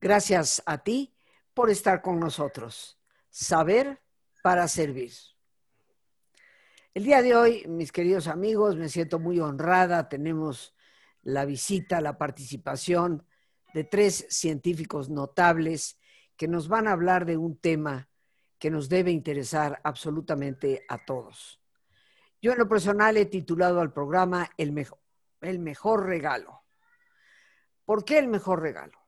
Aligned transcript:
Gracias 0.00 0.62
a 0.64 0.78
ti 0.78 1.14
por 1.52 1.68
estar 1.68 2.00
con 2.00 2.18
nosotros. 2.18 2.98
Saber 3.28 4.00
para 4.42 4.66
servir. 4.66 5.12
El 6.94 7.04
día 7.04 7.20
de 7.20 7.36
hoy, 7.36 7.66
mis 7.68 7.92
queridos 7.92 8.26
amigos, 8.26 8.76
me 8.76 8.88
siento 8.88 9.18
muy 9.18 9.40
honrada. 9.40 10.08
Tenemos 10.08 10.74
la 11.22 11.44
visita, 11.44 12.00
la 12.00 12.16
participación 12.16 13.26
de 13.74 13.84
tres 13.84 14.26
científicos 14.30 15.10
notables 15.10 15.98
que 16.34 16.48
nos 16.48 16.68
van 16.68 16.88
a 16.88 16.92
hablar 16.92 17.26
de 17.26 17.36
un 17.36 17.58
tema 17.58 18.08
que 18.58 18.70
nos 18.70 18.88
debe 18.88 19.10
interesar 19.10 19.80
absolutamente 19.84 20.84
a 20.88 21.04
todos. 21.04 21.60
Yo 22.40 22.52
en 22.52 22.58
lo 22.58 22.68
personal 22.68 23.18
he 23.18 23.26
titulado 23.26 23.80
al 23.80 23.92
programa 23.92 24.50
El 24.56 24.72
mejor, 24.72 24.98
el 25.42 25.58
mejor 25.58 26.06
regalo. 26.06 26.62
¿Por 27.84 28.02
qué 28.04 28.18
el 28.18 28.28
mejor 28.28 28.62
regalo? 28.62 28.99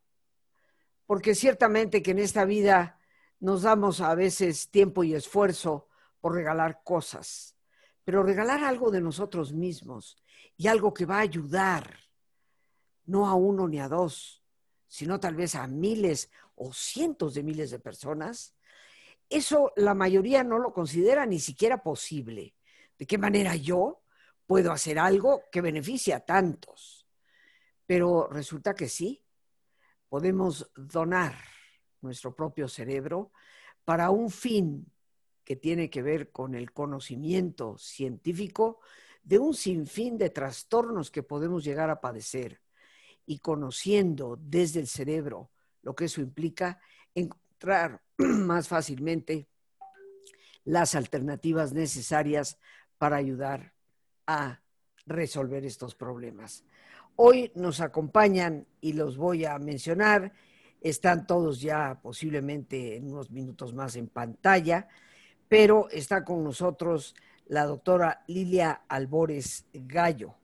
Porque 1.12 1.34
ciertamente 1.34 2.02
que 2.02 2.12
en 2.12 2.20
esta 2.20 2.46
vida 2.46 2.98
nos 3.38 3.60
damos 3.60 4.00
a 4.00 4.14
veces 4.14 4.70
tiempo 4.70 5.04
y 5.04 5.12
esfuerzo 5.12 5.90
por 6.22 6.32
regalar 6.32 6.80
cosas, 6.84 7.54
pero 8.02 8.22
regalar 8.22 8.64
algo 8.64 8.90
de 8.90 9.02
nosotros 9.02 9.52
mismos 9.52 10.16
y 10.56 10.68
algo 10.68 10.94
que 10.94 11.04
va 11.04 11.18
a 11.18 11.28
ayudar, 11.28 11.98
no 13.04 13.28
a 13.28 13.34
uno 13.34 13.68
ni 13.68 13.78
a 13.78 13.88
dos, 13.88 14.42
sino 14.88 15.20
tal 15.20 15.34
vez 15.34 15.54
a 15.54 15.66
miles 15.66 16.30
o 16.54 16.72
cientos 16.72 17.34
de 17.34 17.42
miles 17.42 17.70
de 17.70 17.78
personas, 17.78 18.54
eso 19.28 19.70
la 19.76 19.92
mayoría 19.92 20.42
no 20.42 20.58
lo 20.58 20.72
considera 20.72 21.26
ni 21.26 21.41
siquiera 21.41 21.82
posible. 21.82 22.54
¿De 22.98 23.06
qué 23.06 23.19
manera 23.19 23.54
yo 23.54 24.00
puedo 24.47 24.72
hacer 24.72 24.98
algo 24.98 25.42
que 25.52 25.60
beneficie 25.60 26.14
a 26.14 26.20
tantos? 26.20 27.06
Pero 27.84 28.28
resulta 28.28 28.74
que 28.74 28.88
sí, 28.88 29.22
podemos 30.12 30.70
donar 30.77 31.34
nuestro 32.02 32.36
propio 32.36 32.68
cerebro 32.68 33.32
para 33.82 34.10
un 34.10 34.28
fin 34.28 34.92
que 35.42 35.56
tiene 35.56 35.88
que 35.88 36.02
ver 36.02 36.30
con 36.30 36.54
el 36.54 36.70
conocimiento 36.70 37.78
científico 37.78 38.80
de 39.22 39.38
un 39.38 39.54
sinfín 39.54 40.19
de 40.19 40.28
trastornos 40.28 41.10
que 41.10 41.22
podemos 41.22 41.64
llegar 41.64 41.88
a 41.88 42.02
padecer 42.02 42.60
y 43.24 43.38
conociendo 43.38 44.38
desde 44.38 44.80
el 44.80 44.86
cerebro 44.86 45.50
lo 45.80 45.94
que 45.94 46.04
eso 46.04 46.20
implica, 46.20 46.78
encontrar 47.14 48.02
más 48.19 48.69
fácilmente 48.69 49.48
las 50.64 50.94
alternativas 50.94 51.72
necesarias 51.72 52.58
para 52.98 53.16
ayudar 53.16 53.72
a 54.26 54.60
resolver 55.06 55.64
estos 55.64 55.94
problemas. 55.94 56.66
Hoy 57.16 57.52
nos 57.55 57.80
acompañan 57.80 58.66
y 58.80 58.94
los 58.94 59.18
voy 59.18 59.44
a 59.44 59.58
mencionar. 59.58 60.32
Están 60.80 61.27
todos 61.27 61.60
ya 61.60 62.00
posiblemente 62.02 62.96
en 62.96 63.12
unos 63.12 63.30
minutos 63.30 63.74
más 63.74 63.96
en 63.96 64.08
pantalla, 64.08 64.88
pero 65.46 65.91
está 65.91 66.24
con 66.24 66.42
nosotros 66.42 67.14
la 67.46 67.66
doctora 67.66 68.24
Lilia 68.28 68.82
Albores 68.88 69.66
Gallo. 69.74 70.34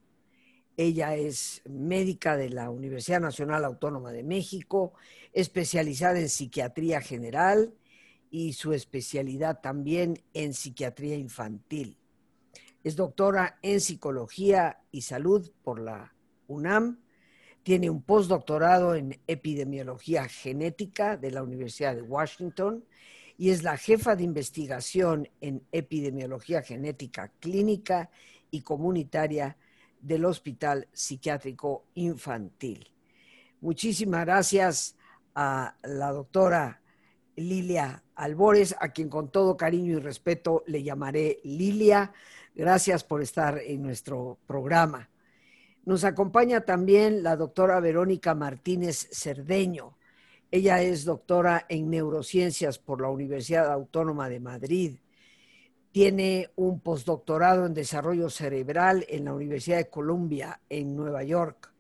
Ella 0.77 1.16
es 1.16 1.62
médica 1.64 2.36
de 2.36 2.50
la 2.50 2.70
Universidad 2.70 3.20
Nacional 3.20 3.64
Autónoma 3.64 4.12
de 4.12 4.22
México, 4.22 4.92
especializada 5.32 6.20
en 6.20 6.28
psiquiatría 6.28 7.00
general 7.00 7.75
y 8.30 8.53
su 8.53 8.75
especialidad 8.75 9.60
también 9.62 10.22
en 10.34 10.53
psiquiatría 10.53 11.16
infantil. 11.16 11.97
Es 12.84 12.94
doctora 12.94 13.59
en 13.62 13.81
psicología 13.81 14.81
y 14.93 15.00
salud 15.00 15.50
por 15.64 15.81
la 15.81 16.14
UNAM. 16.48 16.98
Tiene 17.62 17.88
un 17.88 18.03
postdoctorado 18.03 18.94
en 18.94 19.20
epidemiología 19.26 20.28
genética 20.28 21.16
de 21.16 21.31
la 21.31 21.42
Universidad 21.42 21.94
de 21.94 22.03
Washington 22.03 22.84
y 23.36 23.50
es 23.50 23.62
la 23.62 23.76
jefa 23.76 24.16
de 24.16 24.25
investigación 24.25 25.28
en 25.41 25.62
epidemiología 25.70 26.62
genética 26.62 27.31
clínica 27.38 28.10
y 28.50 28.62
comunitaria 28.62 29.56
del 30.00 30.25
Hospital 30.25 30.88
Psiquiátrico 30.92 31.84
Infantil. 31.94 32.91
Muchísimas 33.60 34.25
gracias 34.25 34.97
a 35.34 35.76
la 35.82 36.10
doctora 36.10 36.81
Lilia 37.37 38.03
Albores, 38.16 38.75
a 38.81 38.88
quien 38.88 39.08
con 39.08 39.31
todo 39.31 39.56
cariño 39.56 39.97
y 39.97 40.00
respeto 40.00 40.64
le 40.66 40.82
llamaré 40.82 41.38
Lilia. 41.44 42.12
Gracias 42.54 43.04
por 43.04 43.22
estar 43.22 43.58
en 43.58 43.82
nuestro 43.82 44.38
programa. 44.47 45.08
Nos 45.88 46.04
acompaña 46.04 46.66
también 46.66 47.22
la 47.22 47.34
doctora 47.34 47.81
Verónica 47.81 48.34
Martínez 48.34 49.09
Cerdeño. 49.10 49.97
Ella 50.50 50.82
es 50.82 51.06
doctora 51.06 51.65
en 51.66 51.88
neurociencias 51.88 52.78
por 52.78 53.00
la 53.00 53.09
Universidad 53.09 53.72
Autónoma 53.72 54.28
de 54.28 54.38
Madrid. 54.38 54.97
Tiene 55.91 56.50
un 56.56 56.81
postdoctorado 56.81 57.65
en 57.65 57.72
desarrollo 57.72 58.28
cerebral 58.28 59.06
en 59.09 59.25
la 59.25 59.32
Universidad 59.32 59.78
de 59.78 59.88
Columbia 59.88 60.60
en 60.69 60.94
Nueva 60.94 61.22
York. 61.22 61.72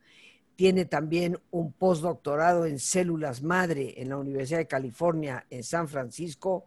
Tiene 0.56 0.86
también 0.86 1.38
un 1.50 1.74
postdoctorado 1.74 2.64
en 2.64 2.78
células 2.78 3.42
madre 3.42 3.92
en 4.00 4.08
la 4.08 4.16
Universidad 4.16 4.60
de 4.60 4.68
California 4.68 5.44
en 5.50 5.62
San 5.62 5.86
Francisco 5.86 6.64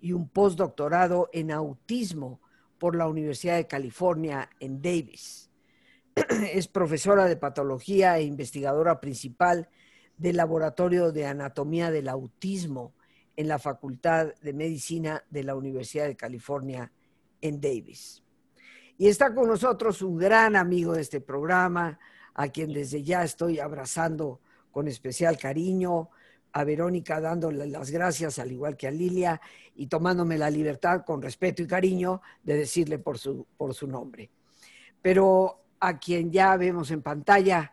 y 0.00 0.12
un 0.12 0.30
postdoctorado 0.30 1.28
en 1.34 1.50
autismo 1.50 2.40
por 2.78 2.96
la 2.96 3.06
Universidad 3.06 3.56
de 3.56 3.66
California 3.66 4.48
en 4.60 4.80
Davis. 4.80 5.49
Es 6.52 6.68
profesora 6.68 7.26
de 7.26 7.36
patología 7.36 8.18
e 8.18 8.22
investigadora 8.22 9.00
principal 9.00 9.68
del 10.16 10.36
Laboratorio 10.36 11.12
de 11.12 11.26
Anatomía 11.26 11.90
del 11.90 12.08
Autismo 12.08 12.94
en 13.36 13.48
la 13.48 13.58
Facultad 13.58 14.34
de 14.42 14.52
Medicina 14.52 15.24
de 15.30 15.44
la 15.44 15.54
Universidad 15.54 16.06
de 16.06 16.16
California 16.16 16.92
en 17.40 17.60
Davis. 17.60 18.22
Y 18.98 19.08
está 19.08 19.34
con 19.34 19.48
nosotros 19.48 20.02
un 20.02 20.18
gran 20.18 20.56
amigo 20.56 20.92
de 20.92 21.00
este 21.00 21.22
programa, 21.22 21.98
a 22.34 22.48
quien 22.48 22.72
desde 22.72 23.02
ya 23.02 23.24
estoy 23.24 23.58
abrazando 23.58 24.40
con 24.70 24.88
especial 24.88 25.38
cariño, 25.38 26.10
a 26.52 26.64
Verónica 26.64 27.20
dándole 27.20 27.66
las 27.66 27.90
gracias, 27.90 28.38
al 28.38 28.52
igual 28.52 28.76
que 28.76 28.88
a 28.88 28.90
Lilia, 28.90 29.40
y 29.74 29.86
tomándome 29.86 30.36
la 30.36 30.50
libertad 30.50 31.04
con 31.06 31.22
respeto 31.22 31.62
y 31.62 31.66
cariño 31.66 32.20
de 32.42 32.56
decirle 32.56 32.98
por 32.98 33.18
su, 33.18 33.46
por 33.56 33.72
su 33.72 33.86
nombre. 33.86 34.30
Pero 35.00 35.59
a 35.80 35.98
quien 35.98 36.30
ya 36.30 36.56
vemos 36.56 36.90
en 36.90 37.02
pantalla, 37.02 37.72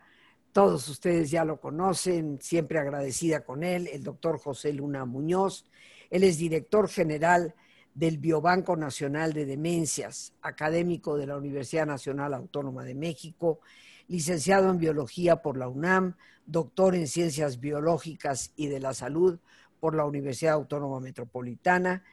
todos 0.52 0.88
ustedes 0.90 1.30
ya 1.30 1.46
lo 1.46 1.60
conocen, 1.60 2.40
siempre 2.42 2.80
agradecida 2.80 3.46
con 3.46 3.64
él, 3.64 3.88
el 3.92 4.04
doctor 4.04 4.40
José 4.40 4.74
Luna 4.74 5.06
Muñoz. 5.06 5.66
Él 6.10 6.24
es 6.24 6.38
director 6.38 6.90
general 6.90 7.54
del 7.94 8.18
Biobanco 8.18 8.76
Nacional 8.76 9.34
de 9.34 9.46
Demencias, 9.46 10.34
académico 10.42 11.18
de 11.18 11.28
la 11.28 11.38
Universidad 11.38 11.86
Nacional 11.86 12.34
Autónoma 12.34 12.84
de 12.84 12.96
México, 12.96 13.60
licenciado 14.08 14.70
en 14.72 14.80
Biología 14.80 15.42
por 15.42 15.58
la 15.58 15.68
UNAM, 15.68 16.16
doctor 16.46 16.96
en 16.96 17.08
Ciencias 17.08 17.60
Biológicas 17.60 18.52
y 18.56 18.68
de 18.68 18.80
la 18.80 18.94
Salud 18.94 19.40
por 19.80 19.96
la 19.96 20.06
Universidad 20.06 20.54
Autónoma 20.54 21.00
Metropolitana, 21.00 22.04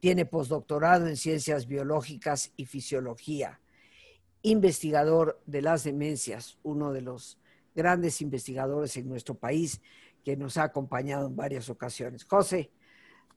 tiene 0.00 0.26
postdoctorado 0.26 1.06
en 1.06 1.16
Ciencias 1.16 1.66
Biológicas 1.68 2.52
y 2.56 2.66
Fisiología, 2.66 3.60
investigador 4.42 5.40
de 5.46 5.62
las 5.62 5.84
demencias, 5.84 6.58
uno 6.62 6.92
de 6.92 7.00
los 7.00 7.38
grandes 7.74 8.20
investigadores 8.20 8.96
en 8.96 9.08
nuestro 9.08 9.34
país 9.34 9.80
que 10.24 10.36
nos 10.36 10.56
ha 10.56 10.64
acompañado 10.64 11.26
en 11.26 11.36
varias 11.36 11.68
ocasiones. 11.70 12.24
José, 12.24 12.70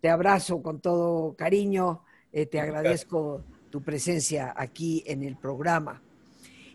te 0.01 0.09
abrazo 0.09 0.61
con 0.61 0.81
todo 0.81 1.35
cariño, 1.35 2.03
eh, 2.31 2.45
te 2.45 2.59
agradezco 2.59 3.43
tu 3.69 3.81
presencia 3.81 4.53
aquí 4.55 5.03
en 5.07 5.23
el 5.23 5.37
programa. 5.37 6.01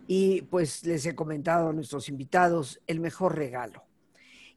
Y 0.06 0.42
pues 0.42 0.84
les 0.84 1.06
he 1.06 1.14
comentado 1.14 1.68
a 1.68 1.72
nuestros 1.72 2.08
invitados 2.08 2.80
el 2.86 2.98
mejor 2.98 3.36
regalo. 3.36 3.84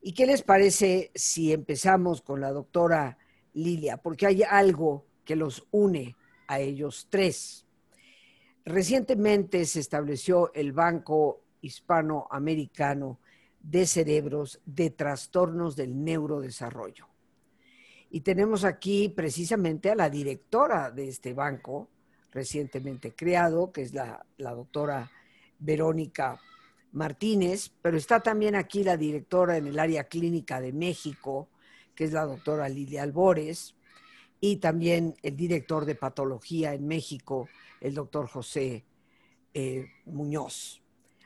¿Y 0.01 0.13
qué 0.13 0.25
les 0.25 0.41
parece 0.41 1.11
si 1.13 1.53
empezamos 1.53 2.21
con 2.21 2.41
la 2.41 2.51
doctora 2.51 3.17
Lilia? 3.53 3.97
Porque 3.97 4.25
hay 4.25 4.43
algo 4.43 5.05
que 5.23 5.35
los 5.35 5.65
une 5.71 6.15
a 6.47 6.59
ellos 6.59 7.07
tres. 7.09 7.62
Recientemente 8.65 9.65
se 9.65 9.81
estableció 9.81 10.53
el 10.53 10.71
Banco 10.71 11.41
Hispanoamericano 11.61 13.19
de 13.59 13.85
Cerebros 13.85 14.61
de 14.65 14.89
Trastornos 14.89 15.75
del 15.75 16.03
Neurodesarrollo. 16.03 17.07
Y 18.09 18.21
tenemos 18.21 18.63
aquí 18.63 19.09
precisamente 19.09 19.89
a 19.89 19.95
la 19.95 20.09
directora 20.09 20.91
de 20.91 21.09
este 21.09 21.33
banco, 21.33 21.89
recientemente 22.31 23.13
creado, 23.15 23.71
que 23.71 23.81
es 23.81 23.93
la, 23.93 24.23
doctora 24.37 25.11
Verónica 25.59 26.39
Martínez, 26.91 27.71
pero 27.81 27.97
está 27.97 28.21
también 28.21 28.55
aquí 28.55 28.83
la 28.83 28.97
directora 28.97 29.57
en 29.57 29.67
el 29.67 29.79
área 29.79 30.03
clínica 30.03 30.61
de 30.61 30.73
México, 30.73 31.49
que 31.95 32.03
es 32.03 32.13
la 32.13 32.25
doctora 32.25 32.69
Lilia 32.69 33.03
Albores, 33.03 33.75
y 34.39 34.57
también 34.57 35.15
el 35.23 35.35
director 35.35 35.85
de 35.85 35.95
patología 35.95 36.73
en 36.73 36.85
México, 36.85 37.49
el 37.83 37.93
doctor 37.93 38.27
José 38.27 38.85
eh, 39.53 39.85
Muñoz. 40.05 40.81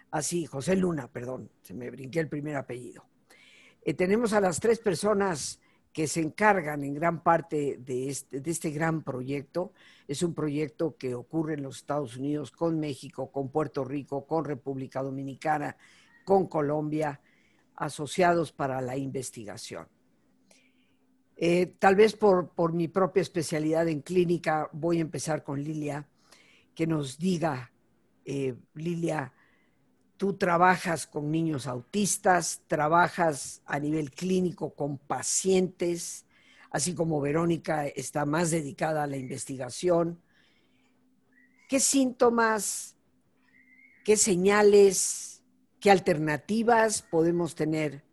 Así, 0.10 0.46
José 0.48 0.76
Luna, 0.76 1.08
perdón, 1.08 1.52
se 1.62 1.76
me 1.76 1.92
brinqué 1.92 2.20
el 2.20 2.30
primer 2.30 2.56
apellido. 2.56 3.06
Eh, 3.84 3.94
tenemos 3.94 4.34
a 4.34 4.42
las 4.42 4.60
tres 4.60 4.80
personas 4.80 5.62
que 5.94 6.08
se 6.08 6.22
encargan 6.22 6.84
en 6.84 6.96
gran 6.96 7.22
parte 7.22 7.78
de 7.80 8.10
este, 8.10 8.42
de 8.42 8.52
este 8.52 8.72
gran 8.72 9.04
proyecto. 9.04 9.72
Es 10.08 10.24
un 10.24 10.34
proyecto 10.34 10.98
que 10.98 11.14
ocurre 11.14 11.54
en 11.54 11.64
los 11.64 11.78
Estados 11.78 12.18
Unidos 12.18 12.52
con 12.52 12.80
México, 12.80 13.32
con 13.32 13.50
Puerto 13.50 13.84
Rico, 13.84 14.26
con 14.26 14.44
República 14.44 15.04
Dominicana, 15.04 15.78
con 16.26 16.48
Colombia, 16.48 17.22
asociados 17.76 18.52
para 18.52 18.82
la 18.82 18.98
investigación. 18.98 19.88
Eh, 21.36 21.76
tal 21.78 21.96
vez 21.96 22.16
por, 22.16 22.50
por, 22.50 22.74
mi 22.74 22.88
propia 22.88 23.22
especialidad 23.22 23.88
en 23.88 24.02
clínica, 24.02 24.72
voy 24.74 24.98
a 24.98 25.02
empezar 25.02 25.44
con 25.44 25.64
Lilia, 25.64 26.08
que 26.78 26.86
nos 26.86 27.18
diga, 27.18 27.72
eh, 28.24 28.56
Lilia, 28.76 29.34
tú 30.16 30.34
trabajas 30.34 31.08
con 31.08 31.32
niños 31.32 31.66
autistas, 31.66 32.62
trabajas 32.68 33.64
a 33.66 33.80
nivel 33.80 34.12
clínico 34.12 34.76
con 34.76 35.00
pacientes, 35.00 36.28
así 36.70 36.94
como 36.94 37.20
Verónica 37.20 37.88
está 37.88 38.28
más 38.28 38.52
dedicada 38.52 39.02
a 39.02 39.08
la 39.08 39.18
investigación. 39.18 40.22
¿Qué 41.68 41.80
síntomas, 41.80 42.96
qué 44.06 44.16
señales, 44.16 45.44
qué 45.80 45.90
alternativas 45.90 47.02
podemos 47.02 47.56
tener 47.56 48.04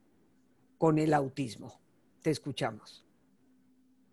con 0.78 0.98
el 0.98 1.12
autismo? 1.12 1.78
Te 2.22 2.30
escuchamos. 2.30 3.04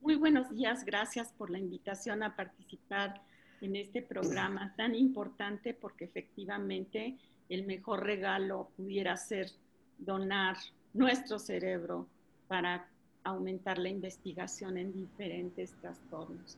Muy 0.02 0.18
buenos 0.18 0.50
días, 0.50 0.84
gracias 0.84 1.32
por 1.32 1.50
la 1.50 1.58
invitación 1.58 2.22
a 2.22 2.36
participar 2.36 3.31
en 3.62 3.76
este 3.76 4.02
programa 4.02 4.74
tan 4.76 4.96
importante 4.96 5.74
porque 5.74 6.06
efectivamente 6.06 7.18
el 7.50 7.66
mejor 7.66 8.04
regalo 8.04 8.70
pudiera 8.76 9.16
ser 9.18 9.52
donar 9.98 10.58
nuestro 10.94 11.38
cerebro 11.40 12.08
para 12.48 12.88
aumentar 13.24 13.78
la 13.78 13.90
investigación 13.90 14.78
en 14.78 14.92
diferentes 14.92 15.72
trastornos. 15.80 16.58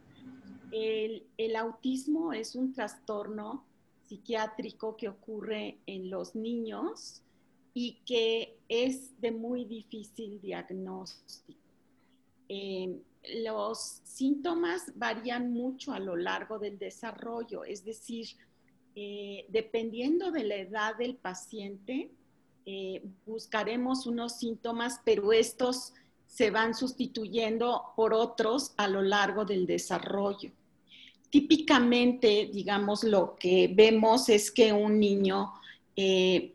El, 0.72 1.24
el, 1.38 1.56
autismo 1.56 2.34
es 2.34 2.56
un 2.56 2.74
trastorno 2.74 3.64
psiquiátrico 4.08 4.96
que 4.96 5.10
ocurre 5.10 5.78
en 5.86 6.10
los 6.10 6.36
niños 6.36 7.22
y 7.74 7.98
que 8.06 8.58
es 8.70 9.20
de 9.20 9.32
muy 9.32 9.66
difícil 9.66 10.40
diagnóstico. 10.42 11.60
Eh, 12.50 13.02
los 13.36 14.02
síntomas 14.04 14.92
varían 14.96 15.54
mucho 15.54 15.94
a 15.94 16.00
lo 16.00 16.16
largo 16.16 16.60
del 16.60 16.78
desarrollo, 16.78 17.64
es 17.64 17.84
decir, 17.86 18.28
eh, 18.96 19.46
dependiendo 19.50 20.32
de 20.32 20.44
la 20.44 20.56
edad 20.56 20.96
del 20.98 21.16
paciente, 21.16 22.12
eh, 22.66 23.04
buscaremos 23.26 24.06
unos 24.06 24.38
síntomas, 24.38 25.02
pero 25.04 25.34
estos 25.34 25.94
se 26.28 26.52
van 26.52 26.74
sustituyendo 26.74 27.94
por 27.96 28.14
otros 28.14 28.74
a 28.78 28.88
lo 28.88 29.02
largo 29.02 29.46
del 29.46 29.66
desarrollo. 29.66 30.52
Típicamente, 31.30 32.50
digamos, 32.54 33.04
lo 33.04 33.36
que 33.36 33.72
vemos 33.74 34.30
es 34.30 34.52
que 34.52 34.72
un 34.72 35.00
niño 35.00 35.54
eh, 35.96 36.54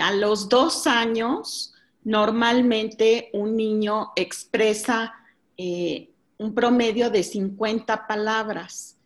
a 0.00 0.12
los 0.12 0.48
dos 0.48 0.86
años, 0.86 1.72
normalmente 2.04 3.30
un 3.32 3.56
niño 3.56 4.12
expresa 4.16 5.14
eh, 5.56 6.10
un 6.38 6.54
promedio 6.54 7.10
de 7.10 7.22
50 7.22 8.06
palabras 8.06 8.98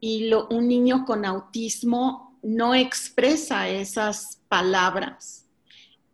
y 0.00 0.32
un 0.32 0.66
niño 0.66 1.04
con 1.04 1.24
autismo 1.24 2.36
no 2.42 2.74
expresa 2.74 3.68
esas 3.68 4.40
palabras, 4.48 5.46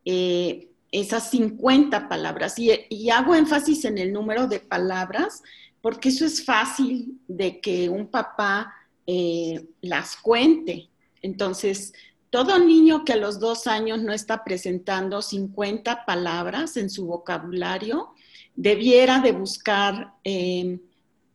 eh, 0.05 0.69
esas 0.93 1.31
50 1.31 2.08
palabras. 2.08 2.58
Y, 2.58 3.11
hago 3.11 3.35
énfasis 3.35 3.87
en 3.87 3.99
el 3.99 4.12
número 4.12 4.46
de 4.46 4.61
palabras 4.61 5.43
porque 5.81 6.11
eso 6.11 6.26
es 6.26 6.44
fácil 6.44 7.19
de 7.29 7.61
que 7.61 7.88
un 7.88 8.08
papá 8.08 8.75
eh, 9.06 9.67
las 9.81 10.17
cuente. 10.17 10.90
Entonces, 11.23 11.94
todo 12.31 12.58
niño 12.58 13.05
que 13.05 13.14
a 13.14 13.17
los 13.17 13.40
dos 13.40 13.67
años 13.67 14.02
no 14.02 14.12
está 14.12 14.44
presentando 14.44 15.23
50 15.23 16.05
palabras 16.05 16.76
en 16.76 16.90
su 16.90 17.06
vocabulario, 17.06 18.12
debiera 18.58 19.20
de 19.20 19.31
buscar 19.31 20.14
eh, 20.25 20.81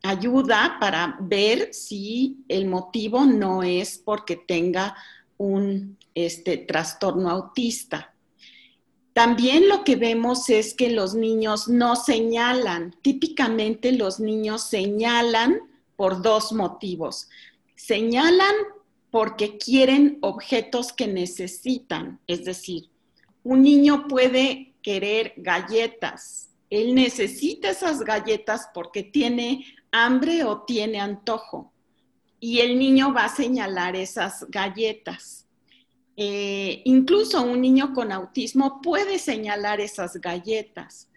ayuda 0.03 0.75
para 0.81 1.17
ver 1.21 1.73
si 1.73 2.43
el 2.49 2.67
motivo 2.67 3.23
no 3.23 3.63
es 3.63 3.97
porque 3.97 4.35
tenga 4.35 4.93
un 5.37 5.97
este, 6.13 6.57
trastorno 6.57 7.29
autista. 7.29 8.13
También 9.13 9.69
lo 9.69 9.85
que 9.85 9.95
vemos 9.95 10.49
es 10.49 10.73
que 10.73 10.89
los 10.89 11.15
niños 11.15 11.69
no 11.69 11.95
señalan. 11.95 12.93
Típicamente 13.01 13.93
los 13.93 14.19
niños 14.19 14.63
señalan 14.63 15.61
por 15.95 16.21
dos 16.21 16.51
motivos. 16.51 17.29
Señalan 17.77 18.53
porque 19.11 19.57
quieren 19.57 20.17
objetos 20.19 20.91
que 20.91 21.07
necesitan. 21.07 22.19
Es 22.27 22.43
decir, 22.43 22.89
un 23.43 23.61
niño 23.61 24.09
puede 24.09 24.73
querer 24.81 25.33
galletas, 25.37 26.49
él 26.73 26.95
necesita 26.95 27.69
esas 27.69 27.99
galletas 27.99 28.67
porque 28.73 29.03
tiene 29.03 29.63
hambre 29.91 30.43
o 30.43 30.63
tiene 30.63 30.99
antojo. 30.99 31.71
Y 32.39 32.61
el 32.61 32.79
niño 32.79 33.13
va 33.13 33.25
a 33.25 33.35
señalar 33.35 33.95
esas 33.95 34.49
galletas. 34.49 35.47
Eh, 36.17 36.81
incluso 36.85 37.43
un 37.43 37.61
niño 37.61 37.93
con 37.93 38.11
autismo 38.11 38.81
puede 38.81 39.19
señalar 39.19 39.81
esas 39.81 40.19
galletas. 40.19 41.09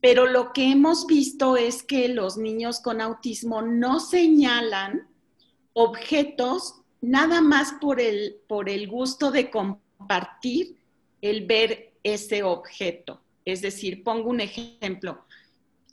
Pero 0.00 0.26
lo 0.26 0.52
que 0.52 0.68
hemos 0.72 1.06
visto 1.06 1.56
es 1.56 1.84
que 1.84 2.08
los 2.08 2.36
niños 2.36 2.80
con 2.80 3.00
autismo 3.00 3.62
no 3.62 4.00
señalan 4.00 5.06
objetos 5.74 6.74
nada 7.00 7.40
más 7.40 7.72
por 7.80 8.00
el, 8.00 8.40
por 8.48 8.68
el 8.68 8.88
gusto 8.88 9.30
de 9.30 9.48
compartir 9.48 10.76
el 11.20 11.46
ver 11.46 11.94
ese 12.02 12.42
objeto. 12.42 13.22
Es 13.48 13.62
decir, 13.62 14.04
pongo 14.04 14.28
un 14.28 14.40
ejemplo. 14.40 15.24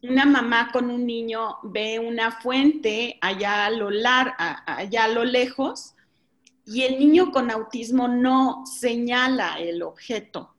Una 0.04 0.26
mamá 0.26 0.72
con 0.74 0.92
un 0.92 1.06
niño 1.06 1.56
ve 1.64 2.00
una 2.00 2.30
fuente 2.42 3.18
allá 3.22 3.66
a 3.66 3.70
lo, 3.70 3.88
allá 3.88 5.04
a 5.06 5.08
lo 5.08 5.24
lejos 5.24 5.94
y 6.66 6.82
el 6.82 7.00
niño 7.00 7.32
con 7.32 7.50
autismo 7.50 8.10
no 8.10 8.66
señala 8.66 9.56
el 9.58 9.84
objeto. 9.84 10.54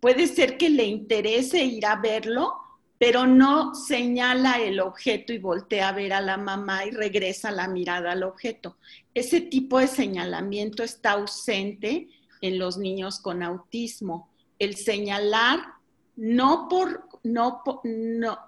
Puede 0.00 0.26
ser 0.26 0.56
que 0.56 0.70
le 0.70 0.84
interese 0.84 1.64
ir 1.64 1.84
a 1.84 1.96
verlo, 1.96 2.54
pero 2.96 3.26
no 3.26 3.74
señala 3.74 4.54
el 4.54 4.80
objeto 4.80 5.34
y 5.34 5.38
voltea 5.38 5.90
a 5.90 5.92
ver 5.92 6.14
a 6.14 6.22
la 6.22 6.38
mamá 6.38 6.86
y 6.86 6.92
regresa 6.92 7.50
la 7.50 7.68
mirada 7.68 8.12
al 8.12 8.22
objeto. 8.22 8.78
Ese 9.12 9.42
tipo 9.42 9.78
de 9.78 9.86
señalamiento 9.86 10.82
está 10.82 11.12
ausente 11.12 12.08
en 12.40 12.58
los 12.58 12.78
niños 12.78 13.20
con 13.20 13.42
autismo. 13.42 14.30
El 14.58 14.76
señalar 14.76 15.81
no 16.16 16.68
por 16.68 17.08
no, 17.24 17.62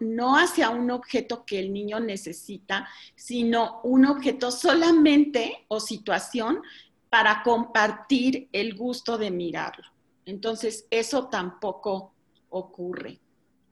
no, 0.00 0.36
hacia 0.36 0.70
un 0.70 0.90
objeto 0.90 1.44
que 1.44 1.60
el 1.60 1.72
niño 1.72 2.00
necesita, 2.00 2.88
sino 3.14 3.80
un 3.84 4.06
objeto 4.06 4.50
solamente 4.50 5.64
o 5.68 5.78
situación 5.78 6.60
para 7.08 7.42
compartir 7.44 8.48
el 8.52 8.74
gusto 8.74 9.16
de 9.16 9.30
mirarlo. 9.30 9.84
Entonces, 10.26 10.86
eso 10.90 11.28
tampoco 11.28 12.12
ocurre. 12.50 13.20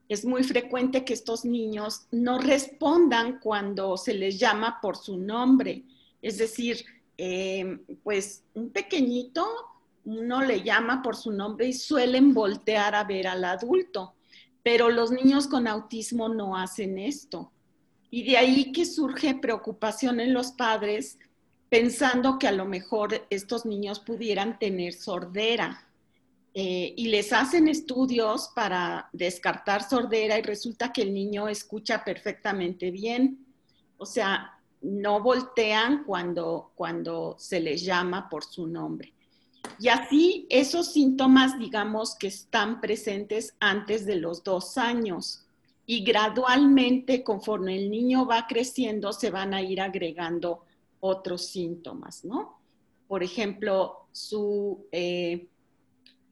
Es 0.09 0.25
muy 0.25 0.45
frecuente 0.45 1.05
que 1.05 1.15
estos 1.15 1.45
niños 1.45 2.07
no 2.13 2.39
respondan 2.39 3.41
cuando 3.41 3.97
se 3.97 4.15
les 4.15 4.39
llama 4.39 4.79
por 4.81 4.97
su 4.97 5.17
nombre. 5.17 5.85
Es 6.21 6.39
decir, 6.39 6.85
eh, 7.19 7.79
pues 8.05 8.45
un 8.55 8.71
pequeñito 8.71 9.47
uno 10.05 10.43
le 10.43 10.63
llama 10.63 11.03
por 11.03 11.17
su 11.17 11.33
nombre 11.33 11.69
y 11.69 11.73
suelen 11.73 12.35
voltear 12.35 12.95
a 12.95 13.05
ver 13.05 13.27
al 13.27 13.45
adulto, 13.45 14.15
pero 14.63 14.91
los 14.91 15.11
niños 15.11 15.47
con 15.47 15.67
autismo 15.67 16.29
no 16.29 16.57
hacen 16.57 16.99
esto. 16.99 17.53
Y 18.11 18.25
de 18.25 18.37
ahí 18.37 18.73
que 18.73 18.85
surge 18.85 19.35
preocupación 19.35 20.21
en 20.21 20.35
los 20.35 20.53
padres 20.53 21.19
pensando 21.69 22.39
que 22.39 22.47
a 22.47 22.53
lo 22.53 22.67
mejor 22.67 23.27
estos 23.31 23.65
niños 23.65 24.01
pudieran 24.01 24.59
tener 24.59 24.93
sordera. 24.93 25.89
Eh, 26.55 26.93
y 26.99 27.09
les 27.09 27.33
hacen 27.33 27.67
estudios 27.67 28.51
para 28.55 29.09
descartar 29.15 29.89
sordera 29.89 30.39
y 30.39 30.43
resulta 30.43 30.93
que 30.93 31.01
el 31.01 31.15
niño 31.15 31.49
escucha 31.49 32.05
perfectamente 32.05 32.91
bien. 32.91 33.47
O 33.97 34.05
sea, 34.05 34.61
no 34.83 35.23
voltean 35.23 36.05
cuando, 36.05 36.73
cuando 36.75 37.37
se 37.39 37.61
les 37.61 37.83
llama 37.83 38.29
por 38.29 38.45
su 38.45 38.67
nombre. 38.67 39.15
Y 39.79 39.89
así 39.89 40.47
esos 40.51 40.93
síntomas, 40.93 41.59
digamos, 41.59 42.15
que 42.17 42.29
están 42.29 42.81
presentes 42.81 43.55
antes 43.61 44.07
de 44.07 44.17
los 44.17 44.45
dos 44.45 44.79
años. 44.79 45.45
Y 45.87 46.05
gradualmente, 46.05 47.25
conforme 47.25 47.77
el 47.77 47.91
niño 47.91 48.27
va 48.27 48.47
creciendo, 48.47 49.13
se 49.13 49.31
van 49.31 49.55
a 49.55 49.63
ir 49.63 49.81
agregando 49.81 50.65
otros 51.01 51.47
síntomas, 51.47 52.25
¿no? 52.25 52.61
Por 53.09 53.23
ejemplo, 53.23 54.07
su, 54.13 54.87
eh, 54.93 55.49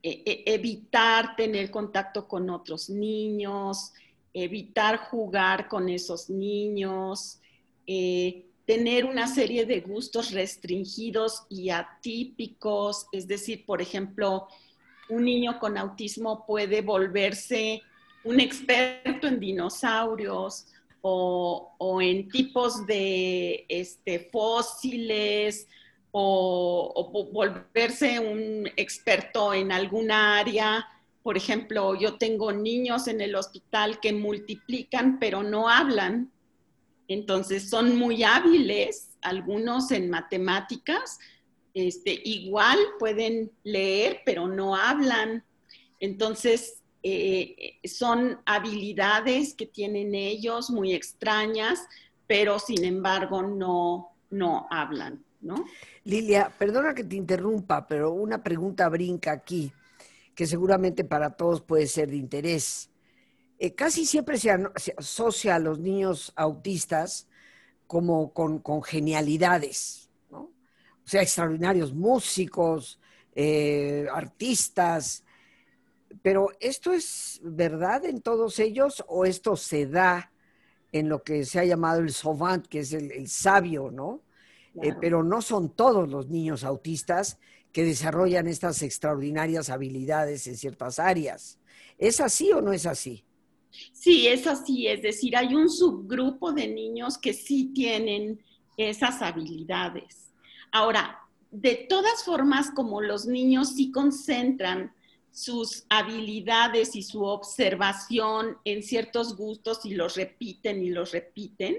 e, 0.03 0.23
e, 0.25 0.45
evitar 0.47 1.37
tener 1.37 1.71
contacto 1.71 2.27
con 2.27 2.49
otros 2.49 2.89
niños, 2.89 3.93
evitar 4.33 4.99
jugar 4.99 5.69
con 5.69 5.89
esos 5.89 6.31
niños, 6.31 7.41
eh, 7.87 8.47
tener 8.71 9.05
una 9.05 9.27
serie 9.27 9.67
de 9.67 9.81
gustos 9.81 10.31
restringidos 10.31 11.43
y 11.49 11.71
atípicos, 11.71 13.09
es 13.11 13.27
decir, 13.27 13.67
por 13.67 13.83
ejemplo, 13.83 14.47
un 15.09 15.25
niño 15.25 15.59
con 15.59 15.77
autismo 15.77 16.47
puede 16.47 16.81
volverse 16.81 17.83
un 18.23 18.39
experto 18.39 19.27
en 19.27 19.41
dinosaurios 19.41 20.67
o, 21.03 21.99
en 22.00 22.29
tipos 22.29 22.87
de 22.87 23.67
este, 23.69 24.31
fósiles 24.31 25.67
o, 26.12 27.29
volverse 27.33 28.21
un 28.21 28.71
experto 28.77 29.53
en 29.53 29.73
alguna 29.73 30.39
área. 30.39 30.87
Por 31.25 31.37
ejemplo, 31.37 31.97
yo 31.97 32.19
tengo 32.19 32.53
niños 32.53 33.09
en 33.09 33.21
el 33.21 33.35
hospital 33.35 33.99
que 33.99 34.12
multiplican 34.12 35.19
pero 35.19 35.43
no 35.43 35.69
hablan. 35.69 36.31
Entonces 37.11 37.69
son 37.69 37.97
muy 37.99 38.23
hábiles, 38.23 39.09
algunos 39.21 39.90
en 39.90 40.11
matemáticas, 40.11 41.19
este, 41.75 42.21
igual 42.25 42.79
pueden 43.00 43.50
leer, 43.64 44.21
pero 44.25 44.47
no 44.47 44.76
hablan. 44.76 45.45
Entonces, 45.99 46.85
eh, 47.02 47.81
son 47.83 48.38
habilidades 48.47 49.55
que 49.55 49.67
tienen 49.67 50.14
ellos 50.14 50.71
muy 50.71 50.95
extrañas, 50.95 51.81
pero 52.29 52.61
sin 52.61 52.85
embargo 52.85 53.43
no, 53.43 54.12
no 54.31 54.69
hablan, 54.71 55.25
¿no? 55.40 55.64
Lilia, 56.05 56.52
perdona 56.57 56.95
que 56.95 57.02
te 57.02 57.17
interrumpa, 57.17 57.88
pero 57.88 58.12
una 58.12 58.40
pregunta 58.40 58.88
brinca 58.88 59.33
aquí, 59.33 59.73
que 60.37 60.47
seguramente 60.47 61.02
para 61.02 61.31
todos 61.31 61.61
puede 61.61 61.88
ser 61.88 62.09
de 62.09 62.19
interés. 62.19 62.89
Eh, 63.62 63.75
casi 63.75 64.07
siempre 64.07 64.38
se, 64.38 64.50
asocia 64.97 65.57
a 65.57 65.59
los 65.59 65.79
niños 65.79 66.33
autistas 66.35 67.29
como 67.87 68.33
con, 68.33 68.61
con 68.61 68.83
genialidades, 68.83 70.09
o 70.31 70.49
sea, 71.05 71.21
extraordinarios 71.21 71.93
músicos, 71.93 72.99
eh, 73.35 74.07
artistas, 74.11 75.25
pero 76.23 76.49
¿esto 76.59 76.95
es 76.95 77.38
verdad 77.43 78.07
en 78.07 78.23
todos 78.23 78.59
ellos 78.61 79.05
o 79.09 79.26
esto 79.26 79.57
se 79.57 79.87
da 79.87 80.33
en 80.90 81.11
lo 81.11 81.23
que 81.23 81.45
se 81.45 81.61
ha 81.61 81.64
llamado 81.67 82.00
el 82.00 82.14
savant, 82.14 82.67
que 82.67 82.79
es 82.79 82.95
el, 82.95 83.29
sabio, 83.29 83.90
¿no? 83.90 84.23
Eh, 84.83 84.95
pero 84.99 85.23
no 85.23 85.43
son 85.43 85.69
todos 85.69 86.09
los 86.09 86.29
niños 86.29 86.64
autistas 86.64 87.38
que 87.73 87.85
desarrollan 87.85 88.47
estas 88.47 88.81
extraordinarias 88.81 89.69
habilidades 89.69 90.47
en 90.47 90.57
ciertas 90.57 90.99
áreas. 90.99 91.59
¿Es 91.99 92.21
así 92.21 92.50
o 92.52 92.62
no 92.62 92.73
es 92.73 92.87
así? 92.87 93.26
Sí, 93.93 94.27
es 94.27 94.47
así. 94.47 94.87
Es 94.87 95.03
decir, 95.03 95.37
hay 95.37 95.55
un 95.55 95.71
subgrupo 95.71 96.53
de 96.53 96.69
niños 96.69 97.19
que 97.19 97.33
sí 97.33 97.71
tienen 97.75 98.41
esas 98.77 99.23
habilidades. 99.23 100.33
Ahora, 100.73 101.21
de 101.50 101.87
todas 101.89 102.25
formas, 102.25 102.71
como 102.71 103.00
los 103.00 103.27
niños 103.27 103.75
sí 103.75 103.91
concentran 103.91 104.93
sus 105.33 105.85
habilidades 105.89 106.97
y 106.97 107.03
su 107.03 107.25
observación 107.25 108.57
en 108.65 108.83
ciertos 108.83 109.37
gustos 109.37 109.85
y 109.85 109.95
los 109.95 110.17
repiten 110.17 110.83
y 110.83 110.91
los 110.91 111.12
repiten, 111.12 111.79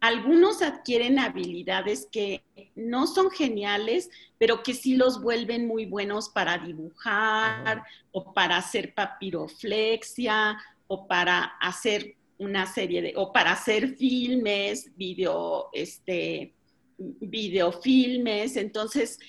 algunos 0.00 0.62
adquieren 0.62 1.18
habilidades 1.18 2.08
que 2.10 2.42
no 2.74 3.06
son 3.06 3.30
geniales, 3.30 4.08
pero 4.38 4.62
que 4.62 4.72
sí 4.72 4.96
los 4.96 5.20
vuelven 5.20 5.66
muy 5.66 5.84
buenos 5.84 6.30
para 6.30 6.56
dibujar 6.56 7.84
o 8.10 8.32
para 8.32 8.56
hacer 8.56 8.94
papiroflexia 8.94 10.58
o 10.92 11.06
para 11.06 11.44
hacer 11.60 12.16
una 12.38 12.66
serie 12.66 13.00
de, 13.00 13.12
o 13.14 13.32
para 13.32 13.52
hacer 13.52 13.94
filmes, 13.94 14.90
video, 14.96 15.68
este, 15.72 16.52
videofilmes, 16.98 18.56
entonces 18.56 19.20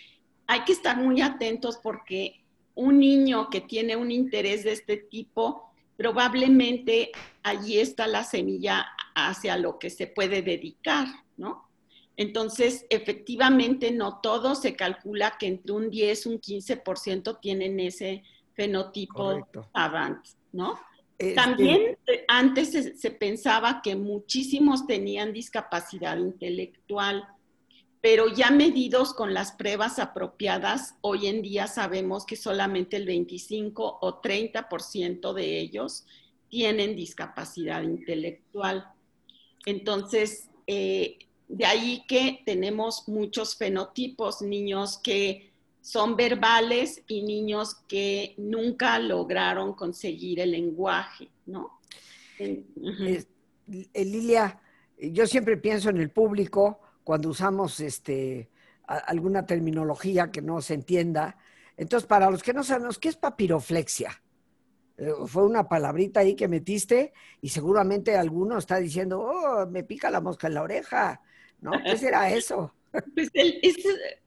hay 0.47 0.61
que 0.61 0.71
estar 0.71 0.97
muy 0.97 1.21
atentos 1.21 1.77
porque 1.83 2.43
un 2.73 2.97
niño 2.97 3.51
que 3.51 3.61
tiene 3.61 3.95
un 3.95 4.09
interés 4.09 4.63
de 4.63 4.71
este 4.71 4.97
tipo, 4.97 5.71
probablemente 5.97 7.11
allí 7.43 7.77
está 7.77 8.07
la 8.07 8.23
semilla 8.23 8.87
hacia 9.13 9.55
lo 9.55 9.77
que 9.77 9.91
se 9.91 10.07
puede 10.07 10.41
dedicar, 10.41 11.05
¿no? 11.37 11.69
Entonces, 12.17 12.87
efectivamente, 12.89 13.91
no 13.91 14.19
todo 14.19 14.55
se 14.55 14.75
calcula 14.75 15.37
que 15.39 15.45
entre 15.45 15.73
un 15.73 15.91
10 15.91 16.25
y 16.25 16.29
un 16.29 16.41
15% 16.41 17.39
tienen 17.39 17.79
ese 17.79 18.23
fenotipo 18.55 19.47
avant, 19.73 20.25
¿no? 20.51 20.79
Este 21.21 21.35
También 21.35 21.97
eh, 22.07 22.25
antes 22.27 22.99
se 22.99 23.11
pensaba 23.11 23.81
que 23.83 23.95
muchísimos 23.95 24.87
tenían 24.87 25.33
discapacidad 25.33 26.17
intelectual 26.17 27.27
pero 28.01 28.27
ya 28.27 28.49
medidos 28.49 29.13
con 29.13 29.33
las 29.35 29.51
pruebas 29.51 29.99
apropiadas, 29.99 30.95
hoy 31.01 31.27
en 31.27 31.43
día 31.43 31.67
sabemos 31.67 32.25
que 32.25 32.35
solamente 32.35 32.97
el 32.97 33.05
25 33.05 33.99
o 34.01 34.21
30% 34.21 35.33
de 35.33 35.59
ellos 35.59 36.05
tienen 36.49 36.95
discapacidad 36.95 37.83
intelectual. 37.83 38.91
Entonces, 39.67 40.49
eh, 40.65 41.19
de 41.47 41.65
ahí 41.65 42.03
que 42.07 42.41
tenemos 42.43 43.07
muchos 43.07 43.55
fenotipos, 43.55 44.41
niños 44.41 44.97
que 44.97 45.50
son 45.81 46.15
verbales 46.15 47.03
y 47.07 47.23
niños 47.23 47.75
que 47.88 48.35
nunca 48.38 49.00
lograron 49.00 49.73
conseguir 49.73 50.39
el 50.39 50.51
lenguaje, 50.51 51.29
¿no? 51.47 51.79
Lilia, 53.93 54.59
yo 54.97 55.27
siempre 55.27 55.57
pienso 55.57 55.89
en 55.89 55.97
el 55.97 56.11
público 56.11 56.79
cuando 57.03 57.29
usamos 57.29 57.79
este, 57.79 58.50
alguna 58.85 59.45
terminología 59.45 60.31
que 60.31 60.41
no 60.41 60.61
se 60.61 60.75
entienda. 60.75 61.38
Entonces, 61.77 62.07
para 62.07 62.29
los 62.29 62.43
que 62.43 62.53
no 62.53 62.63
sabemos, 62.63 63.00
¿qué 63.00 63.09
es 63.09 63.17
papiroflexia? 63.17 64.21
Eh, 64.97 65.11
fue 65.25 65.43
una 65.43 65.67
palabrita 65.67 66.19
ahí 66.19 66.35
que 66.35 66.47
metiste 66.47 67.13
y 67.41 67.50
seguramente 67.50 68.15
alguno 68.15 68.57
está 68.57 68.77
diciendo, 68.77 69.19
oh, 69.19 69.65
me 69.67 69.83
pica 69.83 70.11
la 70.11 70.21
mosca 70.21 70.47
en 70.47 70.53
la 70.53 70.61
oreja, 70.61 71.21
¿no? 71.61 71.71
¿Qué 71.83 71.97
será 71.97 72.29
eso? 72.31 72.73
Pues 73.15 73.31
es 73.33 73.77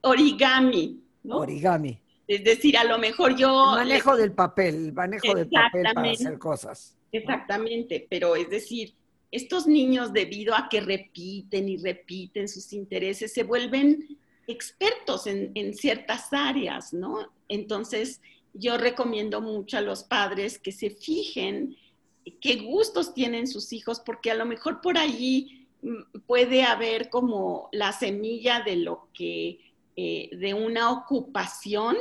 origami, 0.00 1.03
¿no? 1.25 1.38
Origami. 1.38 1.99
Es 2.26 2.45
decir, 2.45 2.78
a 2.78 2.85
lo 2.85 2.99
mejor 2.99 3.37
yo... 3.37 3.73
El 3.73 3.87
manejo 3.88 4.16
del 4.16 4.33
papel, 4.33 4.75
el 4.76 4.93
manejo 4.93 5.35
del 5.35 5.49
papel 5.49 5.83
para 5.93 6.11
hacer 6.11 6.38
cosas. 6.38 6.97
Exactamente, 7.12 8.07
pero 8.09 8.35
es 8.35 8.49
decir, 8.49 8.95
estos 9.31 9.66
niños, 9.66 10.12
debido 10.12 10.54
a 10.54 10.69
que 10.71 10.81
repiten 10.81 11.69
y 11.69 11.76
repiten 11.76 12.49
sus 12.49 12.73
intereses, 12.73 13.33
se 13.33 13.43
vuelven 13.43 14.19
expertos 14.47 15.26
en, 15.26 15.75
ciertas 15.75 16.33
áreas, 16.33 16.93
¿no? 16.93 17.33
Entonces, 17.49 18.21
yo 18.52 18.78
recomiendo 18.78 19.40
mucho 19.40 19.78
a 19.78 19.81
los 19.81 20.04
padres 20.04 20.59
que 20.59 20.73
se 20.73 20.90
fijen 20.90 21.76
qué 22.40 22.57
gustos 22.57 23.12
tienen 23.12 23.47
sus 23.47 23.73
hijos, 23.73 24.00
porque 24.00 24.31
a 24.31 24.35
lo 24.35 24.47
mejor 24.47 24.81
por 24.81 24.97
allí 24.99 25.66
mm, 25.83 26.21
puede 26.26 26.62
haber 26.62 27.11
como 27.11 27.69
la 27.73 27.93
semilla 27.93 28.61
de 28.61 28.76
lo 28.76 29.09
que, 29.12 29.59
eh, 29.96 30.30
de 30.32 30.54
una 30.54 30.90
ocupación 30.90 31.96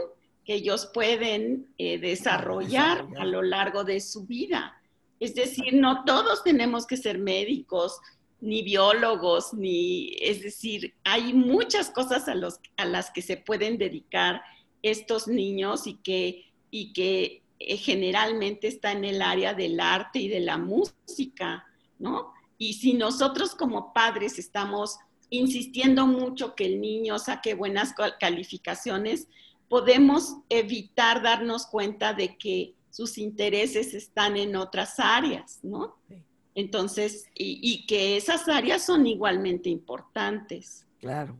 que 0.45 0.55
ellos 0.55 0.89
pueden 0.93 1.67
eh, 1.77 1.97
desarrollar 1.99 3.07
a 3.17 3.25
lo 3.25 3.41
largo 3.41 3.83
de 3.83 4.01
su 4.01 4.25
vida. 4.25 4.81
Es 5.19 5.35
decir, 5.35 5.73
no 5.73 6.03
todos 6.03 6.43
tenemos 6.43 6.85
que 6.85 6.97
ser 6.97 7.17
médicos, 7.17 7.99
ni 8.41 8.61
biólogos, 8.61 9.53
ni, 9.53 10.17
es 10.19 10.41
decir, 10.41 10.93
hay 11.05 11.31
muchas 11.31 11.89
cosas 11.89 12.27
a, 12.27 12.35
los, 12.35 12.59
a 12.75 12.83
las 12.83 13.09
que 13.11 13.21
se 13.21 13.37
pueden 13.37 13.77
dedicar 13.77 14.41
estos 14.81 15.29
niños 15.29 15.87
y 15.87 15.95
que, 15.95 16.51
y 16.69 16.91
que 16.91 17.41
eh, 17.59 17.77
generalmente 17.77 18.67
está 18.67 18.91
en 18.91 19.05
el 19.05 19.21
área 19.21 19.53
del 19.53 19.79
arte 19.79 20.19
y 20.19 20.27
de 20.27 20.41
la 20.41 20.57
música, 20.57 21.65
¿no? 21.99 22.33
Y 22.57 22.73
si 22.73 22.93
nosotros 22.93 23.55
como 23.55 23.93
padres 23.93 24.37
estamos 24.37 24.97
insistiendo 25.37 26.07
mucho 26.07 26.55
que 26.55 26.65
el 26.65 26.81
niño 26.81 27.19
saque 27.19 27.53
buenas 27.53 27.93
calificaciones, 28.19 29.27
podemos 29.67 30.37
evitar 30.49 31.21
darnos 31.21 31.65
cuenta 31.65 32.13
de 32.13 32.37
que 32.37 32.75
sus 32.89 33.17
intereses 33.17 33.93
están 33.93 34.37
en 34.37 34.55
otras 34.55 34.99
áreas, 34.99 35.59
¿no? 35.63 35.97
Entonces, 36.53 37.25
y, 37.33 37.87
que 37.87 38.15
esas 38.15 38.47
áreas 38.47 38.85
son 38.85 39.07
igualmente 39.07 39.69
importantes. 39.69 40.85
Claro. 40.99 41.35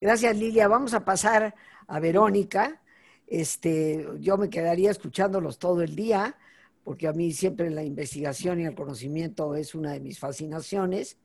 Gracias, 0.00 0.34
Lilia. 0.38 0.66
Vamos 0.68 0.94
a 0.94 1.04
pasar 1.04 1.54
a 1.86 2.00
Verónica. 2.00 2.80
Este, 3.26 4.08
yo 4.20 4.38
me 4.38 4.48
quedaría 4.48 4.90
escuchándolos 4.90 5.58
todo 5.58 5.82
el 5.82 5.94
día, 5.94 6.38
porque 6.82 7.06
a 7.06 7.12
mí 7.12 7.32
siempre 7.32 7.68
la 7.68 7.84
investigación 7.84 8.60
y 8.60 8.64
el 8.64 8.74
conocimiento 8.74 9.54
es 9.54 9.74
una 9.74 9.92
de 9.92 10.00
mis 10.00 10.18
fascinaciones. 10.18 11.18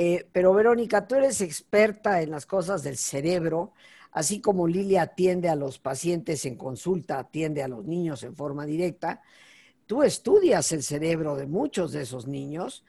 Eh, 0.00 0.28
pero 0.30 0.54
Verónica, 0.54 1.08
tú 1.08 1.16
eres 1.16 1.40
experta 1.40 2.22
en 2.22 2.30
las 2.30 2.46
cosas 2.46 2.84
del 2.84 2.96
cerebro. 2.96 3.72
así 4.12 4.40
como 4.40 4.68
Lilia 4.68 5.02
atiende 5.02 5.48
a 5.48 5.56
los 5.56 5.80
pacientes 5.80 6.44
en 6.44 6.54
consulta, 6.56 7.18
atiende 7.18 7.64
a 7.64 7.68
los 7.68 7.84
niños 7.84 8.22
en 8.22 8.36
forma 8.36 8.64
directa, 8.64 9.22
tú 9.86 10.04
estudias 10.04 10.70
el 10.70 10.84
cerebro 10.84 11.34
de 11.34 11.46
muchos 11.48 11.90
de 11.92 12.02
esos 12.02 12.28
niños 12.28 12.84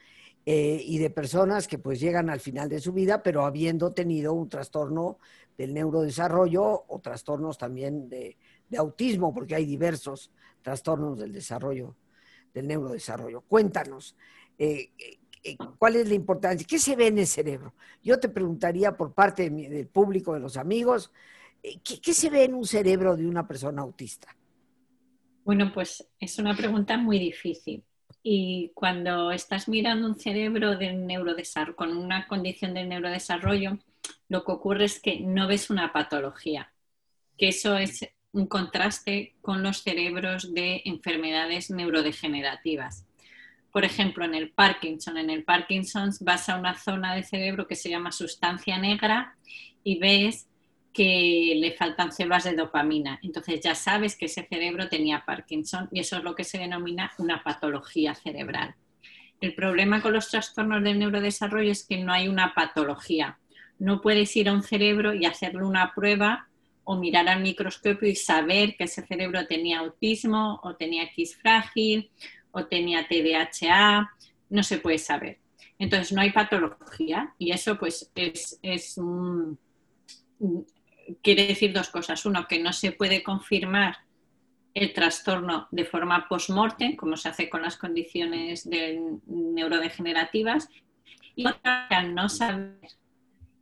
eh, 0.46 0.82
y 0.86 1.00
de 1.00 1.10
personas 1.10 1.68
que 1.68 1.80
pues 1.80 2.00
llegan 2.00 2.30
al 2.30 2.40
final 2.42 2.70
de 2.70 2.80
su 2.80 2.94
vida, 2.94 3.24
pero 3.24 3.44
habiendo 3.44 3.92
tenido 3.92 4.34
un 4.34 4.48
trastorno 4.48 5.18
del 5.58 5.74
neurodesarrollo 5.74 6.86
o 6.88 7.00
trastornos 7.00 7.58
también 7.58 8.08
de, 8.08 8.38
autismo, 8.78 9.34
porque 9.34 9.56
hay 9.56 9.66
diversos 9.66 10.32
trastornos 10.62 11.18
del 11.18 11.34
desarrollo, 11.34 11.96
del 12.54 12.68
neurodesarrollo. 12.68 13.42
Cuéntanos, 13.42 14.16
eh, 14.60 14.92
¿cuál 15.78 15.96
es 15.96 16.08
la 16.10 16.16
importancia? 16.16 16.68
¿Qué 16.68 16.80
se 16.80 16.96
ve 16.96 17.08
en 17.08 17.20
el 17.20 17.28
cerebro? 17.28 17.74
Yo 18.04 18.20
te 18.20 18.30
preguntaría 18.30 18.96
por 18.96 19.14
parte 19.14 19.50
del 19.50 19.88
público, 19.88 20.34
de 20.34 20.40
los 20.40 20.58
amigos, 20.58 21.12
¿qué 21.62 22.14
se 22.14 22.30
ve 22.30 22.46
en 22.46 22.54
un 22.54 22.66
cerebro 22.66 23.16
de 23.16 23.28
una 23.28 23.48
persona 23.48 23.82
autista? 23.82 24.36
Bueno, 25.44 25.72
pues 25.74 26.08
es 26.20 26.38
una 26.38 26.56
pregunta 26.56 26.98
muy 26.98 27.18
difícil. 27.18 27.84
Y 28.22 28.72
cuando 28.74 29.32
estás 29.32 29.68
mirando 29.68 30.06
un 30.06 30.20
cerebro 30.20 30.78
de 30.78 30.94
neurodesarrollo, 30.94 31.76
con 31.76 31.96
una 31.96 32.28
condición 32.28 32.74
de 32.74 32.86
neurodesarrollo, 32.86 33.80
lo 34.28 34.44
que 34.44 34.52
ocurre 34.52 34.86
es 34.86 35.00
que 35.00 35.20
no 35.20 35.48
ves 35.48 35.70
una 35.70 35.94
patología, 35.94 36.72
que 37.38 37.50
eso 37.50 37.78
es 37.78 38.08
un 38.32 38.46
contraste 38.48 39.36
con 39.42 39.64
los 39.64 39.82
cerebros 39.82 40.54
de 40.54 40.82
enfermedades 40.86 41.72
neurodegenerativas. 41.72 43.06
Por 43.72 43.86
ejemplo, 43.86 44.26
en 44.26 44.34
el 44.34 44.50
Parkinson, 44.52 45.18
en 45.18 45.30
el 45.30 45.44
Parkinson 45.44 46.12
vas 46.22 46.50
a 46.50 46.58
una 46.58 46.78
zona 46.78 47.14
del 47.14 47.24
cerebro 47.24 47.68
que 47.68 47.76
se 47.76 47.90
llama 47.90 48.12
sustancia 48.12 48.78
negra 48.78 49.36
y 49.84 50.00
ves 50.00 50.48
que 50.94 51.54
le 51.56 51.72
faltan 51.74 52.12
células 52.12 52.46
de 52.46 52.56
dopamina. 52.56 53.20
Entonces 53.22 53.62
ya 53.62 53.76
sabes 53.76 54.16
que 54.18 54.26
ese 54.26 54.48
cerebro 54.50 54.90
tenía 54.90 55.24
Parkinson 55.26 55.88
y 55.92 56.00
eso 56.00 56.18
es 56.18 56.24
lo 56.24 56.36
que 56.36 56.44
se 56.44 56.58
denomina 56.58 57.12
una 57.20 57.44
patología 57.44 58.16
cerebral. 58.16 58.76
El 59.40 59.54
problema 59.54 60.02
con 60.02 60.14
los 60.14 60.30
trastornos 60.30 60.84
del 60.84 61.00
neurodesarrollo 61.00 61.72
es 61.72 61.86
que 61.86 61.98
no 61.98 62.12
hay 62.12 62.28
una 62.28 62.54
patología. 62.54 63.38
No 63.78 64.02
puedes 64.02 64.36
ir 64.36 64.50
a 64.50 64.54
un 64.54 64.64
cerebro 64.64 65.14
y 65.14 65.26
hacerle 65.26 65.64
una 65.64 65.94
prueba 65.94 66.50
o 66.84 66.98
mirar 66.98 67.30
al 67.30 67.42
microscopio 67.42 68.10
y 68.10 68.16
saber 68.16 68.76
que 68.76 68.86
ese 68.86 69.06
cerebro 69.06 69.46
tenía 69.46 69.80
autismo 69.80 70.60
o 70.64 70.76
tenía 70.76 71.04
X 71.04 71.38
frágil 71.38 72.10
o 72.52 72.66
tenía 72.66 73.08
TDAH. 73.08 74.10
No 74.50 74.64
se 74.64 74.78
puede 74.80 74.98
saber. 74.98 75.40
Entonces 75.78 76.12
no 76.12 76.22
hay 76.22 76.32
patología 76.32 77.34
y 77.38 77.52
eso 77.52 77.78
pues 77.78 78.12
es, 78.16 78.60
quiere 81.24 81.48
decir 81.48 81.74
dos 81.74 81.90
cosas. 81.90 82.26
Uno, 82.26 82.48
que 82.48 82.60
no 82.60 82.74
se 82.74 82.92
puede 82.92 83.24
confirmar 83.24 83.98
el 84.74 84.94
trastorno 84.94 85.68
de 85.72 85.86
forma 85.86 86.28
post-mortem, 86.28 86.96
como 86.96 87.18
se 87.18 87.30
hace 87.30 87.50
con 87.50 87.62
las 87.62 87.78
condiciones 87.78 88.68
neurodegenerativas, 89.26 90.70
y 91.36 91.48
otra, 91.48 91.88
al 91.88 92.14
no 92.14 92.30
saber 92.30 92.80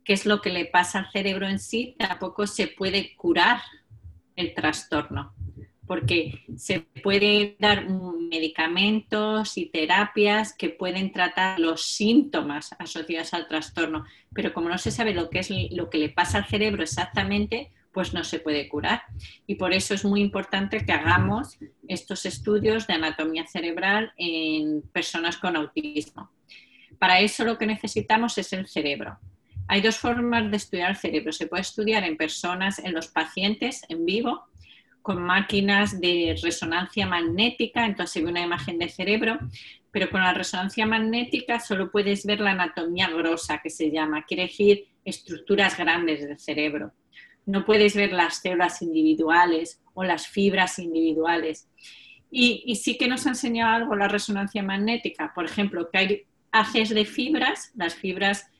qué 0.04 0.12
es 0.12 0.26
lo 0.26 0.42
que 0.42 0.50
le 0.50 0.66
pasa 0.66 0.98
al 0.98 1.10
cerebro 1.10 1.46
en 1.46 1.58
sí, 1.60 1.94
tampoco 1.98 2.46
se 2.46 2.66
puede 2.68 3.14
curar 3.16 3.62
el 4.36 4.54
trastorno 4.54 5.34
porque 5.88 6.44
se 6.56 6.80
puede 7.02 7.56
dar 7.58 7.88
medicamentos 7.88 9.56
y 9.56 9.66
terapias 9.66 10.54
que 10.54 10.68
pueden 10.68 11.10
tratar 11.12 11.58
los 11.58 11.86
síntomas 11.86 12.70
asociados 12.78 13.34
al 13.34 13.48
trastorno, 13.48 14.04
pero 14.32 14.52
como 14.52 14.68
no 14.68 14.78
se 14.78 14.90
sabe 14.90 15.14
lo 15.14 15.30
que 15.30 15.40
es 15.40 15.50
lo 15.72 15.90
que 15.90 15.98
le 15.98 16.10
pasa 16.10 16.38
al 16.38 16.46
cerebro 16.46 16.82
exactamente, 16.82 17.72
pues 17.90 18.12
no 18.14 18.22
se 18.22 18.38
puede 18.38 18.68
curar. 18.68 19.02
Y 19.46 19.56
por 19.56 19.72
eso 19.72 19.94
es 19.94 20.04
muy 20.04 20.20
importante 20.20 20.84
que 20.84 20.92
hagamos 20.92 21.58
estos 21.88 22.26
estudios 22.26 22.86
de 22.86 22.94
anatomía 22.94 23.46
cerebral 23.46 24.12
en 24.16 24.82
personas 24.92 25.38
con 25.38 25.56
autismo. 25.56 26.30
Para 26.98 27.20
eso 27.20 27.44
lo 27.44 27.58
que 27.58 27.66
necesitamos 27.66 28.36
es 28.38 28.52
el 28.52 28.68
cerebro. 28.68 29.18
Hay 29.68 29.80
dos 29.80 29.98
formas 29.98 30.50
de 30.50 30.56
estudiar 30.56 30.90
el 30.90 30.96
cerebro. 30.96 31.32
Se 31.32 31.46
puede 31.46 31.62
estudiar 31.62 32.04
en 32.04 32.16
personas, 32.16 32.78
en 32.78 32.94
los 32.94 33.08
pacientes 33.08 33.82
en 33.88 34.04
vivo, 34.04 34.47
con 35.08 35.22
máquinas 35.22 36.02
de 36.02 36.38
resonancia 36.42 37.06
magnética, 37.06 37.86
entonces 37.86 38.12
se 38.12 38.20
ve 38.20 38.28
una 38.28 38.42
imagen 38.42 38.78
del 38.78 38.90
cerebro, 38.90 39.38
pero 39.90 40.10
con 40.10 40.20
la 40.20 40.34
resonancia 40.34 40.84
magnética 40.84 41.60
solo 41.60 41.90
puedes 41.90 42.26
ver 42.26 42.40
la 42.40 42.50
anatomía 42.50 43.08
grosa, 43.08 43.60
que 43.62 43.70
se 43.70 43.90
llama, 43.90 44.26
quiere 44.26 44.42
decir 44.42 44.84
estructuras 45.06 45.78
grandes 45.78 46.28
del 46.28 46.38
cerebro. 46.38 46.92
No 47.46 47.64
puedes 47.64 47.96
ver 47.96 48.12
las 48.12 48.42
células 48.42 48.82
individuales 48.82 49.80
o 49.94 50.04
las 50.04 50.26
fibras 50.26 50.78
individuales. 50.78 51.70
Y, 52.30 52.76
sí 52.76 52.98
que 52.98 53.08
nos 53.08 53.26
ha 53.26 53.30
enseñado 53.30 53.76
algo 53.76 53.96
la 53.96 54.08
resonancia 54.08 54.62
magnética, 54.62 55.32
por 55.34 55.46
ejemplo, 55.46 55.88
que 55.90 55.98
hay 55.98 56.22
haces 56.52 56.90
de 56.90 57.06
fibras, 57.06 57.72
las 57.74 57.94
fibras 57.94 58.50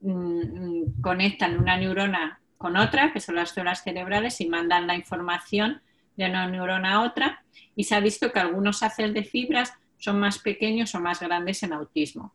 mm, 0.00 0.12
mm, 0.12 1.02
conectan 1.02 1.58
una 1.58 1.76
neurona 1.76 2.40
con 2.56 2.78
otra, 2.78 3.12
que 3.12 3.20
son 3.20 3.34
las 3.34 3.50
células 3.50 3.84
cerebrales, 3.84 4.40
y 4.40 4.48
mandan 4.48 4.86
la 4.86 4.94
información 4.94 5.82
de 6.18 6.26
una 6.26 6.48
neurona 6.48 6.94
a 6.94 7.02
otra 7.02 7.44
y 7.76 7.84
se 7.84 7.94
ha 7.94 8.00
visto 8.00 8.32
que 8.32 8.40
algunos 8.40 8.82
haces 8.82 9.14
de 9.14 9.22
fibras 9.22 9.72
son 9.98 10.18
más 10.18 10.40
pequeños 10.40 10.94
o 10.94 11.00
más 11.00 11.20
grandes 11.20 11.62
en 11.62 11.72
autismo. 11.72 12.34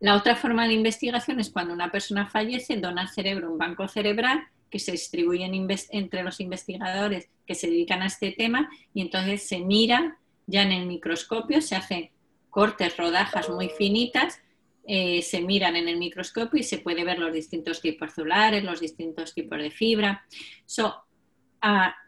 La 0.00 0.16
otra 0.16 0.34
forma 0.34 0.66
de 0.66 0.72
investigación 0.72 1.38
es 1.38 1.50
cuando 1.50 1.74
una 1.74 1.90
persona 1.90 2.26
fallece, 2.26 2.78
dona 2.78 3.02
al 3.02 3.10
cerebro 3.10 3.52
un 3.52 3.58
banco 3.58 3.86
cerebral 3.86 4.42
que 4.70 4.78
se 4.78 4.92
distribuye 4.92 5.44
entre 5.90 6.22
los 6.22 6.40
investigadores 6.40 7.28
que 7.46 7.54
se 7.54 7.68
dedican 7.68 8.00
a 8.00 8.06
este 8.06 8.32
tema 8.32 8.70
y 8.94 9.02
entonces 9.02 9.46
se 9.46 9.58
mira 9.58 10.16
ya 10.46 10.62
en 10.62 10.72
el 10.72 10.86
microscopio, 10.86 11.60
se 11.60 11.76
hacen 11.76 12.10
cortes, 12.48 12.96
rodajas 12.96 13.50
muy 13.50 13.68
finitas, 13.68 14.40
eh, 14.86 15.20
se 15.20 15.42
miran 15.42 15.76
en 15.76 15.88
el 15.88 15.98
microscopio 15.98 16.58
y 16.58 16.64
se 16.64 16.78
puede 16.78 17.04
ver 17.04 17.18
los 17.18 17.34
distintos 17.34 17.82
tipos 17.82 18.14
celulares, 18.14 18.64
los 18.64 18.80
distintos 18.80 19.34
tipos 19.34 19.58
de 19.58 19.70
fibra 19.70 20.24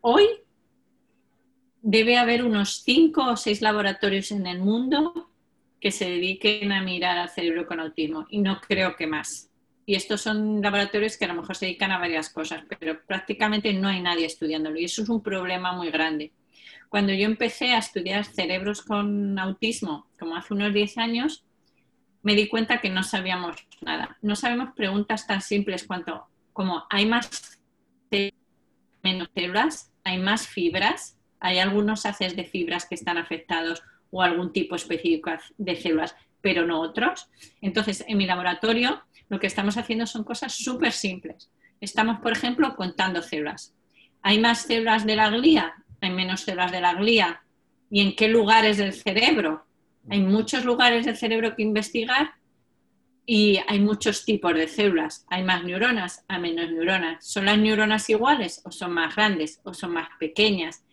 hoy 0.01 0.27
debe 1.83 2.17
haber 2.17 2.45
unos 2.45 2.83
cinco 2.85 3.25
o 3.25 3.37
seis 3.37 3.61
laboratorios 3.61 4.31
en 4.31 4.47
el 4.47 4.61
mundo 4.61 5.31
que 5.81 5.91
se 5.91 6.09
dediquen 6.09 6.71
a 6.73 6.81
mirar 6.81 7.19
al 7.19 7.29
cerebro 7.29 7.67
con 7.67 7.81
autismo 7.81 8.27
y 8.31 8.39
no 8.39 8.61
creo 8.61 8.97
que 8.97 9.07
más. 9.07 9.51
Y 9.85 9.97
estos 9.97 10.21
son 10.21 10.63
laboratorios 10.63 11.17
que 11.17 11.25
a 11.25 11.29
lo 11.29 11.35
mejor 11.35 11.57
se 11.57 11.67
dedican 11.67 11.91
a 11.91 11.99
varias 11.99 12.31
cosas, 12.31 12.63
pero 12.79 13.01
prácticamente 13.05 13.73
no 13.75 13.89
hay 13.89 14.01
nadie 14.01 14.27
estudiándolo 14.27 14.79
y 14.79 14.85
eso 14.85 15.03
es 15.03 15.09
un 15.09 15.23
problema 15.23 15.73
muy 15.73 15.91
grande. 15.91 16.33
Cuando 16.89 17.13
yo 17.13 17.25
empecé 17.25 17.73
a 17.73 17.79
estudiar 17.79 18.25
cerebros 18.25 18.83
con 18.83 19.39
autismo, 19.39 20.07
como 20.19 20.37
hace 20.37 20.55
unos 20.55 20.73
10 20.73 20.99
años, 20.99 21.45
me 22.23 22.37
di 22.37 22.49
cuenta 22.49 22.81
que 22.81 22.91
no 22.91 23.03
sabíamos 23.03 23.57
nada. 23.81 24.17
No 24.23 24.37
sabemos 24.37 24.75
preguntas 24.77 25.27
tan 25.27 25.41
simples 25.41 25.85
cuanto 25.85 26.27
como 26.53 26.85
hay 26.91 27.07
más 27.07 27.59
menos 29.03 29.29
células, 29.35 29.93
hay 30.05 30.19
más 30.19 30.47
fibras, 30.47 31.19
hay 31.41 31.59
algunos 31.59 32.07
haces 32.07 32.37
de 32.37 32.45
fibras 32.45 32.87
que 32.87 32.95
están 32.95 33.19
afectados 33.19 33.83
o 34.11 34.23
algún 34.23 34.53
tipo 34.53 34.77
específico 34.77 35.31
de 35.59 35.77
células, 35.77 36.15
pero 36.41 36.67
no 36.67 36.81
otros. 36.81 37.29
Entonces, 37.61 38.05
en 38.07 38.19
mi 38.19 38.27
laboratorio 38.27 39.03
lo 39.29 39.41
que 39.41 39.47
estamos 39.47 39.77
haciendo 39.77 40.07
son 40.07 40.25
cosas 40.25 40.53
súper 40.53 40.93
simples. 40.93 41.51
Estamos, 41.81 42.21
por 42.21 42.33
ejemplo, 42.33 42.77
contando 42.77 43.23
células. 43.23 43.75
¿Hay 44.21 44.39
más 44.39 44.63
células 44.63 45.07
de 45.07 45.17
la 45.17 45.31
glía? 45.31 45.75
¿Hay 46.01 46.11
menos 46.11 46.43
células 46.43 46.71
de 46.71 46.81
la 46.81 46.95
glía? 46.95 47.43
¿Y 47.91 48.01
en 48.01 48.15
qué 48.15 48.29
lugares 48.29 48.77
del 48.77 48.93
cerebro? 48.93 49.65
Hay 50.11 50.21
muchos 50.21 50.65
lugares 50.65 51.07
del 51.07 51.17
cerebro 51.17 51.57
que 51.57 51.63
investigar 51.63 52.35
y 53.25 53.61
hay 53.69 53.81
muchos 53.81 54.25
tipos 54.25 54.55
de 54.55 54.69
células. 54.69 55.25
Hay 55.29 55.43
más 55.43 55.65
neuronas, 55.65 56.25
hay 56.29 56.41
menos 56.41 56.71
neuronas. 56.71 57.25
¿Son 57.25 57.45
las 57.45 57.59
neuronas 57.59 58.09
iguales 58.11 58.61
o 58.65 58.71
son 58.71 58.93
más 58.93 59.15
grandes 59.15 59.61
o 59.65 59.75
son 59.75 59.93
más 59.93 60.09
pequeñas? 60.19 60.85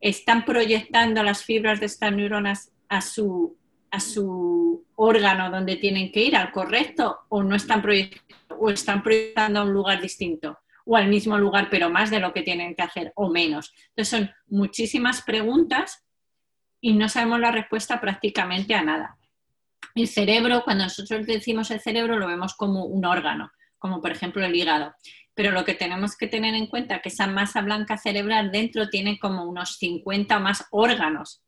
¿Están 0.00 0.44
proyectando 0.44 1.22
las 1.22 1.44
fibras 1.44 1.80
de 1.80 1.86
estas 1.86 2.12
neuronas 2.12 2.72
a 2.88 3.00
su, 3.00 3.56
a 3.90 4.00
su 4.00 4.84
órgano 4.96 5.50
donde 5.50 5.76
tienen 5.76 6.12
que 6.12 6.24
ir, 6.24 6.36
al 6.36 6.52
correcto, 6.52 7.20
o 7.28 7.42
no 7.42 7.56
están 7.56 7.82
proyectando, 7.82 8.56
o 8.58 8.70
están 8.70 9.02
proyectando 9.02 9.60
a 9.60 9.64
un 9.64 9.72
lugar 9.72 10.00
distinto? 10.00 10.58
o 10.84 10.96
al 10.96 11.06
mismo 11.06 11.38
lugar, 11.38 11.68
pero 11.70 11.88
más 11.88 12.10
de 12.10 12.18
lo 12.18 12.32
que 12.32 12.42
tienen 12.42 12.74
que 12.74 12.82
hacer 12.82 13.12
o 13.14 13.30
menos. 13.30 13.72
Entonces 13.90 14.08
son 14.08 14.30
muchísimas 14.48 15.22
preguntas 15.22 16.04
y 16.80 16.94
no 16.94 17.08
sabemos 17.08 17.38
la 17.38 17.52
respuesta 17.52 18.00
prácticamente 18.00 18.74
a 18.74 18.82
nada. 18.82 19.16
El 19.94 20.08
cerebro, 20.08 20.62
cuando 20.64 20.84
nosotros 20.84 21.26
decimos 21.26 21.70
el 21.70 21.80
cerebro, 21.80 22.18
lo 22.18 22.28
vemos 22.28 22.54
como 22.54 22.84
un 22.84 23.04
órgano, 23.04 23.50
como 23.78 24.00
por 24.00 24.12
ejemplo 24.12 24.44
el 24.44 24.54
hígado. 24.54 24.94
Pero 25.34 25.52
lo 25.52 25.64
que 25.64 25.74
tenemos 25.74 26.16
que 26.16 26.26
tener 26.26 26.54
en 26.54 26.66
cuenta 26.66 26.96
es 26.96 27.02
que 27.02 27.08
esa 27.08 27.26
masa 27.26 27.62
blanca 27.62 27.96
cerebral 27.96 28.50
dentro 28.50 28.88
tiene 28.88 29.18
como 29.18 29.44
unos 29.44 29.76
50 29.76 30.36
o 30.36 30.40
más 30.40 30.66
órganos 30.70 31.42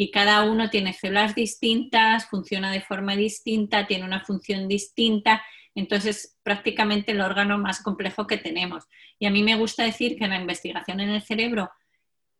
y 0.00 0.12
cada 0.12 0.44
uno 0.44 0.70
tiene 0.70 0.92
células 0.92 1.34
distintas, 1.34 2.26
funciona 2.26 2.70
de 2.70 2.80
forma 2.80 3.16
distinta, 3.16 3.88
tiene 3.88 4.04
una 4.04 4.24
función 4.24 4.68
distinta. 4.68 5.42
Entonces, 5.74 6.38
prácticamente 6.44 7.10
el 7.10 7.20
órgano 7.20 7.58
más 7.58 7.82
complejo 7.82 8.24
que 8.24 8.36
tenemos. 8.36 8.84
Y 9.18 9.26
a 9.26 9.30
mí 9.32 9.42
me 9.42 9.56
gusta 9.56 9.82
decir 9.82 10.16
que 10.16 10.28
la 10.28 10.40
investigación 10.40 11.00
en 11.00 11.08
el 11.08 11.22
cerebro, 11.22 11.72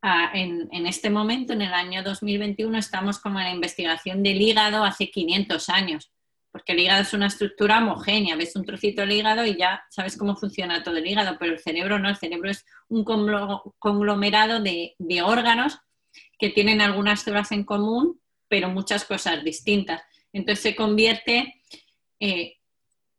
en, 0.03 0.87
este 0.87 1.11
momento, 1.11 1.53
en 1.53 1.63
el 1.63 1.73
año 1.73 2.03
2021, 2.03 2.79
estamos 2.79 3.19
como 3.19 3.39
en 3.41 3.47
la 3.47 3.55
investigación 3.55 4.23
del 4.23 4.41
hígado 4.41 4.85
hace 4.85 5.11
500 5.11 5.69
años, 5.69 6.13
porque 6.51 6.73
el 6.73 6.81
hígado 6.81 7.03
es 7.03 7.13
una 7.13 7.27
estructura 7.27 7.79
homogénea, 7.79 8.37
ves 8.37 8.57
un 8.57 8.65
trocito 8.65 9.03
del 9.03 9.13
hígado 9.13 9.45
y 9.45 9.57
ya 9.57 9.83
sabes 9.91 10.17
cómo 10.17 10.37
funciona 10.37 10.83
todo 10.83 10.97
el 10.97 11.07
hígado, 11.07 11.37
pero 11.39 11.53
el 11.53 11.59
cerebro 11.59 11.99
no, 11.99 12.09
el 12.09 12.17
cerebro 12.17 12.51
es 12.51 12.65
un 12.89 13.05
conglomerado 13.05 14.61
de, 14.61 14.95
de 14.99 15.23
órganos 15.23 15.79
que 16.39 16.51
tienen 16.51 16.81
algunas 16.81 17.21
células 17.21 17.53
en 17.53 17.65
común, 17.65 18.21
pero 18.49 18.71
muchas 18.71 19.05
cosas 19.05 19.45
distintas. 19.45 20.03
Entonces 20.33 20.63
se 20.63 20.77
convierte, 20.77 21.61
eh, 22.21 22.55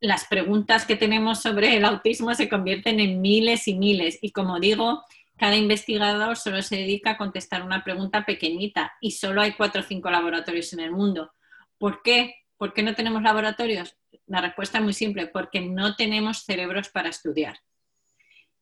las 0.02 0.26
preguntas 0.26 0.86
que 0.86 0.96
tenemos 0.96 1.42
sobre 1.42 1.76
el 1.76 1.84
autismo 1.84 2.34
se 2.34 2.48
convierten 2.48 3.00
en 3.00 3.22
miles 3.22 3.68
y 3.68 3.76
miles. 3.76 4.18
Y 4.22 4.32
como 4.32 4.60
digo, 4.60 5.04
cada 5.40 5.56
investigador 5.56 6.36
solo 6.36 6.62
se 6.62 6.76
dedica 6.76 7.12
a 7.12 7.18
contestar 7.18 7.64
una 7.64 7.84
pregunta 7.84 8.26
pequeñita 8.26 8.94
y 9.00 9.12
solo 9.12 9.42
hay 9.42 9.54
cuatro 9.54 9.82
o 9.82 9.86
cinco 9.86 10.12
laboratorios 10.12 10.74
en 10.74 10.82
el 10.82 10.92
mundo. 10.92 11.32
¿Por 11.78 12.02
qué? 12.02 12.36
¿Por 12.58 12.74
qué 12.74 12.84
no 12.84 12.94
tenemos 12.94 13.22
laboratorios? 13.24 13.96
La 14.28 14.42
respuesta 14.42 14.80
es 14.80 14.84
muy 14.84 14.94
simple, 14.94 15.28
porque 15.28 15.62
no 15.62 15.96
tenemos 15.96 16.44
cerebros 16.44 16.90
para 16.90 17.10
estudiar. 17.10 17.58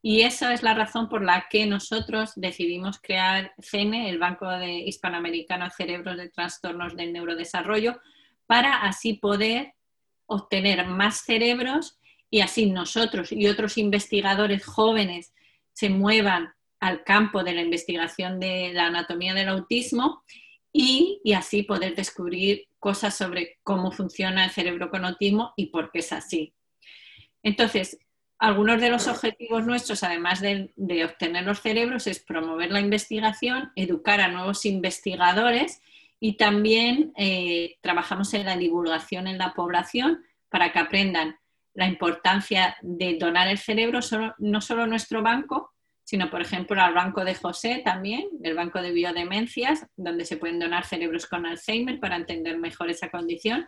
Y 0.03 0.21
esa 0.21 0.53
es 0.53 0.61
la 0.61 0.75
razón 0.75 1.09
por 1.09 1.23
la 1.23 1.47
que 1.49 1.65
nosotros 1.65 2.33
decidimos 2.35 2.99
crear 3.01 3.53
CENE, 3.59 4.09
el 4.09 4.19
Banco 4.19 4.47
de 4.47 4.73
Hispanoamericano 4.81 5.65
de 5.65 5.71
Cerebros 5.71 6.15
de 6.15 6.29
Trastornos 6.29 6.95
del 6.95 7.11
Neurodesarrollo, 7.11 7.99
para 8.45 8.83
así 8.83 9.15
poder 9.15 9.73
obtener 10.27 10.85
más 10.85 11.21
cerebros 11.21 11.99
y 12.29 12.41
así 12.41 12.69
nosotros 12.69 13.31
y 13.31 13.47
otros 13.47 13.77
investigadores 13.77 14.65
jóvenes 14.65 15.33
se 15.73 15.89
muevan 15.89 16.53
al 16.79 17.03
campo 17.03 17.43
de 17.43 17.53
la 17.53 17.61
investigación 17.61 18.39
de 18.39 18.71
la 18.73 18.87
anatomía 18.87 19.33
del 19.33 19.49
autismo 19.49 20.23
y, 20.71 21.21
y, 21.23 21.33
así 21.33 21.63
poder 21.63 21.95
descubrir 21.95 22.67
cosas 22.79 23.15
sobre 23.15 23.57
cómo 23.63 23.91
funciona 23.91 24.45
el 24.45 24.51
cerebro 24.51 24.89
con 24.89 25.05
autismo 25.05 25.53
y 25.55 25.67
por 25.67 25.91
qué 25.91 25.99
es 25.99 26.13
así. 26.13 26.53
Entonces, 27.41 27.97
algunos 28.39 28.79
de 28.79 28.89
los 28.89 29.07
objetivos 29.07 29.65
nuestros, 29.65 30.03
además 30.03 30.41
de, 30.41 30.71
obtener 31.05 31.43
los 31.43 31.61
cerebros, 31.61 32.05
es 32.07 32.19
promover 32.19 32.71
la 32.71 32.79
investigación, 32.79 33.71
educar 33.75 34.21
a 34.21 34.27
nuevos 34.27 34.65
investigadores 34.65 35.81
y 36.19 36.37
también 36.37 37.13
eh, 37.17 37.77
trabajamos 37.81 38.33
en 38.33 38.45
la 38.45 38.57
divulgación 38.57 39.27
en 39.27 39.37
la 39.37 39.53
población 39.53 40.23
para 40.49 40.71
que 40.71 40.79
aprendan 40.79 41.37
la 41.73 41.87
importancia 41.87 42.77
de 42.81 43.17
donar 43.17 43.47
el 43.47 43.57
cerebro, 43.57 43.99
no 44.39 44.61
solo 44.61 44.87
nuestro 44.87 45.21
banco, 45.21 45.73
sino 46.07 46.29
por 46.29 46.41
ejemplo 46.41 46.81
al 46.81 46.93
Banco 46.93 47.25
de 47.25 47.35
José 47.35 47.81
también, 47.83 48.29
el 48.41 48.55
Banco 48.55 48.81
de 48.81 48.93
Biodemencias, 48.93 49.85
donde 49.97 50.23
se 50.23 50.37
pueden 50.37 50.57
donar 50.57 50.85
cerebros 50.85 51.25
con 51.25 51.45
Alzheimer 51.45 51.99
para 51.99 52.15
entender 52.15 52.57
mejor 52.57 52.89
esa 52.89 53.09
condición, 53.09 53.67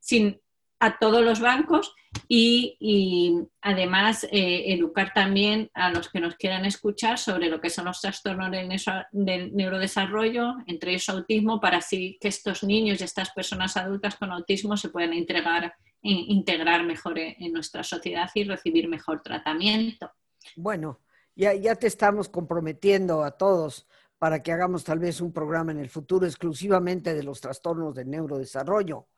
sin, 0.00 0.40
a 0.80 0.98
todos 0.98 1.22
los 1.22 1.38
bancos 1.38 1.94
y, 2.26 3.46
además 3.60 4.24
eh, 4.32 4.72
educar 4.72 5.12
también 5.14 5.70
a 5.72 5.90
los 5.90 6.08
que 6.08 6.18
nos 6.18 6.34
quieran 6.34 6.64
escuchar 6.64 7.16
sobre 7.16 7.48
lo 7.48 7.60
que 7.60 7.70
son 7.70 7.84
los 7.84 8.00
trastornos 8.00 8.50
del, 8.50 9.54
neurodesarrollo, 9.54 10.56
entre 10.66 10.90
ellos 10.90 11.08
autismo, 11.10 11.60
para 11.60 11.78
así 11.78 12.18
que 12.20 12.26
estos 12.26 12.64
niños 12.64 13.00
y 13.00 13.04
estas 13.04 13.30
personas 13.30 13.76
adultas 13.76 14.16
con 14.16 14.32
autismo 14.32 14.76
se 14.76 14.88
puedan 14.88 15.14
integrar, 15.14 15.74
integrar 16.02 16.82
mejor 16.82 17.20
en 17.20 17.52
nuestra 17.52 17.84
sociedad 17.84 18.28
y 18.34 18.42
recibir 18.42 18.88
mejor 18.88 19.22
tratamiento. 19.22 20.10
Bueno, 20.56 20.98
ya, 21.38 21.54
ya 21.54 21.74
te 21.74 21.86
estamos 21.86 22.28
comprometiendo 22.28 23.24
a 23.24 23.30
todos 23.30 23.86
para 24.18 24.42
que 24.42 24.52
hagamos 24.52 24.84
tal 24.84 24.98
vez 24.98 25.22
un 25.22 25.32
programa 25.32 25.72
en 25.72 25.78
el 25.78 25.88
futuro 25.88 26.26
exclusivamente 26.26 27.14
de 27.14 27.22
los 27.22 27.40
trastornos 27.40 27.94
del 27.94 28.10
neurodesarrollo 28.10 29.08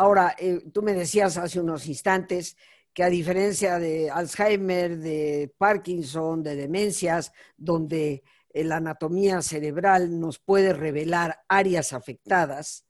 Ahora, 0.00 0.36
eh, 0.38 0.62
tú 0.72 0.80
me 0.80 0.94
decías 0.94 1.36
hace 1.38 1.58
unos 1.58 1.88
instantes 1.88 2.56
que 2.94 3.02
a 3.02 3.08
diferencia 3.08 3.80
de 3.80 4.08
Alzheimer, 4.08 4.96
de 4.96 5.52
Parkinson, 5.58 6.40
de 6.40 6.54
demencias, 6.54 7.32
donde 7.56 8.22
eh, 8.50 8.62
la 8.62 8.76
anatomía 8.76 9.42
cerebral 9.42 10.20
nos 10.20 10.38
puede 10.38 10.72
revelar 10.72 11.40
áreas 11.48 11.92
afectadas, 11.92 12.86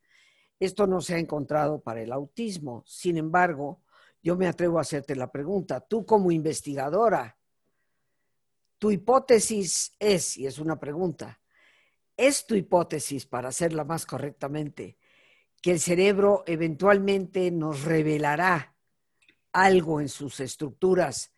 esto 0.61 0.87
no 0.87 1.01
se 1.01 1.15
ha 1.15 1.19
encontrado 1.19 1.81
para 1.81 2.03
el 2.03 2.13
autismo. 2.13 2.85
Sin 2.87 3.17
embargo, 3.17 3.81
yo 4.23 4.37
me 4.37 4.47
atrevo 4.47 4.77
a 4.77 4.83
hacerte 4.83 5.17
la 5.17 5.33
pregunta, 5.33 5.81
tú 5.81 6.05
como 6.05 6.31
investigadora, 6.31 7.38
tu 8.79 8.91
hipótesis 8.91 9.93
es, 9.99 10.37
y 10.37 10.47
es 10.47 10.59
una 10.59 10.79
pregunta, 10.79 11.41
¿es 12.17 12.47
tu 12.47 12.55
hipótesis, 12.55 13.27
para 13.27 13.49
hacerla 13.49 13.85
más 13.85 14.07
correctamente, 14.07 14.99
que 15.61 15.73
el 15.73 15.81
cerebro 15.81 16.45
eventualmente 16.47 17.51
nos 17.51 17.83
revelará 17.83 18.75
algo 19.53 20.01
en 20.01 20.09
sus 20.09 20.41
estructuras 20.41 21.33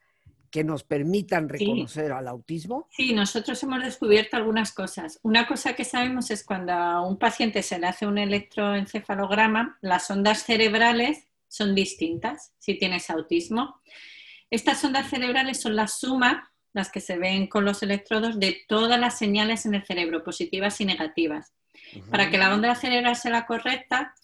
que 0.51 0.65
nos 0.65 0.83
permitan 0.83 1.49
reconocer 1.49 2.13
al 2.13 2.29
autismo? 2.29 2.89
Sí, 2.91 3.15
nosotros 3.15 3.63
hemos 3.63 3.83
descubierto 3.83 4.37
algunas 4.37 4.73
cosas. 4.73 5.21
Una 5.23 5.47
cosa 5.47 5.75
que 5.75 5.85
sabemos 5.85 6.31
es 6.31 6.45
cuando 6.45 6.73
a 6.73 7.07
un 7.07 7.19
paciente 7.19 7.63
se 7.63 7.79
le 7.79 7.87
hace 7.87 8.07
un 8.07 8.19
electroencefalograma, 8.19 9.79
las 9.81 10.11
ondas 10.11 10.43
cerebrales 10.45 11.29
son 11.49 11.75
distintas 11.75 12.53
si 12.59 12.79
tienes 12.79 13.11
autismo. 13.11 13.81
Estas 14.51 14.83
ondas 14.85 15.09
cerebrales 15.09 15.61
son 15.61 15.77
la 15.77 15.87
suma, 15.87 16.53
las 16.73 16.91
que 16.91 17.01
se 17.01 17.19
ven 17.19 17.47
con 17.47 17.65
los 17.65 17.83
electrodos, 17.83 18.39
de 18.39 18.65
todas 18.69 18.99
las 19.01 19.19
señales 19.19 19.67
en 19.67 19.75
el 19.75 19.85
cerebro, 19.85 20.23
positivas 20.23 20.81
y 20.81 20.85
negativas. 20.85 21.53
Para 22.11 22.31
que 22.31 22.39
la 22.39 22.55
onda 22.55 22.75
cerebral 22.75 23.17
sea 23.17 23.33
la 23.33 23.47
correcta, 23.47 24.15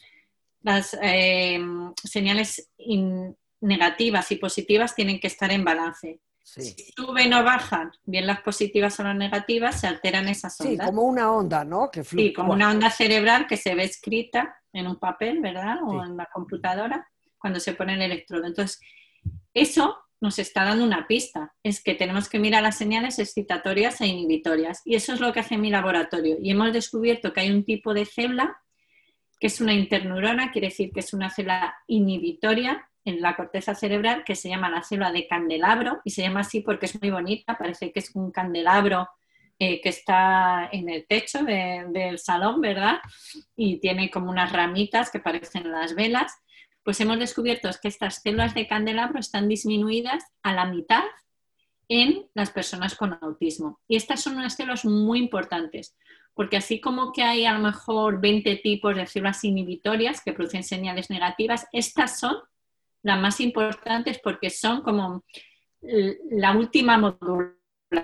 las 0.62 0.96
eh, 1.02 1.61
señales 2.02 2.70
negativas 3.61 4.30
y 4.30 4.37
positivas 4.37 4.94
tienen 4.94 5.18
que 5.18 5.26
estar 5.26 5.50
en 5.50 5.64
balance. 5.64 6.20
Si 6.42 6.74
suben 6.96 7.35
o 7.35 7.42
bajan, 7.42 7.90
bien 8.04 8.26
las 8.26 8.40
positivas 8.40 8.98
o 9.00 9.02
las 9.02 9.16
negativas, 9.16 9.80
se 9.80 9.88
alteran 9.88 10.28
esas 10.28 10.61
ondas. 10.61 10.87
Sí, 10.87 10.92
como 10.92 11.02
una 11.02 11.32
onda, 11.32 11.64
¿no? 11.64 11.90
Que 11.90 12.04
sí, 12.04 12.32
como 12.32 12.52
una 12.52 12.70
onda 12.70 12.88
cerebral 12.88 13.48
que 13.48 13.56
se 13.56 13.74
ve 13.74 13.82
escrita 13.82 14.56
en 14.72 14.87
un 14.87 14.96
papel, 14.96 15.40
¿verdad? 15.40 15.78
O 15.82 16.04
en 16.04 16.16
la 16.16 16.26
computadora 16.32 17.09
cuando 17.37 17.59
se 17.59 17.74
pone 17.74 17.94
el 17.94 18.02
electrodo. 18.02 18.46
Entonces, 18.46 18.80
eso 19.52 19.98
nos 20.20 20.38
está 20.38 20.64
dando 20.64 20.85
una 20.85 21.07
pista, 21.07 21.55
es 21.62 21.83
que 21.83 21.94
tenemos 21.94 22.29
que 22.29 22.38
mirar 22.38 22.62
las 22.62 22.79
señales 22.79 23.18
excitatorias 23.18 24.00
e 24.00 24.07
inhibitorias. 24.07 24.81
Y 24.85 24.94
eso 24.94 25.12
es 25.12 25.20
lo 25.20 25.33
que 25.33 25.40
hace 25.40 25.59
mi 25.59 25.70
laboratorio. 25.70 26.37
Y 26.40 26.50
hemos 26.50 26.72
descubierto 26.72 27.33
que 27.33 27.40
hay 27.40 27.50
un 27.50 27.64
tipo 27.64 27.94
de 27.94 28.05
célula 28.07 28.57
que 29.38 29.48
es 29.48 29.61
una 29.61 29.74
interneurona, 29.74 30.50
quiere 30.50 30.68
decir 30.68 30.90
que 30.92 31.00
es 31.00 31.12
una 31.12 31.29
célula 31.29 31.76
inhibitoria 31.87 32.88
en 33.05 33.20
la 33.20 33.37
corteza 33.37 33.74
cerebral 33.74 34.24
que 34.24 34.35
se 34.35 34.48
llama 34.48 34.70
la 34.70 34.83
célula 34.83 35.12
de 35.12 35.26
candelabro 35.29 36.00
y 36.05 36.11
se 36.11 36.22
llama 36.22 36.40
así 36.40 36.61
porque 36.61 36.87
es 36.87 37.00
muy 37.00 37.11
bonita, 37.11 37.57
parece 37.59 37.92
que 37.92 38.00
es 38.00 38.11
un 38.14 38.33
candelabro 38.33 39.09
eh, 39.59 39.81
que 39.81 39.90
está 39.90 40.68
en 40.72 40.88
el 40.88 41.07
techo 41.07 41.42
del 41.44 42.18
salón, 42.18 42.61
¿verdad? 42.61 42.98
Y 43.55 43.79
tiene 43.79 44.11
como 44.11 44.31
unas 44.31 44.52
ramitas 44.52 45.11
que 45.11 45.20
parecen 45.20 45.70
las 45.70 45.94
velas 45.94 46.33
pues 46.87 47.01
hemos 47.01 47.18
descubierto 47.18 47.68
que 47.83 47.88
estas 47.88 48.22
células 48.22 48.55
de 48.55 48.68
candelabro 48.68 49.18
están 49.18 49.49
disminuidas 49.49 50.22
a 50.44 50.53
la 50.53 50.66
mitad 50.66 51.03
en 51.88 52.29
las 52.33 52.53
personas 52.53 52.94
con 52.94 53.18
autismo. 53.20 53.81
Y 53.88 53.96
estas 53.96 54.22
son 54.22 54.37
unas 54.37 54.55
células 54.55 54.85
muy 54.85 55.18
importantes, 55.18 55.96
porque 56.33 56.59
así 56.59 56.81
como 56.81 57.12
que 57.12 57.25
hay 57.25 57.44
a 57.44 57.55
lo 57.55 57.59
mejor 57.59 58.20
20 58.20 58.55
tipos 58.59 58.94
de 58.94 59.05
células 59.09 59.42
inhibitorias 59.42 60.22
que 60.22 60.33
producen 60.33 60.62
señales 60.62 61.11
negativas, 61.11 61.66
estas 61.72 62.20
son 62.20 62.37
las 63.03 63.20
más 63.20 63.40
importantes 63.40 64.20
porque 64.22 64.49
son 64.51 64.83
como 64.83 65.25
la 65.81 66.57
última 66.57 66.99
modulación. 66.99 67.57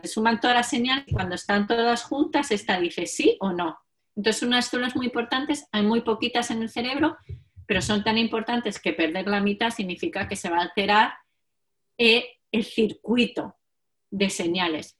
Se 0.02 0.08
suman 0.08 0.40
todas 0.40 0.56
las 0.56 0.68
señales 0.68 1.04
y 1.06 1.12
cuando 1.12 1.36
están 1.36 1.68
todas 1.68 2.02
juntas, 2.02 2.50
esta 2.50 2.80
dice 2.80 3.06
sí 3.06 3.36
o 3.38 3.52
no. 3.52 3.78
Entonces, 4.16 4.42
unas 4.42 4.66
células 4.66 4.96
muy 4.96 5.06
importantes, 5.06 5.68
hay 5.70 5.82
muy 5.82 6.00
poquitas 6.00 6.50
en 6.50 6.62
el 6.62 6.68
cerebro 6.68 7.16
pero 7.72 7.80
son 7.80 8.04
tan 8.04 8.18
importantes 8.18 8.78
que 8.78 8.92
perder 8.92 9.26
la 9.26 9.40
mitad 9.40 9.70
significa 9.70 10.28
que 10.28 10.36
se 10.36 10.50
va 10.50 10.58
a 10.58 10.62
alterar 10.64 11.14
eh, 11.96 12.38
el 12.50 12.64
circuito 12.64 13.56
de 14.10 14.28
señales. 14.28 14.98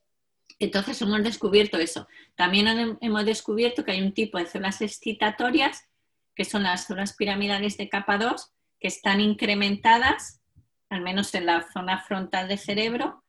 Entonces 0.59 1.03
hemos 1.03 1.23
descubierto 1.23 1.77
eso. 1.77 2.09
También 2.35 2.97
hemos 3.03 3.27
descubierto 3.27 3.85
que 3.85 3.93
hay 3.93 4.01
un 4.01 4.15
tipo 4.15 4.39
de 4.39 4.47
células 4.47 4.81
excitatorias, 4.81 5.87
que 6.35 6.47
son 6.47 6.63
las 6.63 6.87
células 6.87 7.13
piramidales 7.15 7.77
de 7.77 7.91
capa 7.91 8.17
2, 8.17 8.55
que 8.81 8.89
están 8.89 9.21
incrementadas, 9.21 10.41
al 10.89 11.03
menos 11.03 11.35
en 11.35 11.45
la 11.45 11.71
zona 11.75 11.99
frontal 12.01 12.49
del 12.49 12.59
cerebro, 12.59 13.23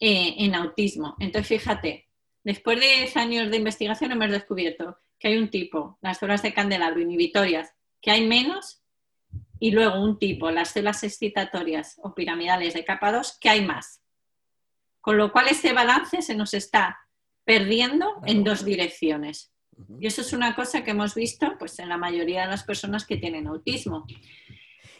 eh, 0.00 0.34
en 0.38 0.56
autismo. 0.56 1.14
Entonces, 1.20 1.46
fíjate, 1.60 2.08
después 2.42 2.80
de 2.80 2.86
10 2.86 3.16
años 3.16 3.48
de 3.48 3.58
investigación 3.58 4.10
hemos 4.10 4.32
descubierto 4.32 4.98
que 5.20 5.28
hay 5.28 5.38
un 5.38 5.50
tipo, 5.50 5.98
las 6.00 6.18
células 6.18 6.42
de 6.42 6.52
candelabro 6.52 7.00
inhibitorias, 7.00 7.72
que 8.02 8.10
hay 8.10 8.26
menos 8.26 8.82
y 9.58 9.70
luego 9.70 10.02
un 10.02 10.18
tipo, 10.18 10.50
las 10.50 10.70
células 10.70 11.04
excitatorias 11.04 11.98
o 12.02 12.14
piramidales 12.14 12.74
de 12.74 12.84
capa 12.84 13.12
2, 13.12 13.38
que 13.40 13.48
hay 13.48 13.64
más. 13.64 14.02
Con 15.00 15.16
lo 15.16 15.32
cual 15.32 15.46
ese 15.48 15.72
balance 15.72 16.20
se 16.20 16.34
nos 16.34 16.52
está 16.52 16.98
perdiendo 17.44 18.20
en 18.26 18.42
dos 18.42 18.64
direcciones. 18.64 19.52
Y 20.00 20.06
eso 20.06 20.20
es 20.20 20.32
una 20.32 20.54
cosa 20.54 20.82
que 20.82 20.90
hemos 20.90 21.14
visto 21.14 21.54
pues, 21.58 21.78
en 21.78 21.88
la 21.88 21.96
mayoría 21.96 22.42
de 22.42 22.48
las 22.48 22.64
personas 22.64 23.06
que 23.06 23.16
tienen 23.16 23.46
autismo. 23.46 24.04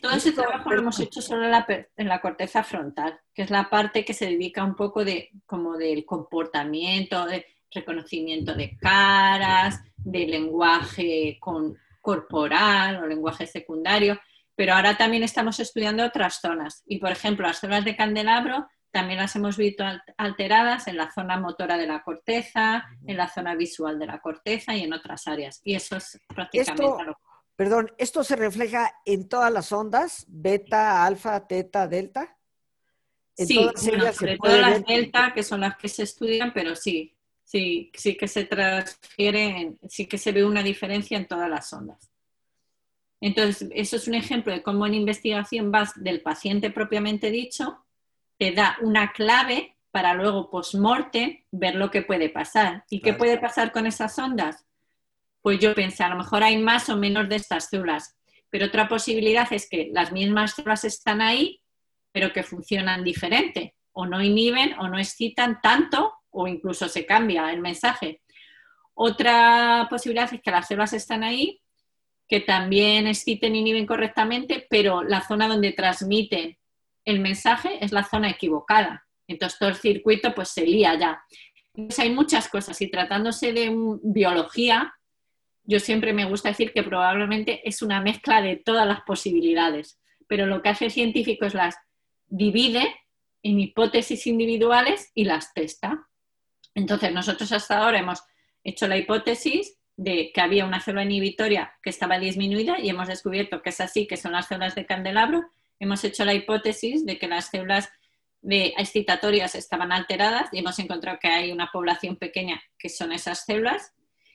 Todo 0.00 0.12
ese 0.12 0.32
trabajo 0.32 0.70
lo 0.70 0.80
hemos 0.80 0.98
hecho 1.00 1.20
solo 1.20 1.44
en 1.44 2.08
la, 2.08 2.20
corteza 2.20 2.64
frontal, 2.64 3.20
que 3.34 3.42
es 3.42 3.50
la 3.50 3.68
parte 3.68 4.04
que 4.04 4.14
se 4.14 4.26
dedica 4.26 4.64
un 4.64 4.74
poco 4.74 5.04
de, 5.04 5.30
como 5.46 5.76
del 5.76 6.04
comportamiento, 6.04 7.26
de 7.26 7.46
reconocimiento 7.70 8.54
de 8.54 8.76
caras, 8.76 9.80
de 9.96 10.26
lenguaje 10.26 11.38
corporal 12.02 13.02
o 13.02 13.06
lenguaje 13.06 13.46
secundario, 13.46 14.20
pero 14.54 14.74
ahora 14.74 14.98
también 14.98 15.22
estamos 15.22 15.58
estudiando 15.60 16.04
otras 16.04 16.40
zonas. 16.40 16.82
Y, 16.84 16.98
por 16.98 17.10
ejemplo, 17.10 17.46
las 17.46 17.60
zonas 17.60 17.84
de 17.86 17.96
candelabro 17.96 18.68
también 18.90 19.18
las 19.18 19.34
hemos 19.36 19.56
visto 19.56 19.84
alteradas 20.18 20.86
en 20.86 20.98
la 20.98 21.10
zona 21.10 21.40
motora 21.40 21.78
de 21.78 21.86
la 21.86 22.02
corteza, 22.02 22.84
en 23.06 23.16
la 23.16 23.28
zona 23.28 23.54
visual 23.54 23.98
de 23.98 24.06
la 24.06 24.20
corteza 24.20 24.76
y 24.76 24.82
en 24.82 24.92
otras 24.92 25.26
áreas. 25.26 25.62
Y 25.64 25.74
eso 25.74 25.96
es 25.96 26.20
prácticamente 26.28 26.84
esto, 26.84 27.18
Perdón, 27.56 27.92
¿esto 27.96 28.24
se 28.24 28.36
refleja 28.36 28.92
en 29.04 29.28
todas 29.28 29.52
las 29.52 29.72
ondas? 29.72 30.24
¿Beta, 30.28 31.04
alfa, 31.04 31.46
teta, 31.46 31.86
delta? 31.86 32.36
sí, 33.34 33.54
todas 33.54 34.16
sobre 34.16 34.36
todo 34.36 34.56
las 34.58 34.84
delta, 34.84 35.32
que 35.34 35.42
son 35.42 35.60
las 35.60 35.76
que 35.76 35.88
se 35.88 36.02
estudian, 36.02 36.52
pero 36.52 36.76
sí, 36.76 37.16
sí, 37.52 37.90
sí 37.94 38.16
que 38.16 38.28
se 38.28 38.46
transfieren, 38.46 39.78
sí 39.86 40.06
que 40.06 40.16
se 40.16 40.32
ve 40.32 40.42
una 40.42 40.62
diferencia 40.62 41.18
en 41.18 41.28
todas 41.28 41.50
las 41.50 41.70
ondas. 41.74 42.10
Entonces, 43.20 43.68
eso 43.74 43.96
es 43.96 44.08
un 44.08 44.14
ejemplo 44.14 44.52
de 44.52 44.62
cómo 44.62 44.86
en 44.86 44.94
investigación 44.94 45.70
vas 45.70 45.92
del 46.02 46.22
paciente 46.22 46.70
propiamente 46.70 47.30
dicho 47.30 47.84
te 48.38 48.52
da 48.52 48.78
una 48.80 49.12
clave 49.12 49.76
para 49.90 50.14
luego 50.14 50.50
post-morte 50.50 51.44
ver 51.52 51.74
lo 51.74 51.90
que 51.90 52.00
puede 52.00 52.30
pasar. 52.30 52.84
¿Y 52.88 53.00
qué 53.00 53.12
puede 53.12 53.38
pasar 53.38 53.70
con 53.70 53.86
esas 53.86 54.18
ondas? 54.18 54.64
Pues 55.42 55.60
yo 55.60 55.74
pensé, 55.74 56.02
a 56.02 56.08
lo 56.08 56.16
mejor 56.16 56.42
hay 56.42 56.56
más 56.56 56.88
o 56.88 56.96
menos 56.96 57.28
de 57.28 57.36
estas 57.36 57.68
células, 57.68 58.16
pero 58.48 58.66
otra 58.66 58.88
posibilidad 58.88 59.46
es 59.52 59.68
que 59.68 59.90
las 59.92 60.10
mismas 60.10 60.54
células 60.54 60.84
están 60.84 61.20
ahí, 61.20 61.60
pero 62.10 62.32
que 62.32 62.42
funcionan 62.42 63.04
diferente, 63.04 63.74
o 63.92 64.06
no 64.06 64.22
inhiben 64.22 64.72
o 64.78 64.88
no 64.88 64.98
excitan 64.98 65.60
tanto, 65.60 66.14
o 66.32 66.48
incluso 66.48 66.88
se 66.88 67.06
cambia 67.06 67.52
el 67.52 67.60
mensaje. 67.60 68.22
Otra 68.94 69.86
posibilidad 69.88 70.32
es 70.32 70.40
que 70.42 70.50
las 70.50 70.66
células 70.66 70.92
están 70.92 71.22
ahí, 71.22 71.60
que 72.28 72.40
también 72.40 73.06
exciten 73.06 73.54
e 73.54 73.58
inhiben 73.58 73.86
correctamente, 73.86 74.66
pero 74.68 75.02
la 75.02 75.20
zona 75.26 75.48
donde 75.48 75.72
transmiten 75.72 76.58
el 77.04 77.20
mensaje 77.20 77.84
es 77.84 77.92
la 77.92 78.04
zona 78.04 78.30
equivocada. 78.30 79.06
Entonces 79.28 79.58
todo 79.58 79.68
el 79.68 79.76
circuito 79.76 80.34
pues 80.34 80.48
se 80.48 80.66
lía 80.66 80.94
ya. 80.98 81.22
Entonces 81.74 81.98
hay 82.00 82.10
muchas 82.10 82.48
cosas 82.48 82.80
y 82.80 82.90
tratándose 82.90 83.52
de 83.52 83.70
biología, 84.02 84.94
yo 85.64 85.78
siempre 85.78 86.12
me 86.12 86.24
gusta 86.24 86.48
decir 86.48 86.72
que 86.72 86.82
probablemente 86.82 87.66
es 87.68 87.82
una 87.82 88.00
mezcla 88.00 88.42
de 88.42 88.56
todas 88.56 88.86
las 88.86 89.02
posibilidades, 89.02 90.00
pero 90.26 90.46
lo 90.46 90.60
que 90.60 90.70
hace 90.70 90.86
el 90.86 90.90
científico 90.90 91.46
es 91.46 91.54
las 91.54 91.76
divide 92.26 92.94
en 93.42 93.60
hipótesis 93.60 94.26
individuales 94.26 95.10
y 95.14 95.24
las 95.24 95.52
testa. 95.54 96.08
Entonces 96.74 97.12
nosotros 97.12 97.52
hasta 97.52 97.78
ahora 97.78 97.98
hemos 97.98 98.22
hecho 98.64 98.86
la 98.86 98.96
hipótesis 98.96 99.78
de 99.96 100.32
que 100.32 100.40
había 100.40 100.64
una 100.64 100.80
célula 100.80 101.04
inhibitoria 101.04 101.74
que 101.82 101.90
estaba 101.90 102.18
disminuida 102.18 102.78
y 102.80 102.88
hemos 102.88 103.08
descubierto 103.08 103.62
que 103.62 103.70
es 103.70 103.80
así, 103.80 104.06
que 104.06 104.16
son 104.16 104.32
las 104.32 104.48
células 104.48 104.74
de 104.74 104.86
candelabro, 104.86 105.44
hemos 105.78 106.02
hecho 106.04 106.24
la 106.24 106.34
hipótesis 106.34 107.04
de 107.04 107.18
que 107.18 107.28
las 107.28 107.50
células 107.50 107.90
de 108.40 108.74
excitatorias 108.76 109.54
estaban 109.54 109.92
alteradas 109.92 110.48
y 110.52 110.58
hemos 110.58 110.78
encontrado 110.78 111.18
que 111.20 111.28
hay 111.28 111.52
una 111.52 111.70
población 111.72 112.16
pequeña 112.16 112.60
que 112.78 112.88
son 112.88 113.12
esas 113.12 113.44
células. 113.44 113.92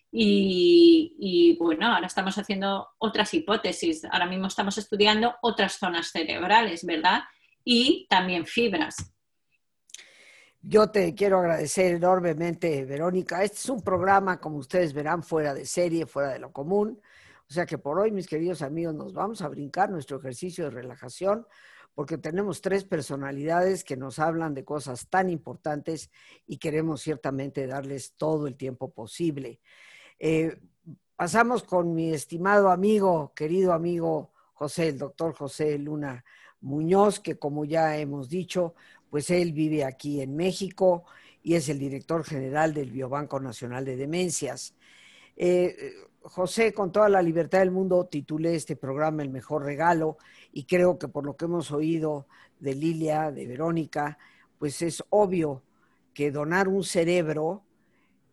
Y, 0.09 1.57
bueno, 1.59 1.93
ahora 1.93 2.07
estamos 2.07 2.37
haciendo 2.37 2.87
otras 2.97 3.33
hipótesis. 3.33 4.05
Ahora 4.05 4.25
mismo 4.25 4.47
estamos 4.47 4.77
estudiando 4.77 5.35
otras 5.41 5.73
zonas 5.73 6.11
cerebrales, 6.11 6.85
¿verdad? 6.85 7.23
Y 7.63 8.07
también 8.09 8.45
fibras. 8.45 8.95
Yo 10.69 10.89
te 10.89 11.15
quiero 11.15 11.39
agradecer 11.39 11.95
enormemente, 11.95 12.83
Verónica. 12.83 13.41
Este 13.41 13.55
es 13.55 13.69
un 13.69 13.81
programa, 13.81 14.41
como 14.41 14.57
ustedes 14.57 14.91
verán, 14.91 15.23
fuera 15.23 15.53
de 15.53 15.65
serie, 15.65 16.05
fuera 16.05 16.33
de 16.33 16.39
lo 16.39 16.51
común. 16.51 16.99
O 17.49 17.53
sea 17.53 17.65
que 17.65 17.77
por 17.77 17.97
hoy, 17.97 18.11
mis 18.11 18.27
queridos 18.27 18.61
amigos, 18.61 18.93
nos 18.93 19.13
vamos 19.13 19.41
a 19.41 19.47
brincar 19.47 19.89
nuestro 19.89 20.17
ejercicio 20.17 20.65
de 20.65 20.71
relajación 20.71 21.47
porque 21.95 22.17
tenemos 22.17 22.59
tres 22.59 22.83
personalidades 22.83 23.85
que 23.85 23.95
nos 23.95 24.19
hablan 24.19 24.53
de 24.53 24.65
cosas 24.65 25.07
tan 25.07 25.29
importantes 25.29 26.11
y 26.45 26.57
queremos 26.57 26.99
ciertamente 26.99 27.65
darles 27.65 28.15
todo 28.17 28.45
el 28.45 28.57
tiempo 28.57 28.91
posible. 28.91 29.61
Eh, 30.19 30.59
pasamos 31.15 31.63
con 31.63 31.95
mi 31.95 32.11
estimado 32.11 32.71
amigo, 32.71 33.31
querido 33.33 33.71
amigo 33.71 34.33
José, 34.51 34.89
el 34.89 34.97
doctor 34.97 35.33
José 35.33 35.77
Luna 35.77 36.25
Muñoz, 36.59 37.19
que 37.19 37.37
como 37.37 37.65
ya 37.65 37.97
hemos 37.97 38.29
dicho, 38.29 38.73
pues 39.09 39.29
él 39.29 39.53
vive 39.53 39.83
aquí 39.83 40.21
en 40.21 40.35
México 40.35 41.05
y 41.43 41.55
es 41.55 41.69
el 41.69 41.79
director 41.79 42.23
general 42.23 42.73
del 42.73 42.91
Biobanco 42.91 43.39
Nacional 43.39 43.85
de 43.85 43.95
Demencias. 43.95 44.73
Eh, 45.35 45.93
José, 46.21 46.73
con 46.73 46.91
toda 46.91 47.07
la 47.07 47.21
libertad 47.21 47.59
del 47.59 47.71
mundo, 47.71 48.05
titulé 48.05 48.55
este 48.55 48.75
programa 48.75 49.23
El 49.23 49.29
mejor 49.29 49.63
regalo 49.63 50.17
y 50.51 50.65
creo 50.65 50.99
que 50.99 51.07
por 51.07 51.25
lo 51.25 51.37
que 51.37 51.45
hemos 51.45 51.71
oído 51.71 52.27
de 52.59 52.75
Lilia, 52.75 53.31
de 53.31 53.47
Verónica, 53.47 54.17
pues 54.59 54.81
es 54.81 55.03
obvio 55.09 55.63
que 56.13 56.31
donar 56.31 56.67
un 56.67 56.83
cerebro 56.83 57.63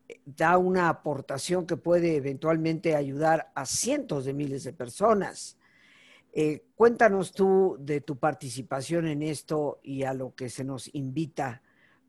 eh, 0.08 0.20
da 0.24 0.58
una 0.58 0.88
aportación 0.88 1.66
que 1.66 1.76
puede 1.76 2.16
eventualmente 2.16 2.96
ayudar 2.96 3.52
a 3.54 3.66
cientos 3.66 4.24
de 4.24 4.32
miles 4.32 4.64
de 4.64 4.72
personas. 4.72 5.56
Eh, 6.36 6.64
cuéntanos 6.74 7.32
tú 7.32 7.76
de 7.78 8.00
tu 8.00 8.18
participación 8.18 9.06
en 9.06 9.22
esto 9.22 9.78
y 9.84 10.02
a 10.02 10.12
lo 10.12 10.34
que 10.34 10.48
se 10.48 10.64
nos 10.64 10.92
invita 10.92 11.62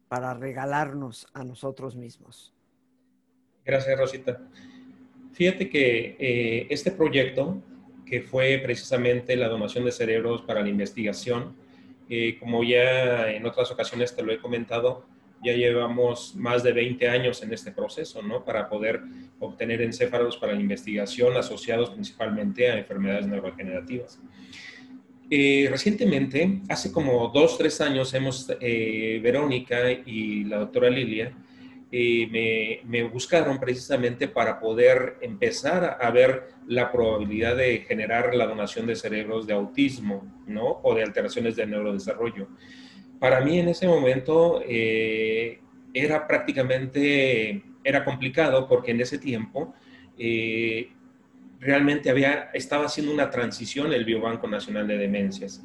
para 0.07 0.33
regalarnos 0.33 1.27
a 1.33 1.43
nosotros 1.43 1.95
mismos. 1.95 2.51
Gracias, 3.63 3.99
Rosita. 3.99 4.41
Fíjate 5.33 5.69
que 5.69 6.15
eh, 6.17 6.67
este 6.71 6.89
proyecto, 6.91 7.61
que 8.03 8.21
fue 8.21 8.59
precisamente 8.63 9.35
la 9.35 9.47
donación 9.47 9.85
de 9.85 9.91
cerebros 9.91 10.41
para 10.41 10.61
la 10.61 10.69
investigación, 10.69 11.55
eh, 12.09 12.37
como 12.39 12.63
ya 12.63 13.29
en 13.31 13.45
otras 13.45 13.69
ocasiones 13.69 14.15
te 14.15 14.23
lo 14.23 14.31
he 14.31 14.39
comentado, 14.39 15.05
ya 15.45 15.53
llevamos 15.53 16.35
más 16.35 16.63
de 16.63 16.73
20 16.73 17.07
años 17.07 17.41
en 17.43 17.53
este 17.53 17.71
proceso, 17.71 18.21
¿no? 18.21 18.43
Para 18.43 18.67
poder 18.67 19.01
obtener 19.39 19.81
encéfalos 19.81 20.37
para 20.37 20.53
la 20.53 20.59
investigación 20.59 21.37
asociados 21.37 21.91
principalmente 21.91 22.69
a 22.69 22.77
enfermedades 22.77 23.27
neurodegenerativas. 23.27 24.19
Eh, 25.29 25.67
recientemente, 25.69 26.61
hace 26.69 26.91
como 26.91 27.29
dos, 27.29 27.57
tres 27.57 27.79
años, 27.81 28.13
hemos, 28.13 28.47
Verónica 28.47 29.91
y 29.91 30.43
la 30.43 30.57
doctora 30.57 30.89
Lilia, 30.89 31.33
me, 31.91 32.81
me, 32.83 33.03
buscaron 33.03 33.59
precisamente 33.59 34.27
para 34.27 34.59
poder 34.59 35.17
empezar 35.21 35.97
a 36.01 36.11
ver 36.11 36.49
la 36.67 36.91
probabilidad 36.91 37.55
de 37.55 37.79
generar 37.87 38.35
la 38.35 38.47
donación 38.47 38.85
de 38.85 38.95
cerebros 38.95 39.47
de 39.47 39.53
autismo, 39.53 40.43
¿no? 40.47 40.79
O 40.83 40.93
de 40.95 41.03
alteraciones 41.03 41.55
de 41.55 41.65
neurodesarrollo. 41.65 42.47
Para 43.19 43.41
mí 43.41 43.59
en 43.59 43.69
ese 43.69 43.87
momento 43.87 44.61
eh, 44.67 45.59
era 45.93 46.27
prácticamente, 46.27 47.63
era 47.83 48.03
complicado 48.03 48.67
porque 48.67 48.91
en 48.91 49.01
ese 49.01 49.17
tiempo 49.17 49.73
eh, 50.17 50.89
realmente 51.59 52.09
había, 52.09 52.49
estaba 52.53 52.85
haciendo 52.85 53.13
una 53.13 53.29
transición 53.29 53.93
el 53.93 54.05
Biobanco 54.05 54.47
Nacional 54.47 54.87
de 54.87 54.97
Demencias. 54.97 55.63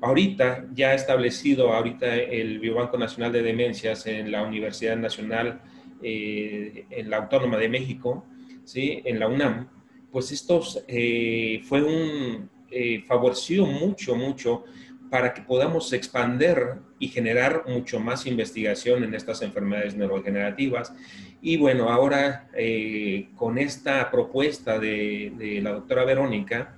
Ahorita 0.00 0.66
ya 0.74 0.94
establecido, 0.94 1.72
ahorita 1.72 2.14
el 2.16 2.58
Biobanco 2.58 2.98
Nacional 2.98 3.32
de 3.32 3.42
Demencias 3.42 4.06
en 4.06 4.30
la 4.30 4.42
Universidad 4.42 4.96
Nacional, 4.96 5.60
eh, 6.02 6.84
en 6.90 7.08
la 7.10 7.18
Autónoma 7.18 7.56
de 7.56 7.68
México, 7.68 8.26
¿sí? 8.64 9.00
en 9.04 9.18
la 9.18 9.28
UNAM, 9.28 9.68
pues 10.10 10.32
esto 10.32 10.62
eh, 10.88 11.60
fue 11.64 11.82
un, 11.82 12.50
eh, 12.70 13.02
favoreció 13.06 13.64
mucho, 13.64 14.14
mucho 14.14 14.64
para 15.10 15.34
que 15.34 15.42
podamos 15.42 15.92
expander 15.92 16.76
y 16.98 17.08
generar 17.08 17.64
mucho 17.66 18.00
más 18.00 18.26
investigación 18.26 19.04
en 19.04 19.14
estas 19.14 19.42
enfermedades 19.42 19.96
neurodegenerativas. 19.96 20.94
Y 21.40 21.56
bueno, 21.56 21.90
ahora 21.90 22.48
con 23.34 23.58
esta 23.58 24.10
propuesta 24.10 24.78
de, 24.78 25.32
de 25.36 25.60
la 25.60 25.72
doctora 25.72 26.04
Verónica, 26.04 26.76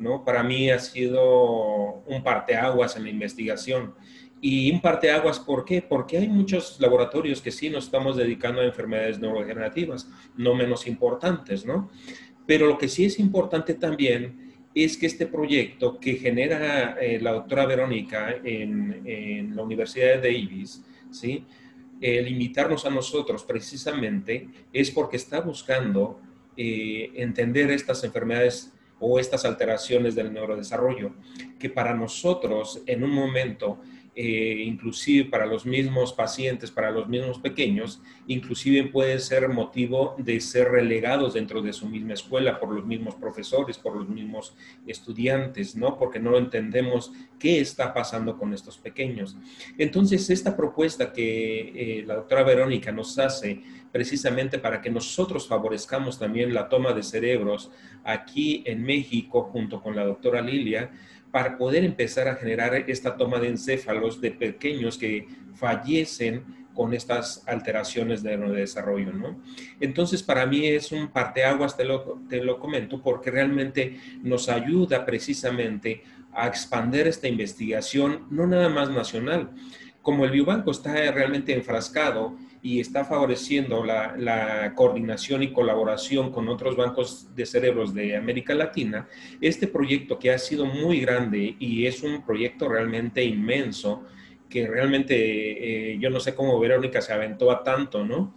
¿no? 0.00 0.24
Para 0.24 0.42
mí 0.42 0.70
ha 0.70 0.78
sido 0.78 2.02
un 2.06 2.22
parteaguas 2.22 2.96
en 2.96 3.04
la 3.04 3.10
investigación. 3.10 3.94
Y 4.40 4.72
un 4.72 4.80
parteaguas, 4.80 5.38
¿por 5.38 5.66
qué? 5.66 5.82
Porque 5.82 6.16
hay 6.16 6.28
muchos 6.28 6.80
laboratorios 6.80 7.42
que 7.42 7.50
sí 7.50 7.68
nos 7.68 7.84
estamos 7.84 8.16
dedicando 8.16 8.62
a 8.62 8.64
enfermedades 8.64 9.18
neurodegenerativas, 9.18 10.08
no 10.36 10.54
menos 10.54 10.86
importantes, 10.86 11.66
¿no? 11.66 11.90
Pero 12.46 12.66
lo 12.66 12.78
que 12.78 12.88
sí 12.88 13.04
es 13.04 13.18
importante 13.18 13.74
también 13.74 14.49
es 14.74 14.96
que 14.96 15.06
este 15.06 15.26
proyecto 15.26 15.98
que 15.98 16.14
genera 16.14 16.96
eh, 17.00 17.18
la 17.20 17.32
doctora 17.32 17.66
Verónica 17.66 18.36
en, 18.44 19.54
la 19.54 19.62
Universidad 19.62 20.20
de 20.20 20.32
Davis, 20.32 20.84
¿sí? 21.10 21.44
el 22.00 22.28
invitarnos 22.28 22.86
a 22.86 22.90
nosotros 22.90 23.44
precisamente 23.44 24.48
es 24.72 24.90
porque 24.90 25.16
está 25.16 25.40
buscando 25.40 26.20
eh, 26.56 27.10
entender 27.16 27.70
estas 27.70 28.04
enfermedades 28.04 28.72
o 29.00 29.18
estas 29.18 29.44
alteraciones 29.44 30.14
del 30.14 30.32
neurodesarrollo, 30.32 31.12
que 31.58 31.70
para 31.70 31.94
nosotros 31.94 32.82
en 32.86 33.02
un 33.02 33.10
momento 33.10 33.80
eh, 34.22 34.64
inclusive 34.66 35.30
para 35.30 35.46
los 35.46 35.64
mismos 35.64 36.12
pacientes, 36.12 36.70
para 36.70 36.90
los 36.90 37.08
mismos 37.08 37.38
pequeños, 37.38 38.02
inclusive 38.26 38.84
puede 38.84 39.18
ser 39.18 39.48
motivo 39.48 40.14
de 40.18 40.42
ser 40.42 40.68
relegados 40.68 41.32
dentro 41.32 41.62
de 41.62 41.72
su 41.72 41.88
misma 41.88 42.12
escuela 42.12 42.60
por 42.60 42.70
los 42.70 42.84
mismos 42.84 43.14
profesores, 43.14 43.78
por 43.78 43.96
los 43.96 44.10
mismos 44.10 44.54
estudiantes, 44.86 45.74
¿no? 45.74 45.98
Porque 45.98 46.18
no 46.18 46.36
entendemos 46.36 47.12
qué 47.38 47.60
está 47.60 47.94
pasando 47.94 48.36
con 48.36 48.52
estos 48.52 48.76
pequeños. 48.76 49.38
Entonces, 49.78 50.28
esta 50.28 50.54
propuesta 50.54 51.14
que 51.14 52.00
eh, 52.00 52.04
la 52.06 52.16
doctora 52.16 52.42
Verónica 52.42 52.92
nos 52.92 53.18
hace 53.18 53.62
precisamente 53.90 54.58
para 54.58 54.82
que 54.82 54.90
nosotros 54.90 55.48
favorezcamos 55.48 56.18
también 56.18 56.52
la 56.52 56.68
toma 56.68 56.92
de 56.92 57.02
cerebros 57.02 57.70
aquí 58.04 58.62
en 58.66 58.82
México 58.82 59.44
junto 59.44 59.80
con 59.80 59.96
la 59.96 60.04
doctora 60.04 60.42
Lilia, 60.42 60.90
para 61.30 61.56
poder 61.56 61.84
empezar 61.84 62.28
a 62.28 62.36
generar 62.36 62.74
esta 62.88 63.16
toma 63.16 63.38
de 63.38 63.48
encéfalos 63.48 64.20
de 64.20 64.32
pequeños 64.32 64.98
que 64.98 65.28
fallecen 65.54 66.60
con 66.74 66.94
estas 66.94 67.46
alteraciones 67.46 68.22
de 68.22 68.36
desarrollo, 68.36 69.12
¿no? 69.12 69.40
Entonces, 69.80 70.22
para 70.22 70.46
mí 70.46 70.66
es 70.66 70.92
un 70.92 71.08
parteaguas, 71.08 71.76
te 71.76 71.84
lo, 71.84 72.20
te 72.28 72.42
lo 72.42 72.58
comento, 72.58 73.02
porque 73.02 73.30
realmente 73.30 73.98
nos 74.22 74.48
ayuda 74.48 75.04
precisamente 75.04 76.02
a 76.32 76.46
expandir 76.46 77.06
esta 77.06 77.28
investigación, 77.28 78.26
no 78.30 78.46
nada 78.46 78.68
más 78.68 78.88
nacional. 78.88 79.50
Como 80.00 80.24
el 80.24 80.30
biobanco 80.30 80.70
está 80.70 80.94
realmente 81.10 81.52
enfrascado 81.52 82.36
y 82.62 82.80
está 82.80 83.04
favoreciendo 83.04 83.84
la, 83.84 84.72
coordinación 84.74 85.42
y 85.42 85.52
colaboración 85.52 86.30
con 86.30 86.48
otros 86.48 86.76
bancos 86.76 87.34
de 87.34 87.46
cerebros 87.46 87.94
de 87.94 88.16
América 88.16 88.54
Latina, 88.54 89.08
este 89.40 89.66
proyecto 89.66 90.18
que 90.18 90.30
ha 90.30 90.38
sido 90.38 90.66
muy 90.66 91.00
grande 91.00 91.56
y 91.58 91.86
es 91.86 92.02
un 92.02 92.24
proyecto 92.24 92.68
realmente 92.68 93.24
inmenso, 93.24 94.04
que 94.48 94.66
realmente 94.66 95.92
eh, 95.92 95.98
yo 95.98 96.10
no 96.10 96.20
sé 96.20 96.34
cómo 96.34 96.58
Verónica 96.58 97.00
se 97.00 97.12
aventó 97.12 97.50
a 97.50 97.62
tanto, 97.62 98.04
¿no? 98.04 98.34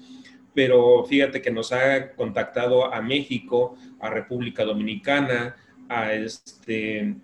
Pero 0.54 1.04
fíjate 1.06 1.42
que 1.42 1.52
nos 1.52 1.72
ha 1.74 2.12
contactado 2.12 2.94
a 2.94 3.02
México, 3.02 3.76
a 4.00 4.10
República 4.10 4.64
Dominicana, 4.64 5.56
a, 5.90 6.14
este, 6.14 7.16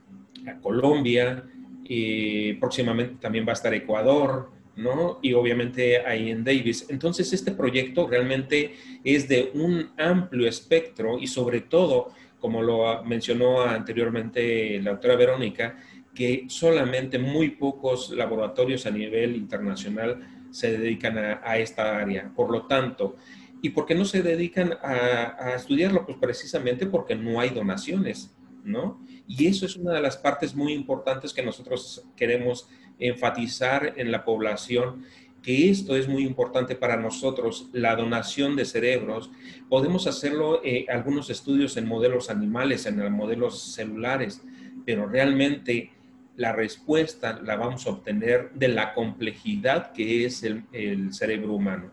a 0.47 0.59
Colombia, 0.59 1.43
y 1.83 2.53
próximamente 2.53 3.15
también 3.19 3.45
va 3.47 3.51
a 3.51 3.53
estar 3.53 3.73
Ecuador, 3.73 4.51
¿no? 4.79 5.19
Y 5.21 5.33
obviamente 5.33 5.99
ahí 6.05 6.29
en 6.29 6.43
Davis. 6.43 6.85
Entonces, 6.89 7.31
este 7.33 7.51
proyecto 7.51 8.07
realmente 8.07 8.75
es 9.03 9.27
de 9.27 9.51
un 9.53 9.91
amplio 9.97 10.47
espectro 10.47 11.19
y 11.19 11.27
sobre 11.27 11.61
todo, 11.61 12.11
como 12.39 12.61
lo 12.61 13.03
mencionó 13.03 13.61
anteriormente 13.61 14.81
la 14.81 14.91
doctora 14.91 15.17
Verónica, 15.17 15.77
que 16.15 16.45
solamente 16.47 17.19
muy 17.19 17.49
pocos 17.51 18.11
laboratorios 18.11 18.85
a 18.85 18.91
nivel 18.91 19.35
internacional 19.35 20.47
se 20.49 20.77
dedican 20.77 21.17
a, 21.17 21.57
esta 21.57 21.97
área. 21.97 22.31
Por 22.33 22.49
lo 22.49 22.65
tanto, 22.65 23.17
¿y 23.61 23.69
por 23.69 23.85
qué 23.85 23.95
no 23.95 24.05
se 24.05 24.23
dedican 24.23 24.73
a, 24.81 25.35
a 25.37 25.55
estudiarlo? 25.55 26.05
Pues 26.05 26.17
precisamente 26.19 26.85
porque 26.85 27.15
no 27.15 27.39
hay 27.39 27.49
donaciones, 27.49 28.33
¿no? 28.63 29.05
Y 29.27 29.45
eso 29.47 29.65
es 29.65 29.75
una 29.75 29.93
de 29.93 30.01
las 30.01 30.17
partes 30.17 30.55
muy 30.55 30.73
importantes 30.73 31.33
que 31.33 31.43
nosotros 31.43 32.03
queremos 32.15 32.67
enfatizar 32.99 33.93
en 33.97 34.11
la 34.11 34.25
población 34.25 35.05
que 35.41 35.69
esto 35.69 35.95
es 35.95 36.07
muy 36.07 36.23
importante 36.23 36.75
para 36.75 36.97
nosotros, 36.97 37.69
la 37.71 37.95
donación 37.95 38.55
de 38.55 38.65
cerebros. 38.65 39.31
Podemos 39.69 40.05
hacerlo 40.05 40.61
eh, 40.63 40.85
algunos 40.89 41.29
estudios 41.29 41.77
en 41.77 41.87
modelos 41.87 42.29
animales, 42.29 42.85
en 42.85 43.11
modelos 43.11 43.73
celulares, 43.73 44.41
pero 44.85 45.07
realmente 45.07 45.91
la 46.35 46.53
respuesta 46.53 47.39
la 47.43 47.55
vamos 47.55 47.85
a 47.85 47.91
obtener 47.91 48.51
de 48.53 48.69
la 48.69 48.93
complejidad 48.93 49.91
que 49.91 50.25
es 50.25 50.43
el, 50.43 51.13
cerebro 51.13 51.53
humano. 51.53 51.91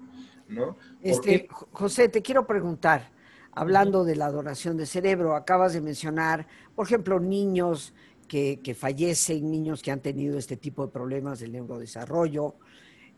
¿no? 0.49 0.77
Este, 1.03 1.49
José, 1.73 2.09
te 2.09 2.23
quiero 2.23 2.47
preguntar, 2.47 3.11
hablando 3.53 4.05
de 4.05 4.15
la 4.15 4.31
donación 4.31 4.77
de 4.77 4.87
cerebro, 4.87 5.35
acabas 5.35 5.73
de 5.73 5.81
mencionar, 5.81 6.47
por 6.77 6.87
ejemplo, 6.87 7.19
niños 7.19 7.93
que, 8.27 8.77
fallecen, 8.79 9.51
niños 9.51 9.83
que 9.83 9.91
han 9.91 10.01
tenido 10.01 10.39
este 10.39 10.57
tipo 10.57 10.87
de 10.87 10.93
problemas 10.93 11.41
del 11.41 11.53
neurodesarrollo. 11.53 12.57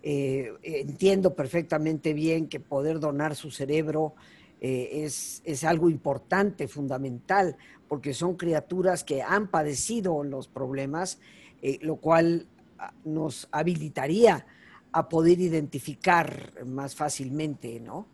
Eh, 0.02 0.52
entiendo 0.62 1.34
perfectamente 1.34 2.12
bien 2.12 2.48
que 2.48 2.60
poder 2.60 3.00
donar 3.00 3.34
su 3.34 3.50
cerebro 3.50 4.14
eh, 4.60 5.04
es, 5.04 5.42
es, 5.44 5.64
algo 5.64 5.90
importante, 5.90 6.68
fundamental, 6.68 7.56
porque 7.88 8.14
son 8.14 8.36
criaturas 8.36 9.02
que 9.02 9.22
han 9.22 9.48
padecido 9.48 10.22
los 10.22 10.46
problemas, 10.48 11.18
eh, 11.62 11.78
lo 11.82 11.96
cual 11.96 12.46
ah, 12.78 12.92
nos 13.04 13.48
habilitaría 13.50 14.46
a 14.92 15.08
poder 15.08 15.40
identificar 15.40 16.52
más 16.64 16.94
fácilmente, 16.94 17.80
¿no? 17.80 18.06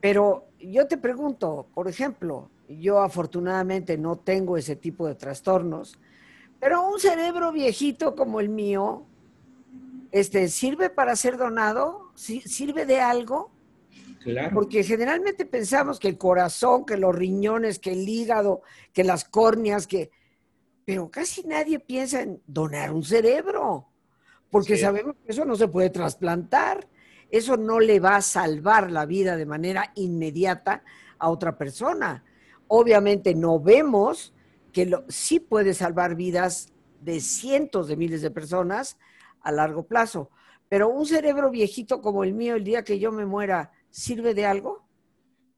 Pero 0.00 0.46
yo 0.60 0.86
te 0.86 0.98
pregunto, 0.98 1.66
por 1.74 1.88
ejemplo, 1.88 2.50
yo 2.68 3.00
afortunadamente 3.00 3.96
no 3.98 4.16
tengo 4.16 4.56
ese 4.56 4.76
tipo 4.76 5.06
de 5.06 5.14
trastornos, 5.14 5.98
pero 6.60 6.88
un 6.88 6.98
cerebro 6.98 7.52
viejito 7.52 8.14
como 8.14 8.40
el 8.40 8.48
mío, 8.48 9.04
este, 10.12 10.48
¿sirve 10.48 10.90
para 10.90 11.16
ser 11.16 11.36
donado? 11.36 12.10
¿Sirve 12.14 12.86
de 12.86 13.00
algo? 13.00 13.50
Claro. 14.22 14.54
Porque 14.54 14.82
generalmente 14.82 15.44
pensamos 15.44 16.00
que 16.00 16.08
el 16.08 16.18
corazón, 16.18 16.84
que 16.84 16.96
los 16.96 17.14
riñones, 17.14 17.78
que 17.78 17.92
el 17.92 18.08
hígado, 18.08 18.62
que 18.92 19.04
las 19.04 19.24
córneas, 19.24 19.86
que... 19.86 20.10
Pero 20.84 21.10
casi 21.10 21.42
nadie 21.42 21.80
piensa 21.80 22.22
en 22.22 22.40
donar 22.46 22.92
un 22.92 23.04
cerebro, 23.04 23.88
porque 24.50 24.76
sabemos 24.76 25.16
que 25.16 25.32
eso 25.32 25.44
no 25.44 25.56
se 25.56 25.68
puede 25.68 25.90
trasplantar. 25.90 26.88
Eso 27.30 27.56
no 27.56 27.80
le 27.80 28.00
va 28.00 28.16
a 28.16 28.22
salvar 28.22 28.90
la 28.90 29.04
vida 29.04 29.36
de 29.36 29.46
manera 29.46 29.92
inmediata 29.96 30.84
a 31.18 31.28
otra 31.28 31.58
persona. 31.58 32.24
Obviamente 32.68 33.34
no 33.34 33.60
vemos 33.60 34.32
que 34.76 34.94
sí 35.08 35.40
puede 35.40 35.72
salvar 35.72 36.16
vidas 36.16 36.70
de 37.00 37.20
cientos 37.20 37.88
de 37.88 37.96
miles 37.96 38.20
de 38.20 38.30
personas 38.30 38.98
a 39.40 39.50
largo 39.50 39.86
plazo. 39.86 40.30
Pero 40.68 40.90
un 40.90 41.06
cerebro 41.06 41.50
viejito 41.50 42.02
como 42.02 42.24
el 42.24 42.34
mío, 42.34 42.56
el 42.56 42.64
día 42.64 42.84
que 42.84 42.98
yo 42.98 43.10
me 43.10 43.24
muera, 43.24 43.72
¿sirve 43.88 44.34
de 44.34 44.44
algo? 44.44 44.86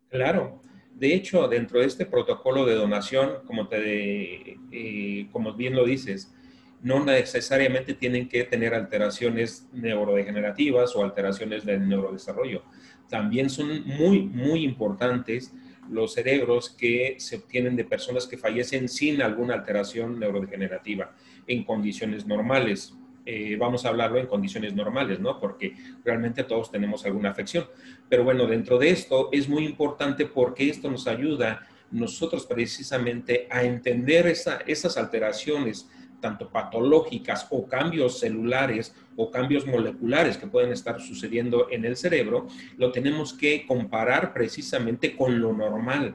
Claro. 0.08 0.62
De 0.94 1.12
hecho, 1.16 1.48
dentro 1.48 1.80
de 1.80 1.86
este 1.86 2.06
protocolo 2.06 2.64
de 2.64 2.76
donación, 2.76 3.44
como, 3.44 3.68
eh, 3.72 5.26
como 5.32 5.52
bien 5.54 5.74
lo 5.74 5.84
dices, 5.84 6.32
no 6.80 7.04
necesariamente 7.04 7.94
tienen 7.94 8.28
que 8.28 8.44
tener 8.44 8.72
alteraciones 8.72 9.66
neurodegenerativas 9.72 10.94
o 10.94 11.02
alteraciones 11.02 11.64
del 11.64 11.88
neurodesarrollo. 11.88 12.62
También 13.08 13.50
son 13.50 13.84
muy, 13.84 14.22
muy 14.22 14.62
importantes 14.62 15.52
los 15.90 16.14
cerebros 16.14 16.70
que 16.70 17.16
se 17.18 17.36
obtienen 17.36 17.76
de 17.76 17.84
personas 17.84 18.26
que 18.26 18.38
fallecen 18.38 18.88
sin 18.88 19.22
alguna 19.22 19.54
alteración 19.54 20.18
neurodegenerativa 20.18 21.12
en 21.46 21.64
condiciones 21.64 22.26
normales. 22.26 22.94
Eh, 23.26 23.56
vamos 23.58 23.84
a 23.84 23.90
hablarlo 23.90 24.18
en 24.18 24.26
condiciones 24.26 24.74
normales, 24.74 25.20
¿no? 25.20 25.38
Porque 25.38 25.74
realmente 26.04 26.44
todos 26.44 26.70
tenemos 26.70 27.04
alguna 27.04 27.30
afección. 27.30 27.66
Pero 28.08 28.24
bueno, 28.24 28.46
dentro 28.46 28.78
de 28.78 28.90
esto 28.90 29.28
es 29.32 29.48
muy 29.48 29.64
importante 29.64 30.26
porque 30.26 30.70
esto 30.70 30.90
nos 30.90 31.06
ayuda 31.06 31.66
nosotros 31.90 32.46
precisamente 32.46 33.46
a 33.50 33.64
entender 33.64 34.26
esas 34.26 34.96
alteraciones 34.96 35.88
tanto 36.20 36.48
patológicas 36.50 37.46
o 37.50 37.66
cambios 37.66 38.20
celulares 38.20 38.94
o 39.16 39.30
cambios 39.30 39.66
moleculares 39.66 40.36
que 40.36 40.46
pueden 40.46 40.72
estar 40.72 41.00
sucediendo 41.00 41.68
en 41.70 41.84
el 41.84 41.96
cerebro, 41.96 42.46
lo 42.76 42.92
tenemos 42.92 43.32
que 43.32 43.66
comparar 43.66 44.32
precisamente 44.32 45.16
con 45.16 45.40
lo 45.40 45.52
normal. 45.52 46.14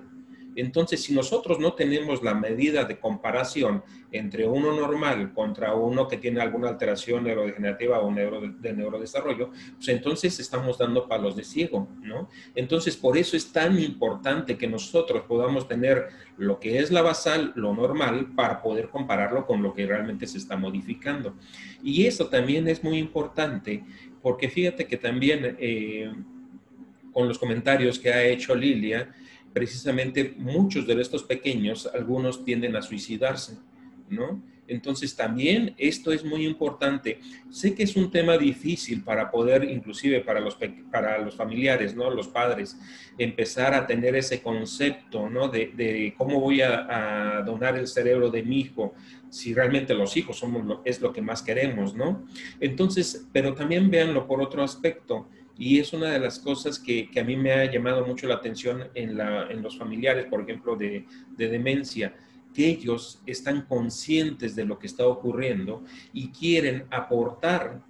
Entonces, 0.56 1.04
si 1.04 1.14
nosotros 1.14 1.60
no 1.60 1.74
tenemos 1.74 2.22
la 2.24 2.34
medida 2.34 2.86
de 2.86 3.00
comparación 3.00 3.84
entre 4.12 4.48
uno 4.48 4.76
normal 4.76 5.34
contra 5.34 5.74
uno 5.74 6.08
que 6.08 6.18
tiene 6.18 6.42
alguna 6.42 6.70
alteración 6.70 7.24
neurodegenerativa 7.24 8.00
o 8.00 8.12
neuro, 8.12 8.42
de 8.42 8.74
neurodesarrollo, 8.74 9.50
pues 9.76 9.88
entonces 9.88 10.40
estamos 10.40 10.78
dando 10.78 11.08
palos 11.08 11.36
de 11.36 11.44
ciego, 11.44 11.88
¿no? 12.02 12.30
Entonces, 12.56 12.96
por 12.96 13.18
eso 13.18 13.36
es 13.36 13.52
tan 13.52 13.80
importante 13.80 14.58
que 14.58 14.68
nosotros 14.68 15.24
podamos 15.28 15.68
tener 15.68 16.10
lo 16.38 16.60
que 16.60 16.80
es 16.80 16.92
la 16.92 17.02
basal, 17.02 17.54
lo 17.56 17.74
normal, 17.74 18.34
para 18.36 18.62
poder 18.62 18.90
compararlo 18.90 19.46
con 19.46 19.64
lo 19.64 19.74
que 19.74 19.86
realmente 19.86 20.28
se 20.28 20.38
está 20.38 20.56
modificando. 20.58 21.36
Y 21.82 22.06
eso 22.06 22.28
también 22.28 22.68
es 22.68 22.84
muy 22.84 22.98
importante 22.98 23.84
porque 24.24 24.50
fíjate 24.50 24.88
que 24.88 24.98
también 24.98 25.58
eh, 25.60 26.12
con 27.12 27.28
los 27.28 27.38
comentarios 27.38 28.00
que 28.00 28.12
ha 28.12 28.24
hecho 28.24 28.56
Lilia, 28.56 29.14
precisamente 29.54 30.34
muchos 30.38 30.88
de 30.88 31.00
estos 31.02 31.24
pequeños, 31.24 31.90
algunos 31.94 32.44
tienden 32.44 32.76
a 32.76 32.82
suicidarse, 32.82 33.58
¿no? 34.10 34.42
Entonces 34.68 35.16
también 35.16 35.76
esto 35.78 36.12
es 36.12 36.24
muy 36.24 36.46
importante. 36.46 37.20
Sé 37.50 37.76
que 37.76 37.84
es 37.84 37.96
un 37.96 38.10
tema 38.10 38.38
difícil 38.38 39.04
para 39.04 39.30
poder, 39.30 39.66
inclusive 39.66 40.22
para 40.22 40.40
los, 40.40 40.58
para 40.92 41.20
los 41.20 41.36
familiares, 41.36 41.96
¿no? 41.96 42.10
Los 42.10 42.28
padres, 42.28 42.78
empezar 43.18 43.74
a 43.74 43.86
tener 43.86 44.16
ese 44.16 44.42
concepto, 44.42 45.30
¿no? 45.30 45.50
De, 45.50 46.14
cómo 46.18 46.40
voy 46.40 46.62
a, 46.62 47.44
donar 47.46 47.78
el 47.78 47.88
cerebro 47.88 48.30
de 48.30 48.44
mi 48.44 48.62
hijo, 48.62 48.94
si 49.30 49.54
realmente 49.54 49.94
los 49.94 50.16
hijos 50.16 50.38
somos 50.38 50.66
lo, 50.66 50.82
es 50.86 51.02
lo 51.02 51.12
que 51.12 51.22
más 51.22 51.42
queremos, 51.42 51.94
¿no? 51.96 52.26
Entonces, 52.60 53.28
pero 53.34 53.54
también 53.54 53.90
véanlo 53.90 54.28
por 54.28 54.42
otro 54.42 54.64
aspecto. 54.64 55.28
Y 55.58 55.80
es 55.80 55.94
una 55.94 56.12
de 56.12 56.20
las 56.20 56.40
cosas 56.40 56.80
que, 56.80 57.10
a 57.16 57.24
mí 57.24 57.38
me 57.38 57.52
ha 57.52 57.72
llamado 57.72 58.06
mucho 58.06 58.28
la 58.28 58.36
atención 58.36 58.90
en, 58.96 59.18
la, 59.18 59.48
en 59.52 59.62
los 59.62 59.78
familiares, 59.78 60.26
por 60.26 60.42
ejemplo, 60.42 60.76
de, 60.76 61.06
de 61.38 61.48
demencia 61.48 62.16
que 62.54 62.68
ellos 62.68 63.22
están 63.26 63.64
conscientes 63.64 64.56
de 64.56 64.66
lo 64.66 64.78
que 64.78 64.88
está 64.88 65.08
ocurriendo 65.08 65.84
y 66.14 66.30
quieren 66.30 66.86
aportar 66.92 67.82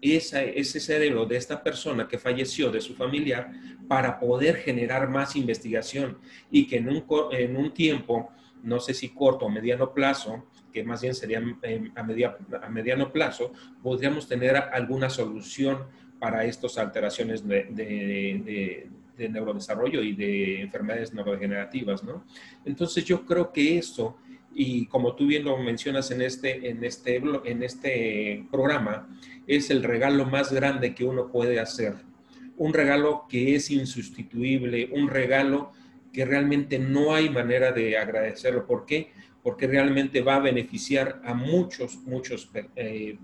ese 0.00 0.80
cerebro 0.80 1.26
de 1.26 1.36
esta 1.36 1.62
persona 1.62 2.06
que 2.06 2.18
falleció, 2.18 2.70
de 2.70 2.80
su 2.80 2.94
familiar, 2.94 3.50
para 3.88 4.18
poder 4.18 4.56
generar 4.56 5.08
más 5.08 5.34
investigación 5.34 6.18
y 6.50 6.66
que 6.66 6.76
en 6.76 6.88
un, 6.88 7.04
en 7.32 7.56
un 7.56 7.72
tiempo, 7.72 8.30
no 8.62 8.80
sé 8.80 8.94
si 8.94 9.08
corto 9.10 9.46
o 9.46 9.50
mediano 9.50 9.92
plazo, 9.92 10.46
que 10.72 10.84
más 10.84 11.02
bien 11.02 11.14
sería 11.14 11.42
em, 11.62 11.90
a 11.96 12.68
mediano 12.68 13.12
plazo, 13.12 13.52
podríamos 13.82 14.28
tener 14.28 14.56
alguna 14.56 15.10
solución 15.10 15.86
para 16.18 16.44
estas 16.44 16.78
alteraciones 16.78 17.46
de, 17.46 18.88
de 19.18 19.28
neurodesarrollo 19.28 20.02
y 20.02 20.14
de 20.14 20.62
enfermedades 20.62 21.12
neurodegenerativas, 21.12 22.04
¿no? 22.04 22.24
Entonces 22.64 23.04
yo 23.04 23.26
creo 23.26 23.52
que 23.52 23.76
eso, 23.76 24.16
y 24.54 24.86
como 24.86 25.14
tú 25.14 25.26
bien 25.26 25.44
lo 25.44 25.58
mencionas 25.58 26.10
en 26.10 26.22
este, 26.22 26.70
en 26.70 26.82
este, 26.84 27.16
en 27.44 27.62
este 27.62 28.46
programa, 28.50 29.08
es 29.46 29.70
el 29.70 29.82
regalo 29.82 30.24
más 30.24 30.52
grande 30.52 30.94
que 30.94 31.04
uno 31.04 31.30
puede 31.30 31.58
hacer. 31.58 31.94
Un 32.56 32.72
regalo 32.72 33.26
que 33.28 33.56
es 33.56 33.70
insustituible, 33.70 34.88
un 34.92 35.08
regalo 35.08 35.72
que 36.12 36.24
realmente 36.24 36.78
no 36.78 37.14
hay 37.14 37.28
manera 37.28 37.72
de 37.72 37.98
agradecerlo. 37.98 38.66
¿Por 38.66 38.86
qué? 38.86 39.10
Porque 39.42 39.66
realmente 39.66 40.22
va 40.22 40.36
a 40.36 40.40
beneficiar 40.40 41.20
a 41.24 41.34
muchos, 41.34 41.96
muchos 42.04 42.50
eh, 42.76 43.18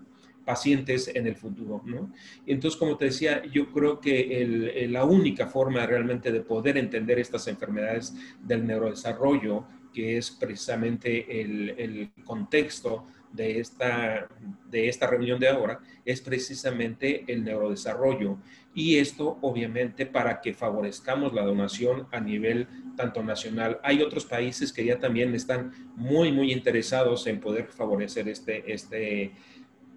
pacientes 0.45 1.09
en 1.09 1.27
el 1.27 1.37
futuro, 1.37 1.83
¿no? 1.85 2.13
Entonces, 2.47 2.79
como 2.79 2.97
te 2.97 3.07
decía, 3.07 3.43
yo 3.47 3.71
creo 3.73 4.01
que 4.01 4.87
la 4.91 5.05
única 5.05 5.47
forma 5.47 5.87
realmente 5.87 6.31
de 6.33 6.41
poder 6.41 6.77
entender 6.77 7.19
estas 7.19 7.49
enfermedades 7.49 8.15
del 8.43 8.67
neurodesarrollo, 8.67 9.65
que 9.93 10.17
es 10.17 10.31
precisamente 10.31 11.41
el, 11.41 12.11
contexto 12.25 13.07
de 13.33 13.61
esta, 13.61 14.29
de 14.71 14.89
esta 14.89 15.07
reunión 15.07 15.39
de 15.41 15.49
ahora, 15.49 15.81
es 16.05 16.21
precisamente 16.21 17.25
el 17.27 17.45
neurodesarrollo. 17.45 18.39
Y 18.75 18.97
esto, 18.97 19.39
obviamente, 19.41 20.05
para 20.05 20.41
que 20.41 20.53
favorezcamos 20.53 21.33
la 21.33 21.45
donación 21.45 22.09
a 22.11 22.21
nivel 22.21 22.67
tanto 22.97 23.23
nacional. 23.23 23.81
Hay 23.83 24.03
otros 24.03 24.25
países 24.25 24.73
que 24.73 24.85
ya 24.85 24.99
también 24.99 25.35
están 25.35 25.73
muy, 25.97 26.33
muy 26.33 26.53
interesados 26.53 27.27
en 27.27 27.41
poder 27.41 27.67
favorecer 27.67 28.29
este, 28.29 28.73
este, 28.73 29.33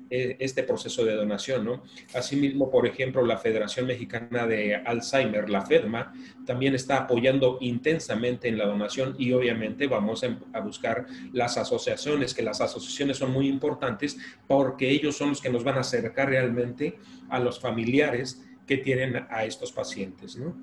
este 0.09 0.63
proceso 0.63 1.03
de 1.03 1.15
donación, 1.15 1.65
¿no? 1.65 1.83
Asimismo, 2.13 2.69
por 2.69 2.87
ejemplo, 2.87 3.25
la 3.25 3.37
Federación 3.37 3.87
Mexicana 3.87 4.47
de 4.47 4.75
Alzheimer, 4.75 5.49
la 5.49 5.65
FEDMA, 5.65 6.13
también 6.45 6.75
está 6.75 6.97
apoyando 6.97 7.57
intensamente 7.61 8.47
en 8.47 8.57
la 8.57 8.65
donación 8.65 9.15
y 9.17 9.33
obviamente 9.33 9.87
vamos 9.87 10.23
a 10.23 10.59
buscar 10.59 11.05
las 11.33 11.57
asociaciones, 11.57 12.33
que 12.33 12.43
las 12.43 12.61
asociaciones 12.61 13.17
son 13.17 13.31
muy 13.31 13.47
importantes 13.47 14.17
porque 14.47 14.89
ellos 14.89 15.17
son 15.17 15.29
los 15.29 15.41
que 15.41 15.49
nos 15.49 15.63
van 15.63 15.77
a 15.77 15.81
acercar 15.81 16.29
realmente 16.29 16.97
a 17.29 17.39
los 17.39 17.59
familiares 17.59 18.43
que 18.65 18.77
tienen 18.77 19.25
a 19.29 19.45
estos 19.45 19.71
pacientes, 19.71 20.37
¿no? 20.37 20.55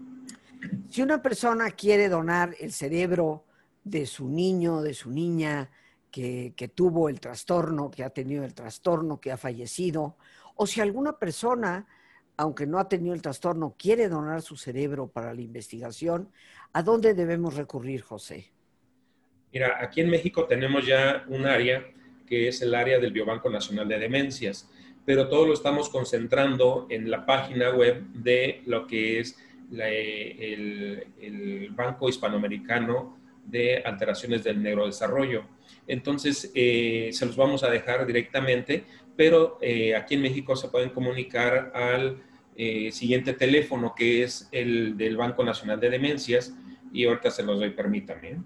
Si 0.88 1.03
una 1.03 1.20
persona 1.20 1.70
quiere 1.70 2.09
donar 2.09 2.55
el 2.59 2.72
cerebro 2.72 3.45
de 3.82 4.07
su 4.07 4.28
niño, 4.28 4.80
de 4.80 4.95
su 4.95 5.11
niña, 5.11 5.70
que, 6.15 6.71
tuvo 6.73 7.09
el 7.09 7.19
trastorno, 7.19 7.91
que 7.91 8.05
ha 8.05 8.11
tenido 8.11 8.45
el 8.45 8.55
trastorno, 8.55 9.21
que 9.21 9.33
ha 9.33 9.37
fallecido, 9.37 10.17
o 10.55 10.65
si 10.65 10.81
alguna 10.81 11.19
persona, 11.19 11.89
aunque 12.37 12.67
no 12.67 12.79
ha 12.79 12.89
tenido 12.89 13.15
el 13.15 13.23
trastorno, 13.23 13.75
quiere 13.77 14.09
donar 14.09 14.41
su 14.41 14.57
cerebro 14.57 15.09
para 15.09 15.35
la 15.35 15.41
investigación, 15.41 16.29
¿a 16.73 16.85
dónde 16.85 17.15
debemos 17.15 17.57
recurrir, 17.57 18.03
José? 18.03 18.53
Mira, 19.53 19.79
aquí 19.81 20.03
en 20.03 20.11
México 20.11 20.45
tenemos 20.45 20.87
ya 20.87 21.25
un 21.27 21.47
área 21.47 21.85
que 22.29 22.47
es 22.47 22.62
el 22.62 22.77
área 22.77 23.01
del 23.01 23.12
Biobanco 23.12 23.51
Nacional 23.51 23.89
de 23.89 23.99
Demencias, 23.99 24.71
pero 25.05 25.29
todo 25.29 25.47
lo 25.47 25.53
estamos 25.53 25.89
concentrando 25.89 26.87
en 26.91 27.11
la 27.11 27.27
página 27.27 27.71
web 27.71 28.05
de 28.12 28.62
lo 28.67 28.87
que 28.87 29.19
es 29.19 29.37
el, 29.73 31.07
el 31.21 31.71
Banco 31.71 32.09
Hispanoamericano 32.09 33.14
de 33.47 33.78
Alteraciones 33.84 34.45
del 34.45 34.62
Neurodesarrollo. 34.62 35.45
Entonces, 35.86 36.51
eh, 36.55 37.11
se 37.12 37.26
los 37.26 37.36
vamos 37.36 37.62
a 37.62 37.70
dejar 37.70 38.07
directamente, 38.07 38.84
pero 39.16 39.59
eh, 39.61 39.95
aquí 39.95 40.14
en 40.14 40.22
México 40.22 40.57
se 40.57 40.68
pueden 40.68 40.90
comunicar 40.90 41.72
al 41.74 42.22
eh, 42.57 42.90
siguiente 42.92 43.32
teléfono, 43.32 43.95
que 43.95 44.22
es 44.22 44.49
el 44.53 44.97
del 44.97 45.16
Banco 45.16 45.45
Nacional 45.45 45.80
de 45.80 45.90
Demencias, 45.90 46.55
y 46.92 47.05
ahorita 47.05 47.30
se 47.30 47.42
los 47.42 47.59
doy, 47.59 47.70
permítame. 47.70 48.38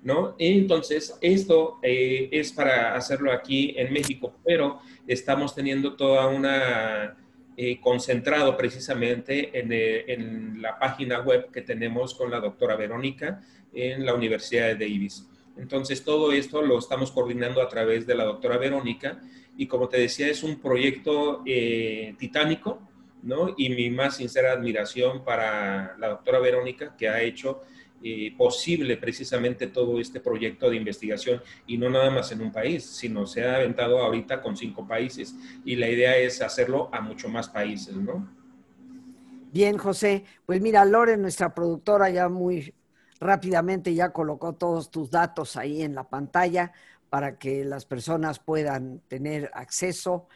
¿No? 0.02 0.34
Entonces, 0.38 1.18
esto 1.20 1.78
eh, 1.82 2.30
es 2.32 2.52
para 2.52 2.94
hacerlo 2.94 3.32
aquí 3.32 3.74
en 3.76 3.92
México, 3.92 4.34
pero 4.42 4.80
estamos 5.06 5.54
teniendo 5.54 5.94
toda 5.94 6.26
una 6.26 7.18
eh, 7.54 7.78
concentrado 7.82 8.56
precisamente 8.56 9.50
eh, 9.52 10.04
en, 10.08 10.62
la 10.62 10.78
página 10.78 11.20
web 11.20 11.50
que 11.50 11.60
tenemos 11.60 12.14
con 12.14 12.30
la 12.30 12.40
doctora 12.40 12.76
Verónica 12.76 13.42
en 13.74 14.06
la 14.06 14.14
Universidad 14.14 14.68
de 14.68 14.76
Davis. 14.76 15.28
Entonces, 15.58 16.02
todo 16.02 16.32
esto 16.32 16.62
lo 16.62 16.78
estamos 16.78 17.12
coordinando 17.12 17.60
a 17.60 17.68
través 17.68 18.06
de 18.06 18.14
la 18.14 18.24
doctora 18.24 18.56
Verónica 18.56 19.20
y 19.58 19.66
como 19.66 19.90
te 19.90 19.98
decía, 19.98 20.28
es 20.28 20.42
un 20.42 20.60
proyecto 20.60 21.44
titánico, 22.16 22.80
¿no? 23.22 23.54
Y 23.56 23.70
mi 23.70 23.90
más 23.90 24.16
sincera 24.16 24.52
admiración 24.52 25.24
para 25.24 25.96
la 25.98 26.08
doctora 26.08 26.38
Verónica 26.38 26.96
que 26.96 27.08
ha 27.08 27.22
hecho 27.22 27.62
eh, 28.02 28.34
posible 28.36 28.96
precisamente 28.96 29.66
todo 29.66 30.00
este 30.00 30.20
proyecto 30.20 30.70
de 30.70 30.76
investigación 30.76 31.42
y 31.66 31.76
no 31.76 31.90
nada 31.90 32.10
más 32.10 32.32
en 32.32 32.40
un 32.40 32.50
país, 32.50 32.84
sino 32.84 33.26
se 33.26 33.44
ha 33.44 33.56
aventado 33.56 33.98
ahorita 33.98 34.40
con 34.40 34.56
cinco 34.56 34.88
países 34.88 35.34
y 35.64 35.76
la 35.76 35.88
idea 35.88 36.16
es 36.16 36.40
hacerlo 36.40 36.88
a 36.92 37.00
mucho 37.02 37.28
más 37.28 37.48
países, 37.48 37.94
¿no? 37.94 38.26
Bien, 39.52 39.76
José. 39.76 40.24
Pues 40.46 40.60
mira, 40.60 40.84
Lore, 40.84 41.16
nuestra 41.16 41.52
productora, 41.52 42.08
ya 42.08 42.28
muy 42.28 42.72
rápidamente 43.20 43.92
ya 43.94 44.12
colocó 44.12 44.54
todos 44.54 44.90
tus 44.90 45.10
datos 45.10 45.56
ahí 45.56 45.82
en 45.82 45.94
la 45.94 46.08
pantalla 46.08 46.72
para 47.10 47.38
que 47.38 47.64
las 47.64 47.84
personas 47.84 48.38
puedan 48.38 49.00
tener 49.08 49.50
acceso. 49.52 50.28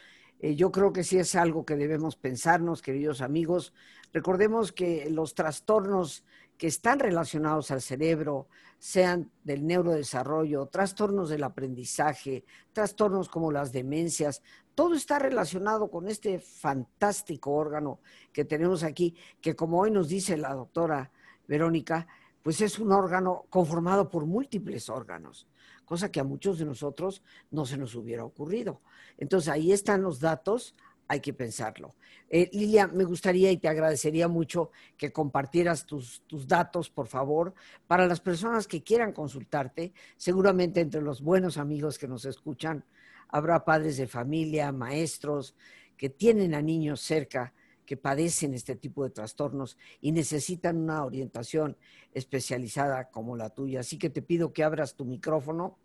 Eh, 0.44 0.56
yo 0.56 0.70
creo 0.70 0.92
que 0.92 1.04
sí 1.04 1.18
es 1.18 1.36
algo 1.36 1.64
que 1.64 1.74
debemos 1.74 2.16
pensarnos, 2.16 2.82
queridos 2.82 3.22
amigos. 3.22 3.72
Recordemos 4.12 4.72
que 4.72 5.08
los 5.08 5.34
trastornos 5.34 6.22
que 6.58 6.66
están 6.66 6.98
relacionados 6.98 7.70
al 7.70 7.80
cerebro, 7.80 8.46
sean 8.78 9.30
del 9.42 9.66
neurodesarrollo, 9.66 10.66
trastornos 10.66 11.30
del 11.30 11.44
aprendizaje, 11.44 12.44
trastornos 12.74 13.30
como 13.30 13.52
las 13.52 13.72
demencias, 13.72 14.42
todo 14.74 14.94
está 14.94 15.18
relacionado 15.18 15.90
con 15.90 16.08
este 16.08 16.38
fantástico 16.40 17.52
órgano 17.52 18.00
que 18.30 18.44
tenemos 18.44 18.82
aquí, 18.82 19.16
que 19.40 19.56
como 19.56 19.80
hoy 19.80 19.90
nos 19.90 20.08
dice 20.08 20.36
la 20.36 20.52
doctora 20.52 21.10
Verónica, 21.48 22.06
pues 22.42 22.60
es 22.60 22.78
un 22.78 22.92
órgano 22.92 23.46
conformado 23.48 24.10
por 24.10 24.26
múltiples 24.26 24.90
órganos, 24.90 25.48
cosa 25.84 26.10
que 26.10 26.20
a 26.20 26.24
muchos 26.24 26.58
de 26.58 26.64
nosotros 26.64 27.22
no 27.50 27.66
se 27.66 27.76
nos 27.76 27.94
hubiera 27.94 28.24
ocurrido. 28.24 28.80
Entonces 29.18 29.48
ahí 29.48 29.72
están 29.72 30.02
los 30.02 30.20
datos, 30.20 30.74
hay 31.08 31.20
que 31.20 31.32
pensarlo. 31.32 31.94
Eh, 32.30 32.48
Lilia, 32.52 32.86
me 32.86 33.04
gustaría 33.04 33.50
y 33.50 33.58
te 33.58 33.68
agradecería 33.68 34.26
mucho 34.26 34.70
que 34.96 35.12
compartieras 35.12 35.84
tus, 35.84 36.22
tus, 36.26 36.48
datos, 36.48 36.90
por 36.90 37.06
favor, 37.06 37.54
para 37.86 38.06
las 38.06 38.20
personas 38.20 38.66
que 38.66 38.82
quieran 38.82 39.12
consultarte. 39.12 39.92
Seguramente 40.16 40.80
entre 40.80 41.02
los 41.02 41.20
buenos 41.20 41.58
amigos 41.58 41.98
que 41.98 42.08
nos 42.08 42.24
escuchan 42.24 42.84
habrá 43.28 43.64
padres 43.64 43.96
de 43.96 44.06
familia, 44.06 44.72
maestros 44.72 45.54
que 45.96 46.08
tienen 46.08 46.54
a 46.54 46.62
niños 46.62 47.00
cerca 47.00 47.52
que 47.84 47.96
padecen 47.96 48.54
este 48.54 48.76
tipo 48.76 49.04
de 49.04 49.10
trastornos 49.10 49.76
y 50.00 50.12
necesitan 50.12 50.76
una 50.76 51.04
orientación 51.04 51.76
especializada 52.12 53.10
como 53.10 53.36
la 53.36 53.50
tuya. 53.50 53.80
Así 53.80 53.98
que 53.98 54.10
te 54.10 54.22
pido 54.22 54.52
que 54.52 54.64
abras 54.64 54.94
tu 54.94 55.04
micrófono 55.04 55.78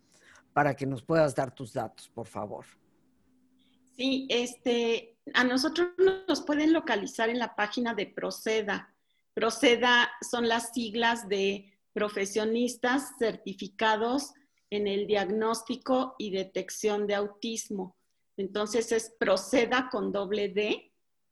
para 0.54 0.76
que 0.76 0.86
nos 0.86 1.04
puedas 1.04 1.36
dar 1.36 1.54
tus 1.54 1.74
datos, 1.74 2.10
por 2.10 2.28
favor. 2.28 2.66
Sí, 3.96 4.28
este, 4.30 5.18
a 5.34 5.44
nosotros 5.44 5.90
nos 6.28 6.42
pueden 6.42 6.74
localizar 6.74 7.30
en 7.30 7.40
la 7.40 7.56
página 7.56 7.94
de 7.94 8.08
Proceda. 8.08 8.94
Proceda 9.34 10.10
son 10.30 10.48
las 10.48 10.72
siglas 10.74 11.28
de 11.28 11.74
profesionistas 11.94 13.14
certificados 13.20 14.34
en 14.70 14.88
el 14.88 15.08
diagnóstico 15.08 16.16
y 16.18 16.32
detección 16.32 17.08
de 17.08 17.16
autismo. 17.16 17.96
Entonces 18.38 18.92
es 18.92 19.14
proceda 19.20 19.90
con 19.92 20.12
doble 20.12 20.50
D, 20.50 20.89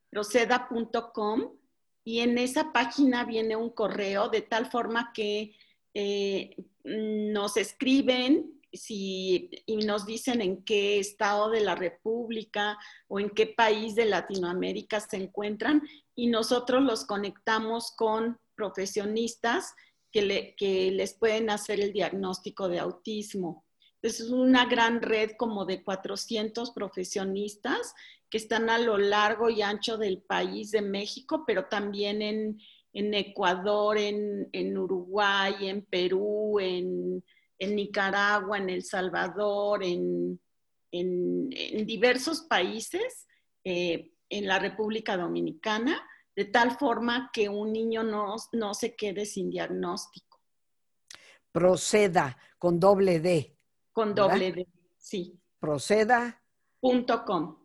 proceda.com 0.10 1.58
y 2.04 2.22
en 2.22 2.38
esa 2.38 2.72
página 2.72 3.26
viene 3.26 3.56
un 3.56 3.70
correo 3.70 4.30
de 4.30 4.42
tal 4.42 4.72
forma 4.72 5.12
que 5.14 5.56
eh, 5.94 6.56
nos 6.86 7.58
escriben 7.58 8.62
si, 8.72 9.50
y 9.66 9.78
nos 9.78 10.06
dicen 10.06 10.42
en 10.42 10.64
qué 10.64 11.00
estado 11.00 11.50
de 11.50 11.62
la 11.62 11.76
República 11.76 12.78
o 13.08 13.20
en 13.20 13.30
qué 13.30 13.48
país 13.48 13.96
de 13.96 14.06
Latinoamérica 14.06 15.00
se 15.00 15.18
encuentran 15.18 15.82
y 16.16 16.28
nosotros 16.28 16.82
los 16.82 17.06
conectamos 17.06 17.92
con 17.92 18.40
profesionistas 18.56 19.74
que, 20.12 20.56
que 20.58 20.92
les 20.92 21.14
pueden 21.14 21.50
hacer 21.50 21.80
el 21.80 21.94
diagnóstico 21.94 22.70
de 22.70 22.80
autismo. 22.80 23.67
Es 24.08 24.22
una 24.22 24.66
gran 24.66 25.02
red 25.02 25.32
como 25.38 25.66
de 25.66 25.84
400 25.84 26.72
profesionistas 26.72 27.94
que 28.30 28.38
están 28.38 28.70
a 28.70 28.80
lo 28.80 28.98
largo 28.98 29.50
y 29.50 29.62
ancho 29.62 29.98
del 29.98 30.22
país 30.22 30.72
de 30.72 30.82
México, 30.82 31.44
pero 31.46 31.66
también 31.66 32.22
en, 32.22 32.60
en 32.94 33.14
Ecuador, 33.14 33.98
en, 33.98 34.48
en, 34.54 34.78
Uruguay, 34.78 35.68
en 35.68 35.84
Perú, 35.84 36.58
en, 36.60 37.22
en, 37.60 37.76
Nicaragua, 37.76 38.58
en 38.58 38.70
El 38.70 38.84
Salvador, 38.84 39.84
en, 39.84 40.40
diversos 41.86 42.42
países, 42.42 43.28
eh, 43.64 44.14
en 44.30 44.48
la 44.48 44.58
República 44.58 45.18
Dominicana, 45.18 46.02
de 46.34 46.46
tal 46.46 46.78
forma 46.78 47.30
que 47.34 47.50
un 47.50 47.74
niño 47.74 48.04
no, 48.04 48.36
no 48.54 48.74
se 48.74 48.96
quede 48.96 49.26
sin 49.26 49.50
diagnóstico. 49.50 50.40
Proceda 51.52 52.38
con 52.58 52.80
doble 52.80 53.20
D. 53.20 53.57
Con 53.98 54.14
doble 54.14 54.52
D, 54.52 54.68
sí. 54.96 55.42
Proceda.com. 55.60 57.58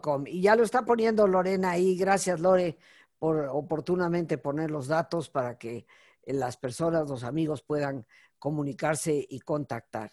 .com. 0.00 0.24
Y 0.28 0.40
ya 0.40 0.54
lo 0.54 0.62
está 0.62 0.84
poniendo 0.84 1.26
Lorena 1.26 1.72
ahí. 1.72 1.96
Gracias, 1.96 2.38
Lore, 2.38 2.78
por 3.18 3.46
oportunamente 3.46 4.38
poner 4.38 4.70
los 4.70 4.86
datos 4.86 5.28
para 5.28 5.58
que 5.58 5.84
las 6.24 6.56
personas, 6.56 7.10
los 7.10 7.24
amigos 7.24 7.62
puedan 7.62 8.06
comunicarse 8.38 9.26
y 9.28 9.40
contactar. 9.40 10.12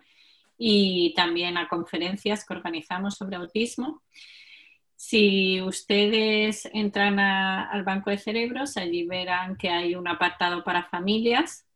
y 0.57 1.13
también 1.15 1.57
a 1.57 1.67
conferencias 1.67 2.45
que 2.45 2.53
organizamos 2.53 3.15
sobre 3.15 3.35
autismo. 3.35 4.01
Si 4.97 5.61
ustedes 5.61 6.67
entran 6.73 7.19
al 7.19 7.83
Banco 7.83 8.09
de 8.09 8.17
Cerebros, 8.17 8.77
allí 8.77 9.05
verán 9.05 9.55
que 9.55 9.69
hay 9.69 9.93
un 9.93 10.07
apartado 10.07 10.63
para 10.63 10.89
familias 10.89 11.67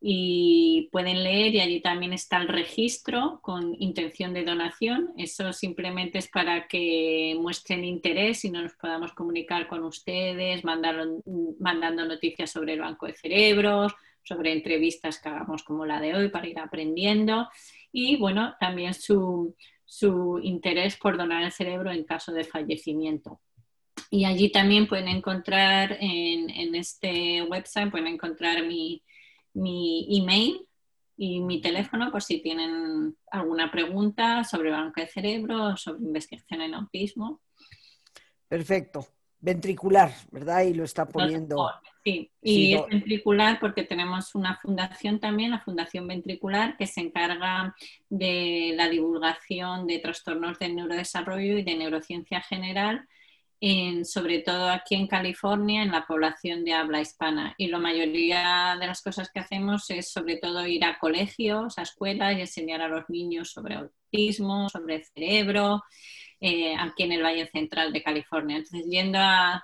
y 0.00 0.88
pueden 0.90 1.22
leer 1.22 1.54
y 1.54 1.60
allí 1.60 1.80
también 1.82 2.14
está 2.14 2.38
el 2.38 2.48
registro 2.48 3.40
con 3.42 3.76
intención 3.78 4.32
de 4.32 4.46
donación. 4.46 5.12
Eso 5.18 5.52
simplemente 5.52 6.18
es 6.18 6.28
para 6.28 6.68
que 6.68 7.36
muestren 7.38 7.84
interés 7.84 8.46
y 8.46 8.50
nos 8.50 8.72
podamos 8.76 9.12
comunicar 9.12 9.68
con 9.68 9.84
ustedes, 9.84 10.64
mandando 10.64 12.04
noticias 12.06 12.50
sobre 12.50 12.72
el 12.72 12.80
Banco 12.80 13.06
de 13.06 13.12
Cerebros, 13.12 13.92
sobre 14.22 14.54
entrevistas 14.54 15.20
que 15.20 15.28
hagamos 15.28 15.64
como 15.64 15.84
la 15.84 16.00
de 16.00 16.14
hoy 16.14 16.30
para 16.30 16.48
ir 16.48 16.58
aprendiendo 16.58 17.46
y 17.92 18.16
bueno, 18.16 18.54
también 18.58 18.94
su, 18.94 19.54
su 19.90 20.38
interés 20.44 20.96
por 20.96 21.16
donar 21.16 21.42
el 21.42 21.50
cerebro 21.50 21.90
en 21.90 22.04
caso 22.04 22.30
de 22.30 22.44
fallecimiento. 22.44 23.40
Y 24.08 24.24
allí 24.24 24.52
también 24.52 24.86
pueden 24.86 25.08
encontrar 25.08 25.98
en, 26.00 26.76
este 26.76 27.42
website, 27.42 27.90
pueden 27.90 28.06
encontrar 28.06 28.64
mi, 28.64 29.02
email 29.52 30.64
y 31.16 31.40
mi 31.40 31.60
teléfono 31.60 32.12
por 32.12 32.22
si 32.22 32.40
tienen 32.40 33.16
alguna 33.32 33.72
pregunta 33.72 34.44
sobre 34.44 34.70
banco 34.70 35.00
de 35.00 35.08
cerebro, 35.08 35.76
sobre 35.76 36.04
investigación 36.04 36.60
en 36.60 36.74
autismo. 36.74 37.40
Perfecto. 38.46 39.04
Ventricular, 39.40 40.12
¿verdad? 40.30 40.64
Y 40.64 40.74
lo 40.74 40.84
está 40.84 41.06
poniendo. 41.06 41.70
Sí, 42.04 42.30
y 42.42 42.74
es 42.74 42.86
ventricular 42.86 43.58
porque 43.60 43.84
tenemos 43.84 44.34
una 44.34 44.56
fundación 44.56 45.20
también, 45.20 45.50
la 45.50 45.60
Fundación 45.60 46.06
Ventricular, 46.06 46.76
que 46.76 46.86
se 46.86 47.00
encarga 47.00 47.74
de 48.08 48.72
la 48.74 48.88
divulgación 48.88 49.86
de 49.86 49.98
trastornos 49.98 50.58
del 50.58 50.76
neurodesarrollo 50.76 51.58
y 51.58 51.62
de 51.62 51.74
neurociencia 51.74 52.40
general, 52.40 53.06
en, 53.60 54.06
sobre 54.06 54.38
todo 54.40 54.70
aquí 54.70 54.94
en 54.94 55.06
California, 55.06 55.82
en 55.82 55.92
la 55.92 56.06
población 56.06 56.64
de 56.64 56.72
habla 56.72 57.00
hispana. 57.00 57.54
Y 57.58 57.68
la 57.68 57.78
mayoría 57.78 58.76
de 58.80 58.86
las 58.86 59.02
cosas 59.02 59.30
que 59.30 59.40
hacemos 59.40 59.90
es 59.90 60.10
sobre 60.10 60.36
todo 60.36 60.66
ir 60.66 60.84
a 60.84 60.98
colegios, 60.98 61.78
a 61.78 61.82
escuelas 61.82 62.36
y 62.36 62.40
enseñar 62.40 62.80
a 62.80 62.88
los 62.88 63.08
niños 63.08 63.50
sobre 63.50 63.74
autismo, 63.74 64.70
sobre 64.70 64.96
el 64.96 65.04
cerebro, 65.04 65.82
eh, 66.40 66.74
aquí 66.78 67.02
en 67.02 67.12
el 67.12 67.22
Valle 67.22 67.46
Central 67.46 67.92
de 67.92 68.02
California. 68.02 68.56
Entonces, 68.56 68.86
yendo 68.88 69.18
a 69.18 69.62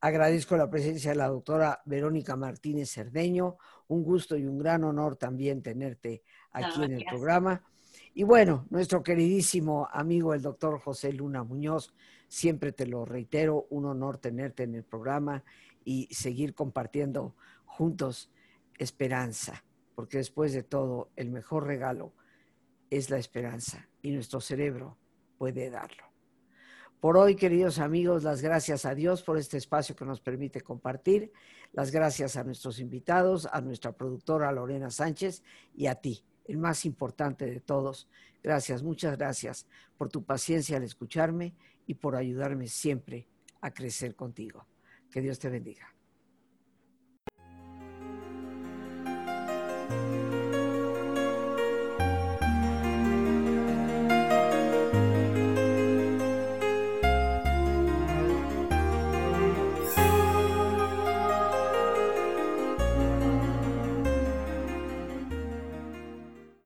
Agradezco 0.00 0.56
la 0.56 0.70
presencia 0.70 1.10
de 1.10 1.16
la 1.16 1.28
doctora 1.28 1.82
Verónica 1.84 2.36
Martínez 2.36 2.90
Cerdeño. 2.90 3.56
Un 3.88 4.02
gusto 4.02 4.36
y 4.36 4.46
un 4.46 4.58
gran 4.58 4.84
honor 4.84 5.16
también 5.16 5.62
tenerte 5.62 6.22
aquí 6.52 6.82
en 6.82 6.92
el 6.92 7.04
programa. 7.04 7.62
Y 8.14 8.22
bueno, 8.22 8.66
nuestro 8.70 9.02
queridísimo 9.02 9.88
amigo 9.92 10.34
el 10.34 10.42
doctor 10.42 10.80
José 10.80 11.12
Luna 11.12 11.42
Muñoz, 11.42 11.92
siempre 12.28 12.72
te 12.72 12.86
lo 12.86 13.04
reitero, 13.04 13.66
un 13.70 13.86
honor 13.86 14.18
tenerte 14.18 14.62
en 14.62 14.74
el 14.74 14.84
programa 14.84 15.44
y 15.84 16.08
seguir 16.12 16.54
compartiendo 16.54 17.34
juntos 17.66 18.30
esperanza, 18.78 19.64
porque 19.94 20.18
después 20.18 20.52
de 20.52 20.62
todo, 20.62 21.10
el 21.16 21.30
mejor 21.30 21.66
regalo 21.66 22.12
es 22.90 23.10
la 23.10 23.18
esperanza 23.18 23.88
y 24.02 24.12
nuestro 24.12 24.40
cerebro 24.40 24.96
puede 25.38 25.70
darlo. 25.70 26.13
Por 27.04 27.18
hoy, 27.18 27.36
queridos 27.36 27.80
amigos, 27.80 28.22
las 28.22 28.40
gracias 28.40 28.86
a 28.86 28.94
Dios 28.94 29.22
por 29.22 29.36
este 29.36 29.58
espacio 29.58 29.94
que 29.94 30.06
nos 30.06 30.22
permite 30.22 30.62
compartir, 30.62 31.30
las 31.74 31.90
gracias 31.90 32.38
a 32.38 32.44
nuestros 32.44 32.80
invitados, 32.80 33.46
a 33.52 33.60
nuestra 33.60 33.92
productora 33.92 34.50
Lorena 34.52 34.90
Sánchez 34.90 35.42
y 35.76 35.86
a 35.86 35.96
ti 35.96 36.24
el 36.46 36.56
más 36.56 36.86
importante 36.86 37.44
de 37.44 37.60
todos. 37.60 38.08
Gracias, 38.42 38.82
muchas 38.82 39.18
gracias 39.18 39.66
por 39.98 40.08
tu 40.08 40.24
paciencia 40.24 40.78
al 40.78 40.84
escucharme 40.84 41.52
y 41.86 41.92
por 41.92 42.16
ayudarme 42.16 42.68
siempre 42.68 43.28
a 43.60 43.70
crecer 43.70 44.14
contigo. 44.16 44.66
Que 45.10 45.20
Dios 45.20 45.38
te 45.38 45.50
bendiga. 45.50 45.93